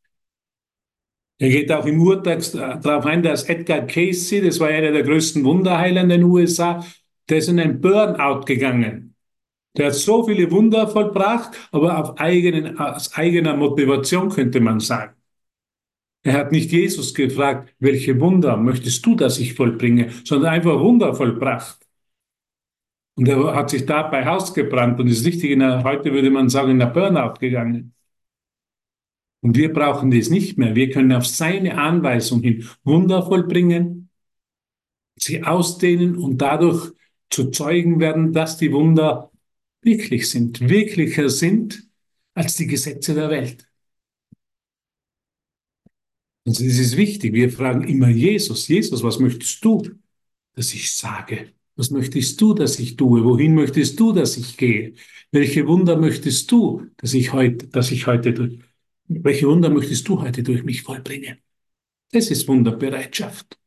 Er 1.39 1.51
geht 1.51 1.71
auch 1.71 1.87
im 1.87 2.01
Urteil 2.01 2.41
darauf 2.83 3.07
ein, 3.07 3.23
dass 3.23 3.45
Edgar 3.45 3.83
Casey, 3.83 4.41
das 4.41 4.59
war 4.59 4.69
einer 4.69 4.91
der 4.91 5.05
größten 5.05 5.45
Wunderheiler 5.45 6.01
in 6.01 6.09
den 6.09 6.25
USA, 6.25 6.85
der 7.29 7.39
ist 7.39 7.49
in 7.49 7.61
ein 7.61 7.81
Burnout 7.81 8.45
gegangen. 8.45 9.15
Der 9.77 9.87
hat 9.87 9.95
so 9.95 10.25
viele 10.25 10.51
Wunder 10.51 10.89
vollbracht, 10.89 11.57
aber 11.71 11.99
auf 11.99 12.19
eigenen, 12.19 12.79
aus 12.79 13.15
eigener 13.15 13.57
Motivation 13.57 14.31
könnte 14.31 14.61
man 14.61 14.81
sagen. 14.81 15.18
Er 16.23 16.35
hat 16.35 16.53
nicht 16.53 16.73
Jesus 16.73 17.15
gefragt, 17.15 17.75
welche 17.79 18.21
Wunder 18.21 18.57
möchtest 18.57 19.05
du, 19.07 19.15
dass 19.15 19.39
ich 19.39 19.55
vollbringe, 19.55 20.11
sondern 20.25 20.53
einfach 20.53 20.79
Wunder 20.81 21.15
vollbracht. 21.15 21.79
Und 23.15 23.29
er 23.29 23.55
hat 23.55 23.71
sich 23.71 23.85
dabei 23.87 24.25
Haus 24.27 24.55
gebrannt 24.55 25.01
und 25.01 25.09
ist 25.09 25.25
richtig 25.27 25.51
in 25.51 25.61
der, 25.61 25.83
heute 25.83 26.13
würde 26.13 26.31
man 26.31 26.49
sagen, 26.49 26.71
in 26.73 26.79
der 26.79 26.87
Burnout 26.87 27.35
gegangen. 27.41 27.95
Und 29.41 29.57
wir 29.57 29.73
brauchen 29.73 30.11
dies 30.11 30.31
nicht 30.31 30.59
mehr. 30.59 30.75
Wir 30.75 30.91
können 30.91 31.13
auf 31.13 31.27
seine 31.27 31.79
Anweisung 31.79 32.43
hin 32.43 32.69
Wunder 32.85 33.25
vollbringen, 33.25 34.11
sie 35.17 35.43
ausdehnen 35.43 36.17
und 36.17 36.39
dadurch 36.39 36.93
zu 37.31 37.51
Zeugen 37.51 38.01
werden, 38.01 38.33
dass 38.33 38.57
die 38.57 38.73
Wunder 38.73 39.31
wirklich 39.83 40.29
sind, 40.31 40.61
wirklicher 40.69 41.29
sind 41.29 41.89
als 42.35 42.57
die 42.57 42.67
Gesetze 42.67 43.15
der 43.15 43.31
Welt. 43.31 43.68
Also 46.49 46.65
es 46.65 46.79
ist 46.79 46.97
wichtig. 46.97 47.35
Wir 47.35 47.51
fragen 47.53 47.87
immer 47.87 48.09
Jesus, 48.09 48.69
Jesus, 48.69 49.03
was 49.03 49.19
möchtest 49.19 49.63
du, 49.63 49.83
dass 50.55 50.73
ich 50.73 50.97
sage? 50.97 51.53
Was 51.77 51.91
möchtest 51.91 52.41
du, 52.41 52.55
dass 52.55 52.79
ich 52.79 52.97
tue? 52.97 53.23
Wohin 53.23 53.55
möchtest 53.55 54.01
du, 54.01 54.13
dass 54.13 54.39
ich 54.39 54.57
gehe? 54.57 54.95
Welche 55.31 55.67
Wunder 55.67 55.99
möchtest 55.99 56.51
du, 56.51 56.87
dass 56.97 57.13
ich 57.13 57.35
heute, 57.35 57.67
dass 57.67 57.91
ich 57.91 58.07
heute 58.07 58.33
durch, 58.33 58.61
welche 59.09 59.47
Wunder 59.47 59.69
möchtest 59.69 60.09
du 60.09 60.23
heute 60.23 60.43
durch 60.43 60.65
mich 60.65 60.83
vollbringen? 60.83 61.37
Das 62.13 62.31
ist 62.31 62.49
Wunderbereitschaft. 62.49 63.59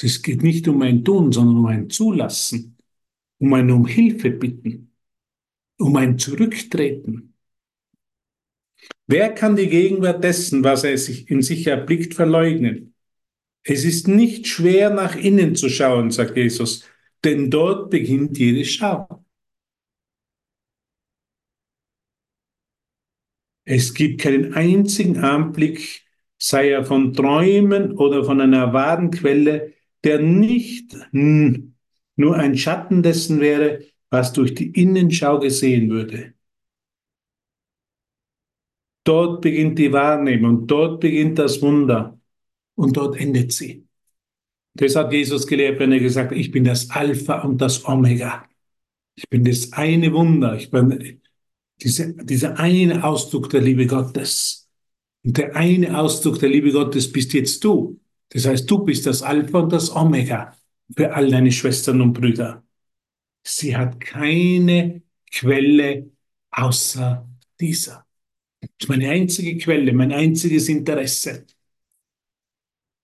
Es 0.00 0.22
geht 0.22 0.44
nicht 0.44 0.68
um 0.68 0.80
ein 0.82 1.04
Tun, 1.04 1.32
sondern 1.32 1.56
um 1.58 1.66
ein 1.66 1.90
Zulassen, 1.90 2.78
um 3.38 3.52
ein 3.54 3.68
um 3.72 3.86
Hilfe 3.86 4.30
bitten, 4.30 4.92
um 5.78 5.96
ein 5.96 6.16
Zurücktreten. 6.16 7.27
Wer 9.10 9.32
kann 9.32 9.56
die 9.56 9.68
Gegenwart 9.68 10.22
dessen, 10.22 10.62
was 10.62 10.84
er 10.84 10.98
sich 10.98 11.30
in 11.30 11.40
sich 11.40 11.66
erblickt, 11.66 12.12
verleugnen? 12.12 12.94
Es 13.64 13.86
ist 13.86 14.06
nicht 14.06 14.46
schwer, 14.46 14.90
nach 14.90 15.16
innen 15.16 15.56
zu 15.56 15.70
schauen, 15.70 16.10
sagt 16.10 16.36
Jesus, 16.36 16.84
denn 17.24 17.50
dort 17.50 17.88
beginnt 17.88 18.36
jede 18.38 18.66
Schau. 18.66 19.24
Es 23.64 23.94
gibt 23.94 24.20
keinen 24.20 24.52
einzigen 24.52 25.16
Anblick, 25.18 26.02
sei 26.36 26.70
er 26.70 26.84
von 26.84 27.14
Träumen 27.14 27.92
oder 27.92 28.24
von 28.24 28.42
einer 28.42 28.74
wahren 28.74 29.10
Quelle, 29.10 29.72
der 30.04 30.20
nicht 30.20 30.94
nur 31.12 32.36
ein 32.36 32.58
Schatten 32.58 33.02
dessen 33.02 33.40
wäre, 33.40 33.80
was 34.10 34.34
durch 34.34 34.54
die 34.54 34.70
Innenschau 34.70 35.38
gesehen 35.38 35.88
würde. 35.88 36.34
Dort 39.08 39.40
beginnt 39.40 39.78
die 39.78 39.90
Wahrnehmung, 39.90 40.66
dort 40.66 41.00
beginnt 41.00 41.38
das 41.38 41.62
Wunder 41.62 42.20
und 42.74 42.94
dort 42.94 43.18
endet 43.18 43.54
sie. 43.54 43.86
Das 44.74 44.96
hat 44.96 45.14
Jesus 45.14 45.46
gelehrt, 45.46 45.80
wenn 45.80 45.92
er 45.92 46.00
gesagt 46.00 46.30
hat, 46.30 46.36
ich 46.36 46.50
bin 46.50 46.64
das 46.64 46.90
Alpha 46.90 47.40
und 47.40 47.58
das 47.58 47.86
Omega. 47.86 48.44
Ich 49.14 49.26
bin 49.30 49.44
das 49.44 49.72
eine 49.72 50.12
Wunder. 50.12 50.56
Ich 50.56 50.70
bin 50.70 51.22
diese, 51.80 52.22
dieser 52.22 52.58
eine 52.58 53.02
Ausdruck 53.02 53.48
der 53.48 53.62
Liebe 53.62 53.86
Gottes. 53.86 54.68
Und 55.24 55.38
der 55.38 55.56
eine 55.56 55.98
Ausdruck 55.98 56.38
der 56.40 56.50
Liebe 56.50 56.70
Gottes 56.70 57.10
bist 57.10 57.32
jetzt 57.32 57.64
du. 57.64 57.98
Das 58.28 58.44
heißt, 58.44 58.70
du 58.70 58.84
bist 58.84 59.06
das 59.06 59.22
Alpha 59.22 59.60
und 59.60 59.72
das 59.72 59.90
Omega 59.96 60.54
für 60.94 61.14
all 61.14 61.30
deine 61.30 61.50
Schwestern 61.50 62.02
und 62.02 62.12
Brüder. 62.12 62.62
Sie 63.42 63.74
hat 63.74 64.00
keine 64.00 65.00
Quelle 65.32 66.10
außer 66.50 67.26
dieser. 67.58 68.07
Das 68.60 68.70
ist 68.80 68.88
meine 68.88 69.08
einzige 69.10 69.56
Quelle, 69.58 69.92
mein 69.92 70.12
einziges 70.12 70.68
Interesse. 70.68 71.46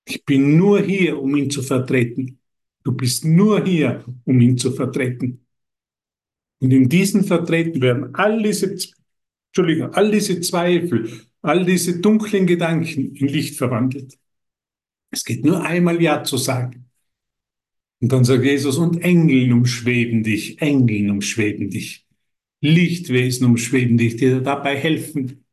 Ich 0.06 0.24
bin 0.24 0.56
nur 0.56 0.80
hier, 0.80 1.20
um 1.20 1.34
ihn 1.36 1.50
zu 1.50 1.62
vertreten. 1.62 2.38
Du 2.82 2.92
bist 2.92 3.24
nur 3.24 3.64
hier, 3.64 4.04
um 4.24 4.40
ihn 4.40 4.58
zu 4.58 4.72
vertreten. 4.72 5.46
Und 6.60 6.70
in 6.70 6.88
diesen 6.88 7.24
Vertreten 7.24 7.80
werden 7.80 8.14
all 8.14 8.42
diese, 8.42 8.76
Entschuldigung, 9.48 9.92
all 9.94 10.10
diese 10.10 10.40
Zweifel, 10.40 11.22
all 11.42 11.64
diese 11.64 12.00
dunklen 12.00 12.46
Gedanken 12.46 13.14
in 13.14 13.28
Licht 13.28 13.56
verwandelt. 13.56 14.18
Es 15.10 15.24
geht 15.24 15.44
nur 15.44 15.62
einmal 15.62 16.00
Ja 16.02 16.24
zu 16.24 16.36
sagen. 16.36 16.90
Und 18.00 18.12
dann 18.12 18.24
sagt 18.24 18.44
Jesus, 18.44 18.76
und 18.76 19.00
Engel 19.02 19.52
umschweben 19.52 20.22
dich, 20.22 20.60
Engel 20.60 21.10
umschweben 21.10 21.70
dich, 21.70 22.06
Lichtwesen 22.60 23.46
umschweben 23.46 23.96
dich, 23.96 24.16
die 24.16 24.26
dir 24.26 24.40
dabei 24.40 24.76
helfen. 24.76 25.43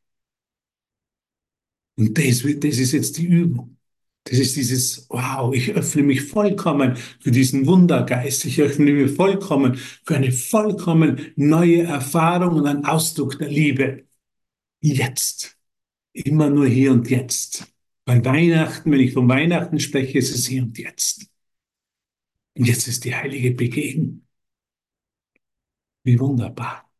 Und 1.97 2.17
das, 2.17 2.43
das 2.43 2.77
ist 2.77 2.91
jetzt 2.93 3.17
die 3.17 3.27
Übung. 3.27 3.77
Das 4.23 4.37
ist 4.37 4.55
dieses, 4.55 5.07
wow, 5.09 5.53
ich 5.53 5.71
öffne 5.71 6.03
mich 6.03 6.21
vollkommen 6.21 6.95
für 6.95 7.31
diesen 7.31 7.65
Wundergeist. 7.65 8.45
Ich 8.45 8.61
öffne 8.61 8.91
mich 8.91 9.11
vollkommen 9.15 9.75
für 9.75 10.15
eine 10.15 10.31
vollkommen 10.31 11.33
neue 11.35 11.83
Erfahrung 11.83 12.57
und 12.57 12.67
einen 12.67 12.85
Ausdruck 12.85 13.39
der 13.39 13.49
Liebe. 13.49 14.05
Jetzt. 14.81 15.57
Immer 16.13 16.49
nur 16.49 16.67
hier 16.67 16.91
und 16.91 17.09
jetzt. 17.09 17.73
Bei 18.05 18.23
Weihnachten, 18.23 18.91
wenn 18.91 18.99
ich 18.99 19.13
von 19.13 19.29
Weihnachten 19.29 19.79
spreche, 19.79 20.17
ist 20.17 20.35
es 20.35 20.47
hier 20.47 20.63
und 20.63 20.77
jetzt. 20.77 21.27
Und 22.55 22.65
jetzt 22.65 22.87
ist 22.87 23.05
die 23.05 23.15
heilige 23.15 23.51
Begegnung. 23.51 24.27
Wie 26.03 26.19
wunderbar. 26.19 26.90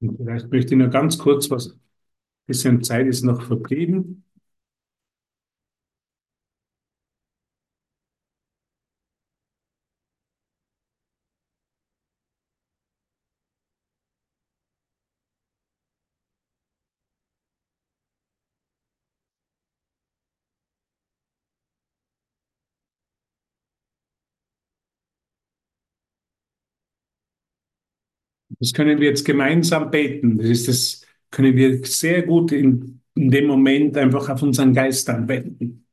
Und 0.00 0.16
vielleicht 0.18 0.50
möchte 0.50 0.74
ich 0.74 0.78
nur 0.78 0.88
ganz 0.88 1.18
kurz 1.18 1.50
was, 1.50 1.76
bisschen 2.46 2.82
Zeit 2.84 3.06
ist 3.08 3.24
noch 3.24 3.42
verblieben. 3.42 4.24
Das 28.60 28.72
können 28.72 29.00
wir 29.00 29.08
jetzt 29.08 29.24
gemeinsam 29.24 29.90
beten. 29.90 30.38
Das 30.38 30.48
ist 30.48 30.68
das, 30.68 31.06
können 31.30 31.56
wir 31.56 31.84
sehr 31.84 32.22
gut 32.22 32.52
in, 32.52 33.00
in 33.14 33.30
dem 33.30 33.46
Moment 33.46 33.96
einfach 33.96 34.28
auf 34.28 34.42
unseren 34.42 34.74
Geist 34.74 35.08
anwenden. 35.10 35.86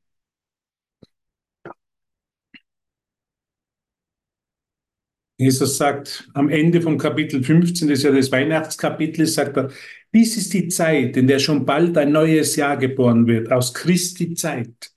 Jesus 5.39 5.77
sagt 5.77 6.27
am 6.33 6.49
Ende 6.49 6.81
vom 6.81 6.97
Kapitel 6.97 7.43
15, 7.43 7.87
das 7.89 7.99
ist 7.99 8.03
ja 8.05 8.11
das 8.11 8.31
Weihnachtskapitel, 8.31 9.27
sagt 9.27 9.57
er, 9.57 9.69
dies 10.13 10.35
ist 10.37 10.53
die 10.53 10.67
Zeit, 10.67 11.15
in 11.15 11.27
der 11.27 11.37
schon 11.39 11.65
bald 11.65 11.95
ein 11.97 12.11
neues 12.11 12.55
Jahr 12.55 12.77
geboren 12.77 13.27
wird, 13.27 13.51
aus 13.51 13.73
Christi 13.73 14.33
Zeit. 14.33 14.91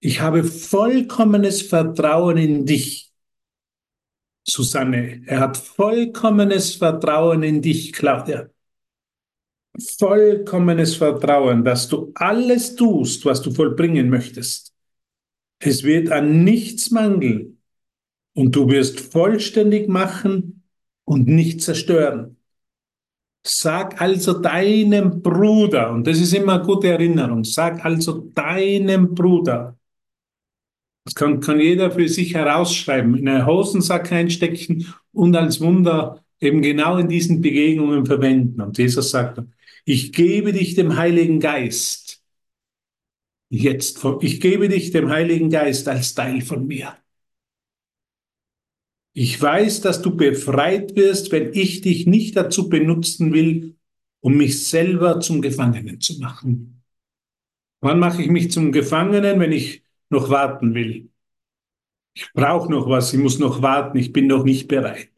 Ich 0.00 0.20
habe 0.20 0.42
vollkommenes 0.44 1.62
Vertrauen 1.62 2.36
in 2.36 2.66
dich 2.66 3.07
Susanne. 4.48 5.22
Er 5.26 5.40
hat 5.40 5.56
vollkommenes 5.56 6.74
Vertrauen 6.76 7.42
in 7.42 7.60
dich, 7.62 7.92
Claudia. 7.92 8.48
Vollkommenes 9.98 10.96
Vertrauen, 10.96 11.64
dass 11.64 11.88
du 11.88 12.10
alles 12.14 12.74
tust, 12.74 13.24
was 13.24 13.42
du 13.42 13.52
vollbringen 13.52 14.10
möchtest. 14.10 14.74
Es 15.60 15.82
wird 15.84 16.10
an 16.10 16.44
nichts 16.44 16.90
mangeln 16.90 17.58
und 18.34 18.54
du 18.54 18.68
wirst 18.68 19.00
vollständig 19.00 19.88
machen 19.88 20.64
und 21.04 21.28
nicht 21.28 21.62
zerstören. 21.62 22.36
Sag 23.46 24.00
also 24.00 24.40
deinem 24.40 25.22
Bruder, 25.22 25.90
und 25.92 26.06
das 26.06 26.18
ist 26.18 26.34
immer 26.34 26.54
eine 26.54 26.64
gute 26.64 26.88
Erinnerung, 26.88 27.44
sag 27.44 27.84
also 27.84 28.30
deinem 28.34 29.14
Bruder, 29.14 29.77
das 31.08 31.14
kann, 31.14 31.40
kann 31.40 31.58
jeder 31.58 31.90
für 31.90 32.08
sich 32.08 32.34
herausschreiben, 32.34 33.16
in 33.16 33.28
einen 33.28 33.46
Hosensack 33.46 34.12
einstecken 34.12 34.92
und 35.12 35.34
als 35.34 35.60
Wunder 35.60 36.22
eben 36.38 36.60
genau 36.60 36.98
in 36.98 37.08
diesen 37.08 37.40
Begegnungen 37.40 38.04
verwenden. 38.04 38.60
Und 38.60 38.76
Jesus 38.76 39.10
sagt, 39.10 39.40
ich 39.86 40.12
gebe 40.12 40.52
dich 40.52 40.74
dem 40.74 40.96
Heiligen 40.96 41.40
Geist. 41.40 42.22
Jetzt, 43.48 44.04
ich 44.20 44.40
gebe 44.40 44.68
dich 44.68 44.90
dem 44.90 45.08
Heiligen 45.08 45.48
Geist 45.48 45.88
als 45.88 46.14
Teil 46.14 46.42
von 46.42 46.66
mir. 46.66 46.94
Ich 49.14 49.40
weiß, 49.40 49.80
dass 49.80 50.02
du 50.02 50.14
befreit 50.14 50.94
wirst, 50.94 51.32
wenn 51.32 51.54
ich 51.54 51.80
dich 51.80 52.06
nicht 52.06 52.36
dazu 52.36 52.68
benutzen 52.68 53.32
will, 53.32 53.76
um 54.20 54.36
mich 54.36 54.62
selber 54.62 55.20
zum 55.20 55.40
Gefangenen 55.40 56.02
zu 56.02 56.18
machen. 56.20 56.82
Wann 57.80 57.98
mache 57.98 58.22
ich 58.22 58.28
mich 58.28 58.50
zum 58.50 58.72
Gefangenen, 58.72 59.40
wenn 59.40 59.52
ich 59.52 59.82
noch 60.10 60.30
warten 60.30 60.74
will. 60.74 61.10
Ich 62.14 62.32
brauche 62.32 62.70
noch 62.70 62.88
was, 62.88 63.12
ich 63.12 63.20
muss 63.20 63.38
noch 63.38 63.62
warten, 63.62 63.98
ich 63.98 64.12
bin 64.12 64.26
noch 64.26 64.44
nicht 64.44 64.68
bereit. 64.68 65.10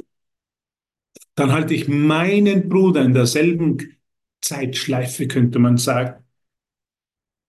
Dann 1.35 1.53
halte 1.53 1.75
ich 1.75 1.89
meinen 1.89 2.69
Bruder 2.69 3.03
in 3.03 3.15
derselben 3.15 3.97
Zeitschleife, 4.41 5.27
könnte 5.27 5.59
man 5.59 5.79
sagen, 5.79 6.25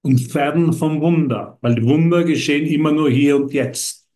und 0.02 0.20
fern 0.20 0.74
vom 0.74 1.02
Wunder, 1.02 1.58
weil 1.62 1.84
Wunder 1.84 2.24
geschehen 2.24 2.66
immer 2.66 2.92
nur 2.92 3.10
hier 3.10 3.36
und 3.36 3.54
jetzt. 3.54 4.08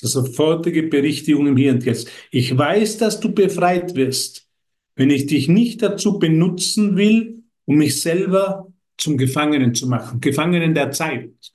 Das 0.00 0.10
ist 0.10 0.16
eine 0.16 0.26
sofortige 0.26 0.84
Berichtigung 0.84 1.46
im 1.46 1.56
Hier 1.56 1.72
und 1.72 1.84
Jetzt. 1.84 2.10
Ich 2.30 2.56
weiß, 2.56 2.98
dass 2.98 3.20
du 3.20 3.32
befreit 3.32 3.94
wirst, 3.94 4.48
wenn 4.96 5.10
ich 5.10 5.26
dich 5.26 5.48
nicht 5.48 5.82
dazu 5.82 6.18
benutzen 6.18 6.96
will, 6.96 7.44
um 7.64 7.76
mich 7.76 8.00
selber 8.00 8.72
zum 8.96 9.16
Gefangenen 9.16 9.74
zu 9.74 9.88
machen, 9.88 10.20
Gefangenen 10.20 10.74
der 10.74 10.90
Zeit. 10.90 11.53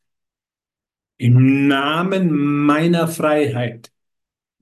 Im 1.19 1.67
Namen 1.67 2.31
meiner 2.65 3.09
Freiheit 3.09 3.91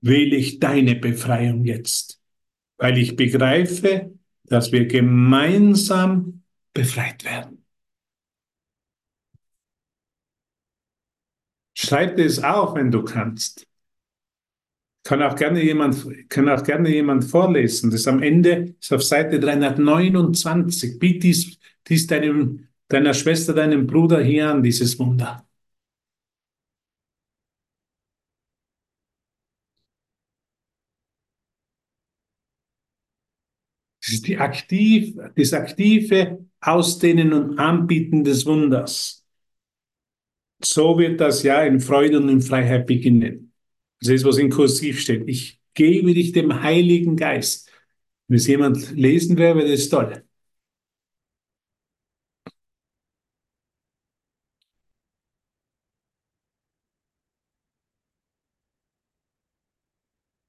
wähle 0.00 0.34
ich 0.34 0.58
deine 0.58 0.96
Befreiung 0.96 1.64
jetzt, 1.64 2.20
weil 2.78 2.98
ich 2.98 3.14
begreife, 3.14 4.12
dass 4.42 4.72
wir 4.72 4.86
gemeinsam 4.86 6.42
befreit 6.74 7.24
werden. 7.24 7.64
Schreib 11.74 12.18
es 12.18 12.42
auf, 12.42 12.74
wenn 12.74 12.90
du 12.90 13.04
kannst. 13.04 13.64
Kann 15.04 15.22
auch 15.22 15.36
gerne 15.36 15.62
jemand, 15.62 16.28
kann 16.28 16.48
auch 16.48 16.64
gerne 16.64 16.88
jemand 16.88 17.24
vorlesen. 17.24 17.92
Das 17.92 18.08
am 18.08 18.20
Ende 18.20 18.74
ist 18.80 18.92
auf 18.92 19.04
Seite 19.04 19.38
329. 19.38 20.98
Biet 20.98 21.22
dies, 21.22 21.56
dies 21.86 22.08
deinem, 22.08 22.66
deiner 22.88 23.14
Schwester, 23.14 23.54
deinem 23.54 23.86
Bruder 23.86 24.20
hier 24.20 24.50
an, 24.50 24.64
dieses 24.64 24.98
Wunder. 24.98 25.47
Die 34.08 34.38
aktiv, 34.38 35.14
das 35.36 35.52
aktive 35.52 36.44
Ausdehnen 36.60 37.32
und 37.32 37.58
Anbieten 37.58 38.24
des 38.24 38.46
Wunders. 38.46 39.24
So 40.62 40.98
wird 40.98 41.20
das 41.20 41.42
Jahr 41.42 41.66
in 41.66 41.80
Freude 41.80 42.18
und 42.18 42.28
in 42.28 42.40
Freiheit 42.40 42.86
beginnen. 42.86 43.52
Das 44.00 44.10
ist, 44.10 44.24
was 44.24 44.38
in 44.38 44.50
Kursiv 44.50 45.00
steht. 45.00 45.28
Ich 45.28 45.60
gebe 45.74 46.14
dich 46.14 46.32
dem 46.32 46.62
Heiligen 46.62 47.16
Geist. 47.16 47.70
Wenn 48.28 48.36
es 48.36 48.46
jemand 48.46 48.90
lesen 48.96 49.36
will, 49.38 49.56
wäre 49.56 49.70
das 49.70 49.88
toll. 49.88 50.24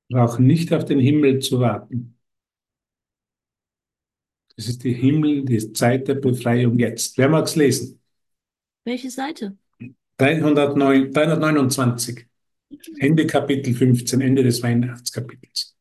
Brauchen 0.10 0.45
nicht 0.45 0.72
auf 0.74 0.86
den 0.86 0.99
Himmel 0.99 1.39
zu 1.39 1.60
warten. 1.60 2.18
Das 4.60 4.68
ist 4.68 4.84
die 4.84 4.91
Himmel, 4.91 5.45
die 5.45 5.72
Zeit 5.72 6.10
der 6.10 6.16
Befreiung 6.16 6.78
jetzt. 6.78 7.18
Wer 7.18 7.30
mag 7.30 7.45
es 7.45 7.55
lesen? 7.55 8.01
Welche 8.84 9.10
Seite? 9.10 9.57
309, 10.18 11.14
329. 11.14 12.28
Ende 12.97 13.26
Kapitel 13.26 13.74
15, 13.74 14.20
Ende 14.20 14.43
des 14.43 14.62
Weihnachtskapitels. 14.62 15.78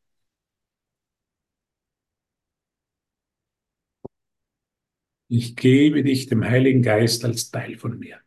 Ich 5.27 5.57
gebe 5.57 6.01
dich 6.01 6.27
dem 6.27 6.45
Heiligen 6.45 6.81
Geist 6.81 7.25
als 7.25 7.51
Teil 7.51 7.77
von 7.77 7.99
mir. 7.99 8.21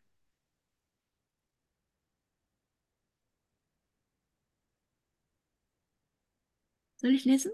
Soll 6.97 7.13
ich 7.15 7.25
lesen? 7.25 7.53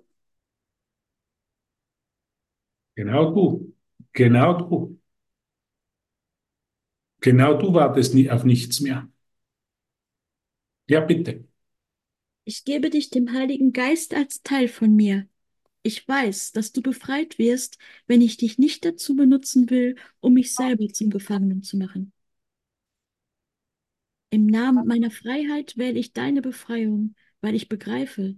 Genau 2.98 3.30
du. 3.32 3.72
Genau 4.12 4.54
du. 4.58 4.98
Genau 7.20 7.54
du 7.54 7.72
wartest 7.72 8.12
nie 8.14 8.28
auf 8.28 8.42
nichts 8.42 8.80
mehr. 8.80 9.08
Ja, 10.88 11.00
bitte. 11.00 11.44
Ich 12.44 12.64
gebe 12.64 12.90
dich 12.90 13.10
dem 13.10 13.32
Heiligen 13.32 13.72
Geist 13.72 14.14
als 14.14 14.42
Teil 14.42 14.66
von 14.66 14.96
mir. 14.96 15.28
Ich 15.84 16.08
weiß, 16.08 16.50
dass 16.50 16.72
du 16.72 16.82
befreit 16.82 17.38
wirst, 17.38 17.78
wenn 18.08 18.20
ich 18.20 18.36
dich 18.36 18.58
nicht 18.58 18.84
dazu 18.84 19.14
benutzen 19.14 19.70
will, 19.70 19.94
um 20.18 20.34
mich 20.34 20.52
selber 20.52 20.88
zum 20.88 21.10
Gefangenen 21.10 21.62
zu 21.62 21.76
machen. 21.76 22.12
Im 24.30 24.46
Namen 24.46 24.88
meiner 24.88 25.12
Freiheit 25.12 25.76
wähle 25.76 26.00
ich 26.00 26.14
deine 26.14 26.42
Befreiung, 26.42 27.14
weil 27.42 27.54
ich 27.54 27.68
begreife, 27.68 28.34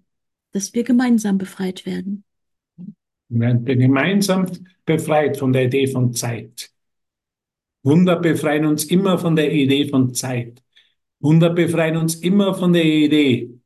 dass 0.52 0.74
wir 0.74 0.84
gemeinsam 0.84 1.38
befreit 1.38 1.86
werden. 1.86 2.24
Wir 3.30 3.40
werden 3.40 3.64
gemeinsam 3.64 4.46
befreit 4.84 5.36
von 5.38 5.52
der 5.52 5.64
Idee 5.66 5.86
von 5.86 6.12
Zeit. 6.12 6.70
Wunder 7.82 8.16
befreien 8.16 8.66
uns 8.66 8.84
immer 8.84 9.18
von 9.18 9.36
der 9.36 9.52
Idee 9.52 9.88
von 9.88 10.12
Zeit. 10.14 10.62
Wunder 11.20 11.50
befreien 11.50 11.96
uns 11.96 12.16
immer 12.16 12.54
von 12.54 12.72
der 12.72 12.84
Idee, 12.84 13.60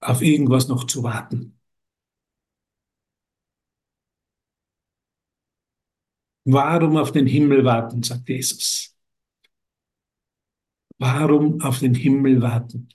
auf 0.00 0.22
irgendwas 0.22 0.68
noch 0.68 0.84
zu 0.84 1.02
warten. 1.02 1.58
Warum 6.44 6.96
auf 6.96 7.12
den 7.12 7.26
Himmel 7.26 7.64
warten, 7.64 8.02
sagt 8.02 8.28
Jesus. 8.28 8.96
Warum 10.98 11.60
auf 11.60 11.78
den 11.80 11.94
Himmel 11.94 12.42
warten? 12.42 12.88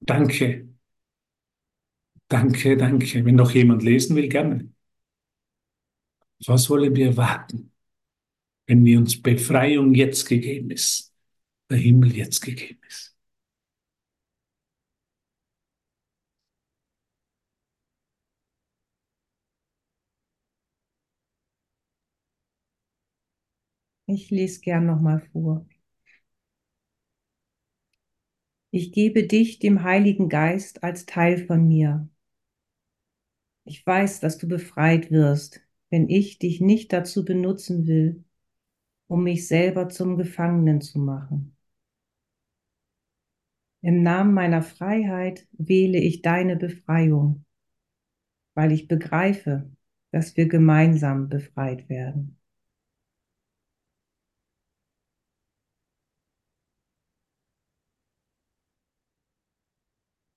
Danke. 0.00 0.69
Danke, 2.30 2.76
danke. 2.78 3.24
Wenn 3.26 3.34
noch 3.34 3.50
jemand 3.52 3.82
lesen 3.82 4.16
will, 4.16 4.28
gerne. 4.30 4.70
Was 6.46 6.68
wollen 6.70 6.94
wir 6.96 7.16
warten, 7.16 7.72
wenn 8.66 8.84
wir 8.84 8.98
uns 8.98 9.20
Befreiung 9.22 9.94
jetzt 9.94 10.26
gegeben 10.28 10.70
ist, 10.70 11.14
der 11.70 11.78
Himmel 11.78 12.16
jetzt 12.16 12.40
gegeben 12.42 12.80
ist? 12.88 13.16
Ich 24.04 24.28
lese 24.30 24.60
gern 24.60 24.84
nochmal 24.84 25.22
vor. 25.32 25.66
Ich 28.72 28.90
gebe 28.90 29.28
dich 29.28 29.60
dem 29.60 29.84
Heiligen 29.84 30.28
Geist 30.28 30.82
als 30.82 31.06
Teil 31.06 31.46
von 31.46 31.68
mir. 31.68 32.08
Ich 33.64 33.86
weiß, 33.86 34.20
dass 34.20 34.36
du 34.36 34.46
befreit 34.48 35.10
wirst, 35.10 35.62
wenn 35.88 36.08
ich 36.10 36.38
dich 36.38 36.60
nicht 36.60 36.92
dazu 36.92 37.24
benutzen 37.24 37.86
will, 37.86 38.22
um 39.08 39.24
mich 39.24 39.48
selber 39.48 39.88
zum 39.88 40.16
Gefangenen 40.18 40.80
zu 40.82 40.98
machen. 40.98 41.56
Im 43.82 44.02
Namen 44.02 44.32
meiner 44.32 44.62
Freiheit 44.62 45.46
wähle 45.52 45.98
ich 45.98 46.22
deine 46.22 46.56
Befreiung, 46.56 47.44
weil 48.54 48.70
ich 48.72 48.86
begreife, 48.88 49.68
dass 50.12 50.36
wir 50.36 50.46
gemeinsam 50.48 51.28
befreit 51.28 51.88
werden. 51.88 52.38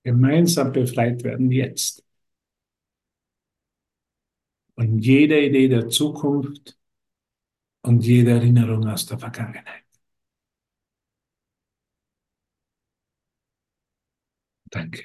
Gemeinsam 0.02 0.72
befreit 0.72 1.24
werden 1.24 1.50
jetzt. 1.50 2.03
Von 4.76 4.98
jeder 5.00 5.40
Idee 5.40 5.66
der 5.66 5.88
Zukunft 5.88 6.78
und 7.82 8.04
jeder 8.04 8.32
Erinnerung 8.32 8.88
aus 8.88 9.06
der 9.06 9.18
Vergangenheit. 9.20 9.84
Danke. 14.70 15.04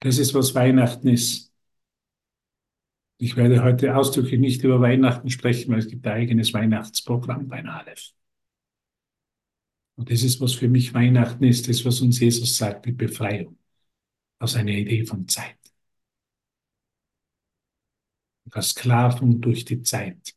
Das 0.00 0.16
ist, 0.18 0.32
was 0.34 0.54
Weihnachten 0.54 1.08
ist. 1.08 1.52
Ich 3.18 3.36
werde 3.36 3.62
heute 3.62 3.94
ausdrücklich 3.94 4.40
nicht 4.40 4.64
über 4.64 4.80
Weihnachten 4.80 5.28
sprechen, 5.28 5.70
weil 5.72 5.80
es 5.80 5.88
gibt 5.88 6.06
ein 6.06 6.14
eigenes 6.14 6.54
Weihnachtsprogramm 6.54 7.46
bei 7.48 7.62
Aleph. 7.64 8.12
Und 9.96 10.10
das 10.10 10.22
ist, 10.22 10.40
was 10.40 10.54
für 10.54 10.68
mich 10.68 10.94
Weihnachten 10.94 11.44
ist, 11.44 11.68
das, 11.68 11.84
was 11.84 12.00
uns 12.00 12.20
Jesus 12.20 12.56
sagt, 12.56 12.86
die 12.86 12.92
Befreiung 12.92 13.58
aus 14.40 14.56
einer 14.56 14.72
Idee 14.72 15.04
von 15.06 15.28
Zeit. 15.28 15.55
Versklavung 18.50 19.40
durch 19.40 19.64
die 19.64 19.82
Zeit. 19.82 20.34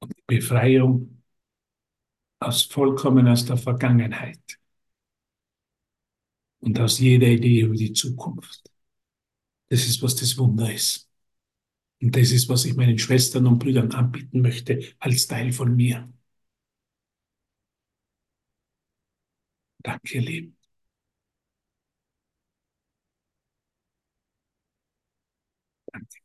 Und 0.00 0.12
die 0.16 0.22
Befreiung 0.36 1.22
aus 2.40 2.62
vollkommen 2.64 3.26
aus 3.26 3.46
der 3.46 3.56
Vergangenheit 3.56 4.58
und 6.60 6.78
aus 6.80 6.98
jeder 6.98 7.26
Idee 7.28 7.60
über 7.62 7.74
die 7.74 7.92
Zukunft. 7.92 8.70
Das 9.70 9.86
ist, 9.86 10.02
was 10.02 10.14
das 10.16 10.36
Wunder 10.38 10.72
ist. 10.72 11.08
Und 12.02 12.16
das 12.16 12.32
ist, 12.32 12.48
was 12.48 12.64
ich 12.64 12.76
meinen 12.76 12.98
Schwestern 12.98 13.46
und 13.46 13.58
Brüdern 13.60 13.92
anbieten 13.92 14.42
möchte 14.42 14.80
als 14.98 15.26
Teil 15.26 15.52
von 15.52 15.76
mir. 15.76 16.12
Danke, 19.84 20.14
ihr 20.16 20.22
Lieben. 20.22 20.56
something. 25.92 26.21